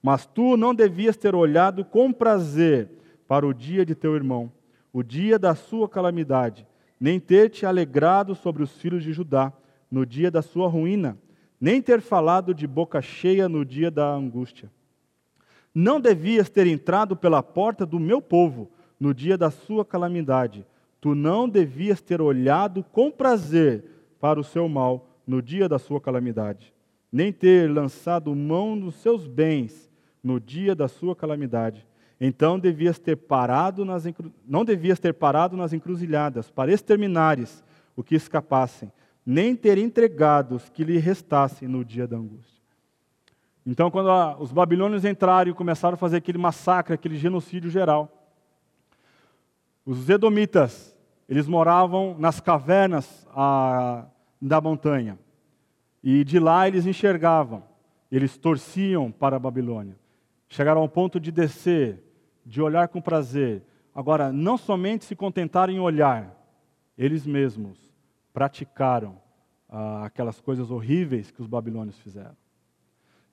Mas 0.00 0.24
tu 0.24 0.56
não 0.56 0.74
devias 0.74 1.16
ter 1.16 1.34
olhado 1.34 1.84
com 1.84 2.12
prazer 2.12 2.88
para 3.26 3.46
o 3.46 3.52
dia 3.52 3.84
de 3.84 3.94
teu 3.94 4.14
irmão, 4.14 4.50
o 4.98 5.02
dia 5.04 5.38
da 5.38 5.54
sua 5.54 5.88
calamidade, 5.88 6.66
nem 6.98 7.20
ter 7.20 7.50
te 7.50 7.64
alegrado 7.64 8.34
sobre 8.34 8.64
os 8.64 8.72
filhos 8.78 9.04
de 9.04 9.12
Judá 9.12 9.52
no 9.88 10.04
dia 10.04 10.28
da 10.28 10.42
sua 10.42 10.66
ruína, 10.66 11.16
nem 11.60 11.80
ter 11.80 12.00
falado 12.00 12.52
de 12.52 12.66
boca 12.66 13.00
cheia 13.00 13.48
no 13.48 13.64
dia 13.64 13.92
da 13.92 14.12
angústia. 14.12 14.68
Não 15.72 16.00
devias 16.00 16.50
ter 16.50 16.66
entrado 16.66 17.14
pela 17.14 17.44
porta 17.44 17.86
do 17.86 18.00
meu 18.00 18.20
povo 18.20 18.72
no 18.98 19.14
dia 19.14 19.38
da 19.38 19.52
sua 19.52 19.84
calamidade. 19.84 20.66
Tu 21.00 21.14
não 21.14 21.48
devias 21.48 22.00
ter 22.00 22.20
olhado 22.20 22.82
com 22.82 23.08
prazer 23.08 23.84
para 24.18 24.40
o 24.40 24.44
seu 24.44 24.68
mal 24.68 25.08
no 25.24 25.40
dia 25.40 25.68
da 25.68 25.78
sua 25.78 26.00
calamidade, 26.00 26.74
nem 27.12 27.32
ter 27.32 27.70
lançado 27.70 28.34
mão 28.34 28.74
nos 28.74 28.96
seus 28.96 29.28
bens 29.28 29.88
no 30.20 30.40
dia 30.40 30.74
da 30.74 30.88
sua 30.88 31.14
calamidade. 31.14 31.86
Então 32.20 32.58
devias 32.58 32.98
ter 32.98 33.16
parado 33.16 33.84
nas 33.84 34.04
não 34.46 34.64
devias 34.64 34.98
ter 34.98 35.14
parado 35.14 35.56
nas 35.56 35.72
encruzilhadas 35.72 36.50
para 36.50 36.72
exterminares 36.72 37.62
o 37.94 38.02
que 38.02 38.14
escapassem, 38.14 38.92
nem 39.24 39.54
ter 39.54 39.78
entregado 39.78 40.56
os 40.56 40.68
que 40.68 40.84
lhe 40.84 40.98
restassem 40.98 41.68
no 41.68 41.84
dia 41.84 42.06
da 42.06 42.16
angústia. 42.16 42.58
Então, 43.66 43.90
quando 43.90 44.10
a, 44.10 44.38
os 44.40 44.50
babilônios 44.50 45.04
entraram 45.04 45.50
e 45.50 45.54
começaram 45.54 45.94
a 45.94 45.98
fazer 45.98 46.16
aquele 46.16 46.38
massacre, 46.38 46.94
aquele 46.94 47.16
genocídio 47.16 47.68
geral, 47.68 48.10
Os 49.84 50.08
edomitas, 50.08 50.96
eles 51.28 51.46
moravam 51.46 52.16
nas 52.18 52.40
cavernas 52.40 53.26
a, 53.34 54.06
da 54.40 54.60
montanha. 54.60 55.18
E 56.02 56.24
de 56.24 56.38
lá 56.38 56.68
eles 56.68 56.86
enxergavam, 56.86 57.62
eles 58.10 58.38
torciam 58.38 59.10
para 59.10 59.36
a 59.36 59.38
Babilônia. 59.38 59.96
Chegaram 60.48 60.80
ao 60.80 60.88
ponto 60.88 61.18
de 61.20 61.30
descer, 61.30 62.02
de 62.48 62.62
olhar 62.62 62.88
com 62.88 63.00
prazer. 63.00 63.62
Agora, 63.94 64.32
não 64.32 64.56
somente 64.56 65.04
se 65.04 65.14
contentaram 65.14 65.70
em 65.72 65.78
olhar, 65.78 66.34
eles 66.96 67.26
mesmos 67.26 67.78
praticaram 68.32 69.20
ah, 69.68 70.06
aquelas 70.06 70.40
coisas 70.40 70.70
horríveis 70.70 71.30
que 71.30 71.42
os 71.42 71.46
babilônios 71.46 71.98
fizeram. 71.98 72.36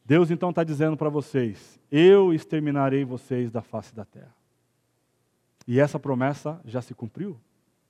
Deus 0.04 0.30
então 0.30 0.50
está 0.50 0.66
dizendo 0.66 0.98
para 0.98 1.10
vocês: 1.10 1.80
Eu 1.90 2.34
exterminarei 2.34 3.06
vocês 3.06 3.50
da 3.50 3.62
face 3.62 3.96
da 3.96 4.04
terra. 4.04 4.36
E 5.66 5.80
essa 5.80 5.98
promessa 5.98 6.60
já 6.66 6.82
se 6.82 6.94
cumpriu. 6.94 7.40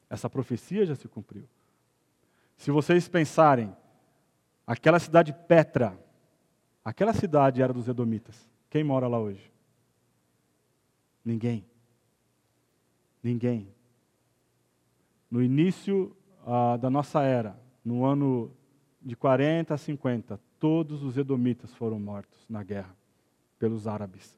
Essa 0.07 0.29
profecia 0.29 0.85
já 0.85 0.95
se 0.95 1.07
cumpriu. 1.07 1.49
Se 2.55 2.69
vocês 2.69 3.07
pensarem, 3.07 3.75
aquela 4.65 4.99
cidade 4.99 5.33
Petra, 5.33 5.97
aquela 6.85 7.13
cidade 7.13 7.61
era 7.61 7.73
dos 7.73 7.87
Edomitas. 7.87 8.47
Quem 8.69 8.83
mora 8.83 9.07
lá 9.07 9.19
hoje? 9.19 9.54
Ninguém. 11.25 11.65
Ninguém. 13.23 13.67
No 15.29 15.41
início 15.41 16.15
ah, 16.45 16.77
da 16.77 16.89
nossa 16.89 17.23
era, 17.23 17.59
no 17.83 18.05
ano 18.05 18.55
de 19.01 19.15
40 19.15 19.73
a 19.73 19.77
50, 19.77 20.39
todos 20.59 21.03
os 21.03 21.17
edomitas 21.17 21.73
foram 21.73 21.99
mortos 21.99 22.45
na 22.47 22.63
guerra 22.63 22.95
pelos 23.57 23.87
árabes. 23.87 24.37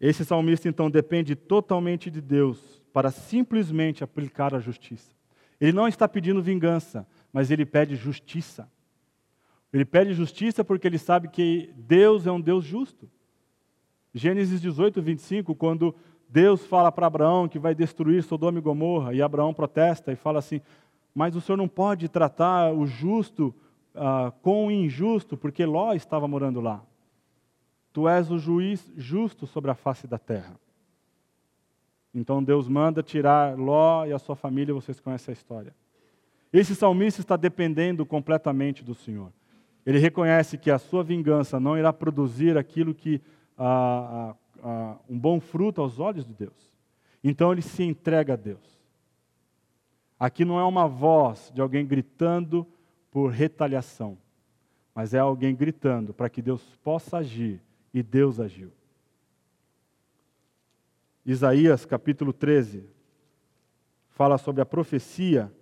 Esse 0.00 0.24
salmista 0.24 0.68
então 0.68 0.90
depende 0.90 1.36
totalmente 1.36 2.10
de 2.10 2.20
Deus 2.20 2.82
para 2.92 3.10
simplesmente 3.10 4.02
aplicar 4.02 4.54
a 4.54 4.58
justiça. 4.58 5.14
Ele 5.60 5.72
não 5.72 5.86
está 5.86 6.08
pedindo 6.08 6.42
vingança, 6.42 7.06
mas 7.32 7.50
ele 7.50 7.64
pede 7.64 7.94
justiça. 7.94 8.68
Ele 9.72 9.84
pede 9.84 10.12
justiça 10.12 10.62
porque 10.62 10.86
ele 10.86 10.98
sabe 10.98 11.28
que 11.28 11.72
Deus 11.76 12.26
é 12.26 12.32
um 12.32 12.40
Deus 12.40 12.64
justo. 12.64 13.08
Gênesis 14.14 14.60
18, 14.60 15.00
25, 15.00 15.54
quando 15.54 15.94
Deus 16.28 16.66
fala 16.66 16.92
para 16.92 17.06
Abraão 17.06 17.48
que 17.48 17.58
vai 17.58 17.74
destruir 17.74 18.22
Sodoma 18.22 18.58
e 18.58 18.62
Gomorra, 18.62 19.14
e 19.14 19.22
Abraão 19.22 19.54
protesta 19.54 20.12
e 20.12 20.16
fala 20.16 20.38
assim: 20.38 20.60
Mas 21.14 21.34
o 21.34 21.40
senhor 21.40 21.56
não 21.56 21.68
pode 21.68 22.08
tratar 22.08 22.72
o 22.72 22.86
justo 22.86 23.54
uh, 23.94 24.30
com 24.42 24.66
o 24.66 24.70
injusto, 24.70 25.36
porque 25.36 25.64
Ló 25.64 25.94
estava 25.94 26.28
morando 26.28 26.60
lá. 26.60 26.82
Tu 27.92 28.08
és 28.08 28.30
o 28.30 28.38
juiz 28.38 28.90
justo 28.96 29.46
sobre 29.46 29.70
a 29.70 29.74
face 29.74 30.06
da 30.06 30.18
terra. 30.18 30.58
Então 32.14 32.44
Deus 32.44 32.68
manda 32.68 33.02
tirar 33.02 33.58
Ló 33.58 34.04
e 34.04 34.12
a 34.12 34.18
sua 34.18 34.36
família, 34.36 34.74
vocês 34.74 35.00
conhecem 35.00 35.32
a 35.32 35.36
história. 35.36 35.74
Esse 36.52 36.74
salmista 36.74 37.22
está 37.22 37.36
dependendo 37.36 38.04
completamente 38.04 38.84
do 38.84 38.94
Senhor. 38.94 39.32
Ele 39.84 39.98
reconhece 39.98 40.56
que 40.56 40.70
a 40.70 40.78
sua 40.78 41.02
vingança 41.02 41.58
não 41.58 41.76
irá 41.76 41.92
produzir 41.92 42.56
aquilo 42.56 42.94
que 42.94 43.20
ah, 43.58 44.34
ah, 44.62 44.96
um 45.08 45.18
bom 45.18 45.40
fruto 45.40 45.80
aos 45.80 45.98
olhos 45.98 46.24
de 46.24 46.32
Deus. 46.32 46.72
Então 47.22 47.52
ele 47.52 47.62
se 47.62 47.82
entrega 47.82 48.34
a 48.34 48.36
Deus. 48.36 48.80
Aqui 50.18 50.44
não 50.44 50.58
é 50.58 50.64
uma 50.64 50.86
voz 50.86 51.50
de 51.52 51.60
alguém 51.60 51.84
gritando 51.84 52.66
por 53.10 53.30
retaliação, 53.30 54.16
mas 54.94 55.14
é 55.14 55.18
alguém 55.18 55.54
gritando 55.54 56.14
para 56.14 56.30
que 56.30 56.40
Deus 56.40 56.62
possa 56.82 57.18
agir, 57.18 57.60
e 57.92 58.02
Deus 58.02 58.40
agiu. 58.40 58.72
Isaías 61.26 61.84
capítulo 61.84 62.32
13 62.32 62.84
fala 64.10 64.38
sobre 64.38 64.62
a 64.62 64.66
profecia 64.66 65.52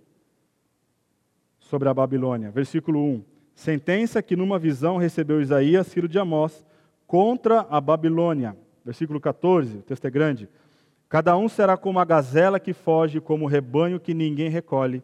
sobre 1.59 1.87
a 1.87 1.93
Babilônia. 1.93 2.51
Versículo 2.51 2.99
1. 2.99 3.23
Sentença 3.55 4.21
que 4.21 4.35
numa 4.35 4.57
visão 4.57 4.97
recebeu 4.97 5.41
Isaías, 5.41 5.93
filho 5.93 6.07
de 6.07 6.17
Amós, 6.17 6.65
contra 7.05 7.65
a 7.69 7.79
Babilônia 7.79 8.55
versículo 8.83 9.19
14, 9.19 9.77
o 9.77 9.81
texto 9.81 10.05
é 10.05 10.09
grande. 10.09 10.49
Cada 11.07 11.37
um 11.37 11.47
será 11.47 11.77
como 11.77 11.99
a 11.99 12.05
gazela 12.05 12.59
que 12.59 12.73
foge, 12.73 13.19
como 13.19 13.45
o 13.45 13.47
rebanho 13.47 13.99
que 13.99 14.13
ninguém 14.13 14.49
recolhe. 14.49 15.03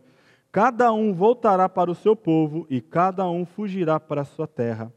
Cada 0.52 0.91
um 0.91 1.14
voltará 1.14 1.68
para 1.68 1.91
o 1.91 1.95
seu 1.95 2.16
povo 2.16 2.66
e 2.70 2.82
cada 2.82 3.30
um 3.30 3.45
fugirá 3.45 4.00
para 4.00 4.22
a 4.22 4.26
sua 4.26 4.48
terra. 4.48 4.91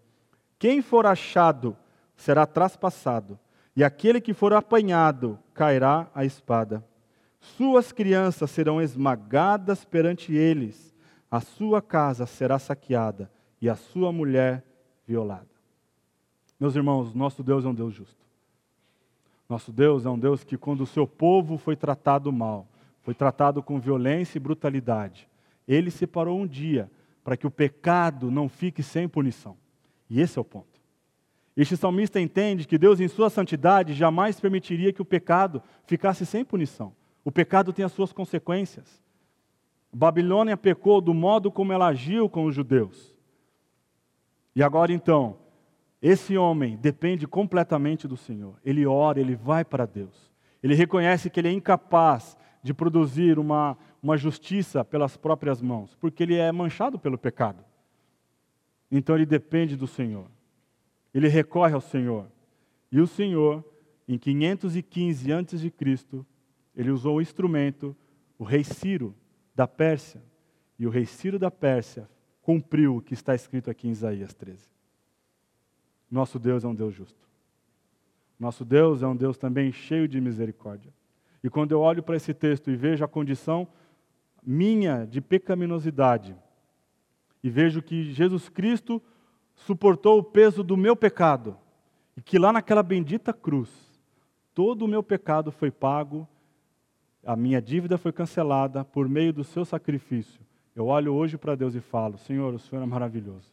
Quem 0.59 0.81
for 0.81 1.07
achado 1.07 1.77
será 2.17 2.47
traspassado, 2.47 3.39
e 3.75 3.83
aquele 3.83 4.21
que 4.21 4.35
for 4.35 4.53
apanhado 4.53 5.39
cairá 5.55 6.09
a 6.15 6.25
espada. 6.25 6.85
Suas 7.41 7.93
crianças 7.93 8.51
serão 8.51 8.81
esmagadas 8.81 9.85
perante 9.85 10.35
eles, 10.35 10.95
a 11.31 11.41
sua 11.41 11.81
casa 11.81 12.27
será 12.27 12.59
saqueada 12.59 13.31
e 13.61 13.69
a 13.69 13.77
sua 13.77 14.13
mulher 14.13 14.65
violada. 15.07 15.49
Meus 16.59 16.77
irmãos, 16.77 17.15
nosso 17.15 17.43
Deus 17.43 17.65
é 17.65 17.69
um 17.69 17.75
Deus 17.75 17.95
justo. 17.95 18.25
Nosso 19.49 19.73
Deus 19.73 20.07
é 20.07 20.11
um 20.11 20.19
Deus 20.19 20.45
que, 20.45 20.57
quando 20.57 20.83
o 20.83 20.87
seu 20.87 21.07
povo 21.07 21.59
foi 21.59 21.75
tratado 21.75 22.31
mal, 22.31 22.69
foi 23.03 23.15
tratado 23.15 23.63
com 23.63 23.81
violência 23.81 24.39
e 24.39 24.41
brutalidade, 24.41 25.29
ele 25.67 25.91
separou 25.91 26.39
um 26.39 26.47
dia 26.47 26.91
para 27.25 27.37
que 27.37 27.47
o 27.47 27.51
pecado 27.51 28.31
não 28.31 28.49
fique 28.49 28.83
sem 28.83 29.09
punição. 29.09 29.57
E 30.09 30.21
esse 30.21 30.39
é 30.39 30.41
o 30.41 30.45
ponto. 30.45 30.81
Este 31.57 31.77
salmista 31.77 32.21
entende 32.21 32.67
que 32.67 32.79
Deus, 32.79 33.01
em 33.01 33.09
sua 33.09 33.29
santidade, 33.29 33.93
jamais 33.93 34.41
permitiria 34.41 34.93
que 34.93 35.03
o 35.03 35.05
pecado 35.05 35.63
ficasse 35.87 36.25
sem 36.25 36.45
punição. 36.45 36.95
O 37.25 37.31
pecado 37.31 37.73
tem 37.73 37.85
as 37.85 37.93
suas 37.93 38.13
consequências. 38.13 39.03
Babilônia 39.93 40.57
pecou 40.57 41.01
do 41.01 41.13
modo 41.13 41.51
como 41.51 41.73
ela 41.73 41.89
agiu 41.89 42.29
com 42.29 42.45
os 42.45 42.55
judeus. 42.55 43.10
E 44.55 44.63
agora 44.63 44.93
então, 44.93 45.39
esse 46.03 46.37
homem 46.37 46.77
depende 46.77 47.27
completamente 47.27 48.09
do 48.09 48.17
Senhor. 48.17 48.59
Ele 48.65 48.87
ora, 48.87 49.21
ele 49.21 49.37
vai 49.37 49.65
para 49.65 49.87
Deus. 49.87 50.33
Ele 50.63 50.75
reconhece 50.75 51.31
que 51.31 51.41
ele 51.41 51.49
é 51.49 51.53
incapaz 51.53 52.37
de 52.63 52.75
produzir 52.75 53.39
uma, 53.39 53.77
uma 54.03 54.17
justiça 54.17 54.85
pelas 54.85 55.17
próprias 55.17 55.61
mãos, 55.61 55.95
porque 55.95 56.23
ele 56.23 56.37
é 56.37 56.51
manchado 56.53 56.99
pelo 56.99 57.19
pecado. 57.19 57.65
Então 58.91 59.15
ele 59.15 59.27
depende 59.27 59.77
do 59.77 59.87
Senhor. 59.87 60.27
Ele 61.15 61.29
recorre 61.29 61.75
ao 61.75 61.81
Senhor. 61.81 62.27
E 62.91 63.01
o 63.01 63.07
Senhor, 63.07 63.65
em 64.07 64.19
515 64.19 65.33
a.C., 65.33 65.73
ele 66.75 66.91
usou 66.91 67.17
o 67.17 67.23
instrumento, 67.23 67.97
o 68.39 68.45
rei 68.45 68.65
Ciro 68.65 69.15
da 69.55 69.67
Pérsia. 69.67 70.23
E 70.79 70.87
o 70.87 70.91
rei 70.91 71.05
Ciro 71.05 71.39
da 71.39 71.51
Pérsia 71.51 72.09
cumpriu 72.51 72.97
o 72.97 73.01
que 73.01 73.15
está 73.15 73.33
escrito 73.33 73.71
aqui 73.71 73.87
em 73.87 73.93
Isaías 73.93 74.35
13. 74.35 74.59
Nosso 76.11 76.37
Deus 76.37 76.65
é 76.65 76.67
um 76.67 76.75
Deus 76.75 76.93
justo. 76.93 77.29
Nosso 78.41 78.65
Deus 78.65 79.05
é 79.05 79.07
um 79.07 79.15
Deus 79.15 79.39
também 79.39 79.71
cheio 79.71 80.09
de 80.09 80.21
misericórdia. 80.21 80.93
E 81.45 81.49
quando 81.49 81.71
eu 81.71 81.81
olho 81.81 82.03
para 82.03 82.17
esse 82.17 82.35
texto 82.35 82.69
e 82.69 82.75
vejo 82.75 83.05
a 83.05 83.09
condição 83.09 83.69
minha 84.43 85.07
de 85.07 85.21
pecaminosidade, 85.21 86.35
e 87.41 87.49
vejo 87.49 87.81
que 87.81 88.11
Jesus 88.13 88.49
Cristo 88.49 89.01
suportou 89.55 90.19
o 90.19 90.25
peso 90.25 90.65
do 90.65 90.77
meu 90.77 90.97
pecado, 90.97 91.57
e 92.17 92.21
que 92.21 92.37
lá 92.37 92.53
naquela 92.53 92.83
bendita 92.83 93.33
cruz, 93.33 93.71
todo 94.53 94.87
o 94.87 94.89
meu 94.89 95.05
pecado 95.05 95.53
foi 95.53 95.71
pago, 95.71 96.27
a 97.25 97.37
minha 97.37 97.63
dívida 97.63 97.97
foi 97.97 98.11
cancelada 98.11 98.85
por 98.85 99.09
meio 99.09 99.33
do 99.33 99.45
seu 99.45 99.65
sacrifício. 99.65 100.50
Eu 100.81 100.87
olho 100.87 101.15
hoje 101.15 101.39
para 101.39 101.55
Deus 101.55 101.75
e 101.75 101.81
falo: 101.81 102.19
Senhor, 102.19 102.53
o 102.53 102.59
Senhor 102.59 102.83
é 102.83 102.87
maravilhoso 102.87 103.53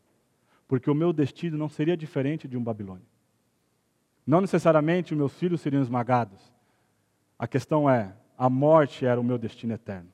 porque 0.67 0.91
o 0.91 0.95
meu 0.95 1.13
destino 1.13 1.57
não 1.57 1.69
seria 1.69 1.95
diferente 1.95 2.47
de 2.47 2.57
um 2.57 2.63
Babilônia. 2.63 3.05
Não 4.25 4.41
necessariamente 4.41 5.13
os 5.13 5.17
meus 5.17 5.33
filhos 5.33 5.61
seriam 5.61 5.81
esmagados. 5.81 6.53
A 7.39 7.47
questão 7.47 7.89
é, 7.89 8.13
a 8.37 8.49
morte 8.49 9.05
era 9.05 9.19
o 9.19 9.23
meu 9.23 9.37
destino 9.37 9.73
eterno. 9.73 10.09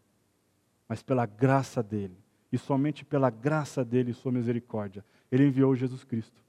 Mas 0.88 1.02
pela 1.02 1.26
graça 1.26 1.82
dele, 1.82 2.16
e 2.52 2.58
somente 2.58 3.04
pela 3.04 3.32
graça 3.32 3.84
dele 3.84 4.12
e 4.12 4.14
sua 4.14 4.32
misericórdia, 4.32 5.04
ele 5.32 5.48
enviou 5.48 5.76
Jesus 5.76 6.04
Cristo, 6.04 6.44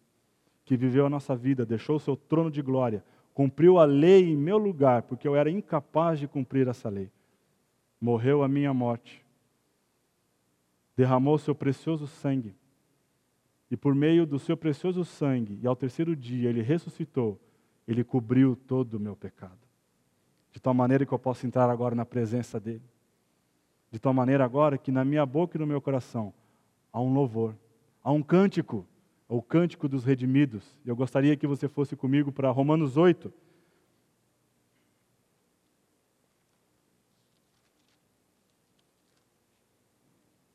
que 0.66 0.76
viveu 0.76 1.06
a 1.06 1.10
nossa 1.10 1.34
vida, 1.34 1.64
deixou 1.64 1.96
o 1.96 2.00
seu 2.00 2.14
trono 2.14 2.50
de 2.50 2.60
glória, 2.60 3.02
cumpriu 3.32 3.78
a 3.78 3.86
lei 3.86 4.30
em 4.30 4.36
meu 4.36 4.58
lugar, 4.58 5.02
porque 5.02 5.26
eu 5.26 5.34
era 5.34 5.50
incapaz 5.50 6.18
de 6.18 6.28
cumprir 6.28 6.68
essa 6.68 6.90
lei. 6.90 7.10
Morreu 7.98 8.42
a 8.42 8.48
minha 8.48 8.74
morte, 8.74 9.23
derramou 10.96 11.38
seu 11.38 11.54
precioso 11.54 12.06
sangue 12.06 12.54
e 13.70 13.76
por 13.76 13.94
meio 13.94 14.24
do 14.26 14.38
seu 14.38 14.56
precioso 14.56 15.04
sangue, 15.04 15.58
e 15.60 15.66
ao 15.66 15.74
terceiro 15.74 16.14
dia 16.14 16.48
ele 16.48 16.62
ressuscitou, 16.62 17.40
ele 17.88 18.04
cobriu 18.04 18.54
todo 18.54 18.94
o 18.94 19.00
meu 19.00 19.16
pecado. 19.16 19.58
De 20.52 20.60
tal 20.60 20.72
maneira 20.72 21.04
que 21.04 21.12
eu 21.12 21.18
posso 21.18 21.44
entrar 21.46 21.68
agora 21.68 21.94
na 21.94 22.04
presença 22.04 22.60
dele. 22.60 22.84
De 23.90 23.98
tal 23.98 24.14
maneira 24.14 24.44
agora 24.44 24.78
que 24.78 24.92
na 24.92 25.04
minha 25.04 25.26
boca 25.26 25.56
e 25.56 25.60
no 25.60 25.66
meu 25.66 25.80
coração 25.80 26.32
há 26.92 27.00
um 27.00 27.12
louvor, 27.12 27.56
há 28.02 28.12
um 28.12 28.22
cântico, 28.22 28.86
o 29.28 29.42
cântico 29.42 29.88
dos 29.88 30.04
redimidos. 30.04 30.76
Eu 30.86 30.94
gostaria 30.94 31.36
que 31.36 31.46
você 31.46 31.66
fosse 31.66 31.96
comigo 31.96 32.30
para 32.30 32.50
Romanos 32.50 32.96
8. 32.96 33.32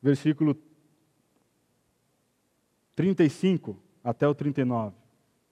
Versículo 0.02 0.56
35 2.94 3.76
até 4.02 4.26
o 4.26 4.34
39. 4.34 4.94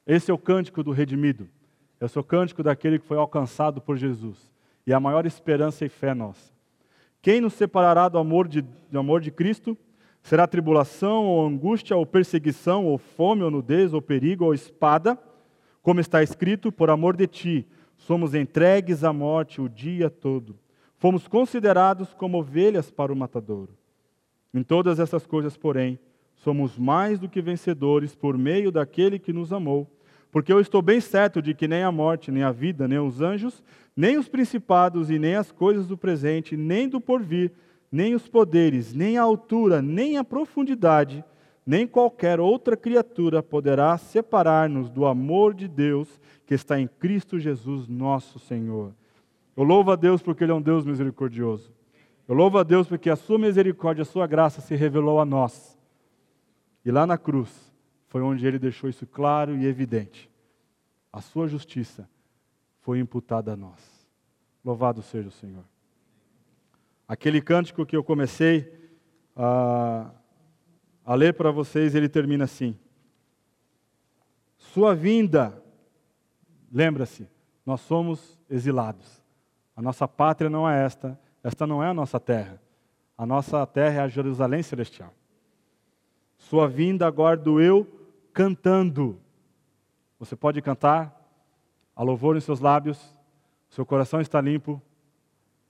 Esse 0.06 0.30
é 0.30 0.34
o 0.34 0.38
cântico 0.38 0.82
do 0.82 0.90
redimido. 0.90 1.48
É 2.00 2.06
o 2.18 2.24
cântico 2.24 2.62
daquele 2.62 2.98
que 2.98 3.06
foi 3.06 3.18
alcançado 3.18 3.80
por 3.80 3.96
Jesus. 3.96 4.52
E 4.86 4.92
a 4.92 5.00
maior 5.00 5.26
esperança 5.26 5.84
e 5.84 5.88
fé 5.88 6.14
nossa. 6.14 6.52
Quem 7.20 7.40
nos 7.40 7.54
separará 7.54 8.08
do 8.08 8.18
amor 8.18 8.48
de, 8.48 8.62
do 8.62 8.98
amor 8.98 9.20
de 9.20 9.30
Cristo? 9.30 9.76
Será 10.22 10.46
tribulação, 10.46 11.26
ou 11.26 11.46
angústia, 11.46 11.96
ou 11.96 12.06
perseguição, 12.06 12.86
ou 12.86 12.98
fome, 12.98 13.42
ou 13.42 13.50
nudez, 13.50 13.92
ou 13.92 14.00
perigo, 14.02 14.44
ou 14.44 14.54
espada? 14.54 15.18
Como 15.82 16.00
está 16.00 16.22
escrito, 16.22 16.70
por 16.70 16.90
amor 16.90 17.16
de 17.16 17.26
ti, 17.26 17.66
somos 17.96 18.34
entregues 18.34 19.04
à 19.04 19.12
morte 19.12 19.60
o 19.60 19.68
dia 19.68 20.10
todo. 20.10 20.58
Fomos 20.96 21.26
considerados 21.26 22.12
como 22.12 22.38
ovelhas 22.38 22.90
para 22.90 23.12
o 23.12 23.16
matadouro. 23.16 23.77
Em 24.52 24.62
todas 24.62 24.98
essas 24.98 25.26
coisas, 25.26 25.56
porém, 25.56 25.98
somos 26.36 26.78
mais 26.78 27.18
do 27.18 27.28
que 27.28 27.42
vencedores 27.42 28.14
por 28.14 28.38
meio 28.38 28.70
daquele 28.70 29.18
que 29.18 29.32
nos 29.32 29.52
amou. 29.52 29.90
Porque 30.30 30.52
eu 30.52 30.60
estou 30.60 30.82
bem 30.82 31.00
certo 31.00 31.40
de 31.40 31.54
que 31.54 31.66
nem 31.66 31.82
a 31.82 31.92
morte, 31.92 32.30
nem 32.30 32.42
a 32.42 32.52
vida, 32.52 32.86
nem 32.86 32.98
os 32.98 33.20
anjos, 33.20 33.62
nem 33.96 34.16
os 34.18 34.28
principados 34.28 35.10
e 35.10 35.18
nem 35.18 35.34
as 35.34 35.50
coisas 35.50 35.86
do 35.86 35.96
presente, 35.96 36.56
nem 36.56 36.88
do 36.88 37.00
porvir, 37.00 37.52
nem 37.90 38.14
os 38.14 38.28
poderes, 38.28 38.92
nem 38.92 39.16
a 39.16 39.22
altura, 39.22 39.80
nem 39.80 40.18
a 40.18 40.24
profundidade, 40.24 41.24
nem 41.66 41.86
qualquer 41.86 42.40
outra 42.40 42.76
criatura 42.76 43.42
poderá 43.42 43.96
separar-nos 43.98 44.90
do 44.90 45.04
amor 45.06 45.54
de 45.54 45.68
Deus 45.68 46.20
que 46.46 46.54
está 46.54 46.78
em 46.80 46.86
Cristo 46.86 47.38
Jesus, 47.38 47.88
nosso 47.88 48.38
Senhor. 48.38 48.94
Eu 49.56 49.64
louvo 49.64 49.90
a 49.90 49.96
Deus 49.96 50.22
porque 50.22 50.44
Ele 50.44 50.52
é 50.52 50.54
um 50.54 50.62
Deus 50.62 50.84
misericordioso. 50.84 51.72
Eu 52.28 52.34
louvo 52.34 52.58
a 52.58 52.62
Deus 52.62 52.86
porque 52.86 53.08
a 53.08 53.16
Sua 53.16 53.38
misericórdia, 53.38 54.02
a 54.02 54.04
Sua 54.04 54.26
graça 54.26 54.60
se 54.60 54.76
revelou 54.76 55.18
a 55.18 55.24
nós. 55.24 55.78
E 56.84 56.90
lá 56.90 57.06
na 57.06 57.16
cruz 57.16 57.72
foi 58.06 58.20
onde 58.20 58.46
Ele 58.46 58.58
deixou 58.58 58.90
isso 58.90 59.06
claro 59.06 59.56
e 59.56 59.64
evidente. 59.64 60.30
A 61.10 61.22
Sua 61.22 61.48
justiça 61.48 62.06
foi 62.80 63.00
imputada 63.00 63.54
a 63.54 63.56
nós. 63.56 64.06
Louvado 64.62 65.00
seja 65.00 65.28
o 65.28 65.32
Senhor. 65.32 65.64
Aquele 67.08 67.40
cântico 67.40 67.86
que 67.86 67.96
eu 67.96 68.04
comecei 68.04 68.70
a, 69.34 70.10
a 71.06 71.14
ler 71.14 71.32
para 71.32 71.50
vocês, 71.50 71.94
ele 71.94 72.10
termina 72.10 72.44
assim: 72.44 72.78
Sua 74.58 74.94
vinda, 74.94 75.62
lembra-se, 76.70 77.26
nós 77.64 77.80
somos 77.80 78.38
exilados. 78.50 79.22
A 79.74 79.80
nossa 79.80 80.06
pátria 80.06 80.50
não 80.50 80.68
é 80.68 80.84
esta, 80.84 81.18
esta 81.42 81.66
não 81.66 81.82
é 81.82 81.88
a 81.88 81.94
nossa 81.94 82.18
terra. 82.18 82.60
A 83.16 83.26
nossa 83.26 83.66
terra 83.66 83.96
é 83.96 84.00
a 84.00 84.08
Jerusalém 84.08 84.62
celestial. 84.62 85.12
Sua 86.36 86.68
vinda 86.68 87.06
aguardo 87.06 87.60
eu 87.60 87.86
cantando. 88.32 89.18
Você 90.18 90.36
pode 90.36 90.62
cantar, 90.62 91.14
a 91.94 92.02
louvor 92.02 92.36
em 92.36 92.40
seus 92.40 92.60
lábios, 92.60 93.18
seu 93.68 93.84
coração 93.84 94.20
está 94.20 94.40
limpo, 94.40 94.80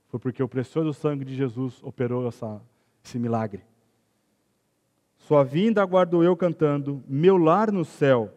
foi 0.08 0.20
porque 0.20 0.42
o 0.42 0.48
precioso 0.48 0.92
sangue 0.92 1.24
de 1.24 1.34
Jesus 1.34 1.82
operou 1.82 2.28
essa, 2.28 2.60
esse 3.04 3.18
milagre. 3.18 3.62
Sua 5.16 5.44
vinda 5.44 5.82
aguardo 5.82 6.22
eu 6.22 6.36
cantando, 6.36 7.02
meu 7.06 7.36
lar 7.36 7.72
no 7.72 7.84
céu, 7.84 8.32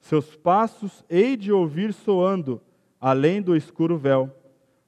seus 0.00 0.36
passos 0.36 1.04
hei 1.10 1.36
de 1.36 1.50
ouvir 1.50 1.92
soando, 1.92 2.60
além 3.00 3.42
do 3.42 3.56
escuro 3.56 3.96
véu. 3.96 4.30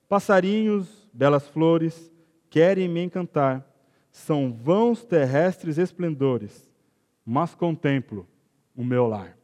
Passarinhos, 0.09 1.08
belas 1.19 1.49
flores, 1.49 2.13
querem 2.49 2.89
me 2.89 3.03
encantar, 3.03 3.67
são 4.09 4.53
vãos 4.53 5.05
terrestres 5.05 5.77
esplendores, 5.77 6.71
mas 7.27 7.57
contemplo 7.57 8.25
o 8.73 8.85
meu 8.85 9.09
lar. 9.09 9.37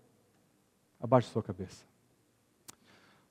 Abaixe 1.01 1.31
sua 1.31 1.43
cabeça. 1.43 1.85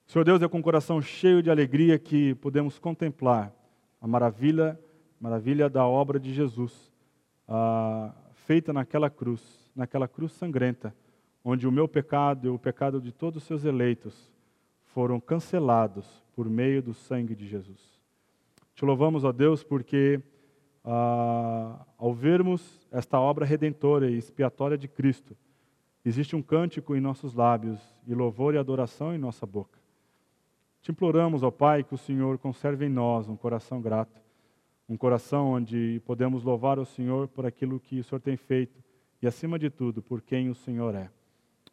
Senhor 0.05 0.25
Deus, 0.25 0.41
é 0.41 0.47
com 0.49 0.59
o 0.59 0.61
coração 0.61 1.01
cheio 1.01 1.41
de 1.41 1.49
alegria 1.49 1.97
que 1.97 2.35
podemos 2.35 2.77
contemplar 2.77 3.53
a 4.01 4.05
maravilha, 4.05 4.77
maravilha 5.21 5.69
da 5.69 5.87
obra 5.87 6.19
de 6.19 6.33
Jesus, 6.33 6.91
feita 8.33 8.73
naquela 8.73 9.09
cruz, 9.09 9.71
naquela 9.73 10.05
cruz 10.05 10.33
sangrenta, 10.33 10.93
onde 11.45 11.65
o 11.65 11.71
meu 11.71 11.87
pecado 11.87 12.45
e 12.45 12.49
o 12.49 12.59
pecado 12.59 12.99
de 12.99 13.13
todos 13.13 13.41
os 13.41 13.47
seus 13.47 13.63
eleitos 13.63 14.29
foram 14.83 15.17
cancelados 15.17 16.21
por 16.35 16.49
meio 16.49 16.83
do 16.83 16.93
sangue 16.93 17.33
de 17.33 17.47
Jesus. 17.47 17.92
Te 18.75 18.85
louvamos, 18.85 19.23
ó 19.23 19.31
Deus, 19.31 19.63
porque 19.63 20.19
ah, 20.83 21.85
ao 21.97 22.13
vermos 22.13 22.87
esta 22.91 23.19
obra 23.19 23.45
redentora 23.45 24.09
e 24.09 24.17
expiatória 24.17 24.77
de 24.77 24.87
Cristo, 24.87 25.37
existe 26.03 26.35
um 26.35 26.41
cântico 26.41 26.95
em 26.95 26.99
nossos 26.99 27.33
lábios 27.33 27.79
e 28.05 28.13
louvor 28.13 28.55
e 28.55 28.57
adoração 28.57 29.13
em 29.13 29.17
nossa 29.17 29.45
boca. 29.45 29.79
Te 30.81 30.91
imploramos, 30.91 31.43
ó 31.43 31.51
Pai, 31.51 31.83
que 31.83 31.93
o 31.93 31.97
Senhor 31.97 32.37
conserve 32.37 32.85
em 32.85 32.89
nós 32.89 33.29
um 33.29 33.37
coração 33.37 33.79
grato, 33.79 34.21
um 34.89 34.97
coração 34.97 35.51
onde 35.53 36.01
podemos 36.05 36.43
louvar 36.43 36.77
o 36.77 36.85
Senhor 36.85 37.27
por 37.27 37.45
aquilo 37.45 37.79
que 37.79 37.99
o 37.99 38.03
Senhor 38.03 38.19
tem 38.19 38.35
feito 38.35 38.83
e, 39.21 39.27
acima 39.27 39.57
de 39.57 39.69
tudo, 39.69 40.01
por 40.01 40.21
quem 40.21 40.49
o 40.49 40.55
Senhor 40.55 40.93
é. 40.93 41.09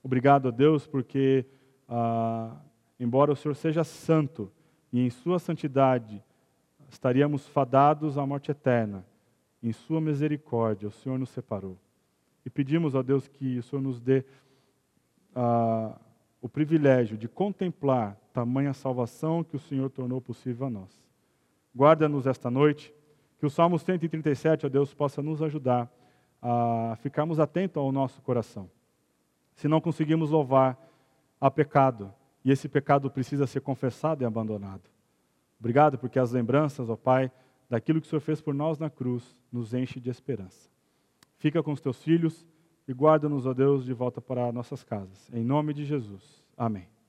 Obrigado 0.02 0.48
a 0.48 0.50
Deus, 0.52 0.86
porque, 0.86 1.44
ah, 1.88 2.56
embora 3.00 3.32
o 3.32 3.36
Senhor 3.36 3.54
seja 3.54 3.82
santo 3.82 4.52
e 4.92 5.00
em 5.00 5.10
Sua 5.10 5.38
santidade 5.40 6.22
estaríamos 6.90 7.46
fadados 7.46 8.18
à 8.18 8.26
morte 8.26 8.50
eterna, 8.50 9.04
em 9.62 9.72
Sua 9.72 10.00
misericórdia 10.00 10.88
o 10.88 10.92
Senhor 10.92 11.18
nos 11.18 11.30
separou. 11.30 11.78
E 12.44 12.50
pedimos 12.50 12.96
a 12.96 13.02
Deus 13.02 13.28
que 13.28 13.58
o 13.58 13.62
Senhor 13.62 13.82
nos 13.82 14.00
dê. 14.00 14.24
Ah, 15.34 15.96
o 16.42 16.48
privilégio 16.48 17.18
de 17.18 17.28
contemplar 17.28 18.16
tamanha 18.32 18.72
salvação 18.72 19.44
que 19.44 19.56
o 19.56 19.58
Senhor 19.58 19.90
tornou 19.90 20.20
possível 20.20 20.66
a 20.66 20.70
nós. 20.70 21.00
Guarda-nos 21.74 22.26
esta 22.26 22.50
noite, 22.50 22.94
que 23.38 23.46
o 23.46 23.50
Salmo 23.50 23.78
137, 23.78 24.66
ó 24.66 24.68
Deus, 24.68 24.94
possa 24.94 25.22
nos 25.22 25.42
ajudar 25.42 25.90
a 26.40 26.96
ficarmos 27.02 27.38
atentos 27.38 27.76
ao 27.76 27.92
nosso 27.92 28.22
coração. 28.22 28.70
Se 29.54 29.68
não 29.68 29.80
conseguimos 29.80 30.30
louvar, 30.30 30.78
há 31.38 31.50
pecado, 31.50 32.12
e 32.42 32.50
esse 32.50 32.68
pecado 32.68 33.10
precisa 33.10 33.46
ser 33.46 33.60
confessado 33.60 34.22
e 34.22 34.26
abandonado. 34.26 34.82
Obrigado, 35.60 35.98
porque 35.98 36.18
as 36.18 36.32
lembranças, 36.32 36.88
ó 36.88 36.96
Pai, 36.96 37.30
daquilo 37.68 38.00
que 38.00 38.06
o 38.06 38.10
Senhor 38.10 38.20
fez 38.20 38.40
por 38.40 38.54
nós 38.54 38.78
na 38.78 38.90
cruz, 38.90 39.36
nos 39.52 39.74
enche 39.74 40.00
de 40.00 40.10
esperança. 40.10 40.68
Fica 41.36 41.62
com 41.62 41.72
os 41.72 41.80
teus 41.80 42.02
filhos 42.02 42.46
e 42.88 42.92
guarda-nos, 42.92 43.46
ó 43.46 43.54
Deus, 43.54 43.84
de 43.84 43.92
volta 43.92 44.20
para 44.20 44.50
nossas 44.50 44.82
casas. 44.82 45.30
Em 45.32 45.44
nome 45.44 45.72
de 45.72 45.84
Jesus. 45.84 46.42
Amém. 46.56 46.99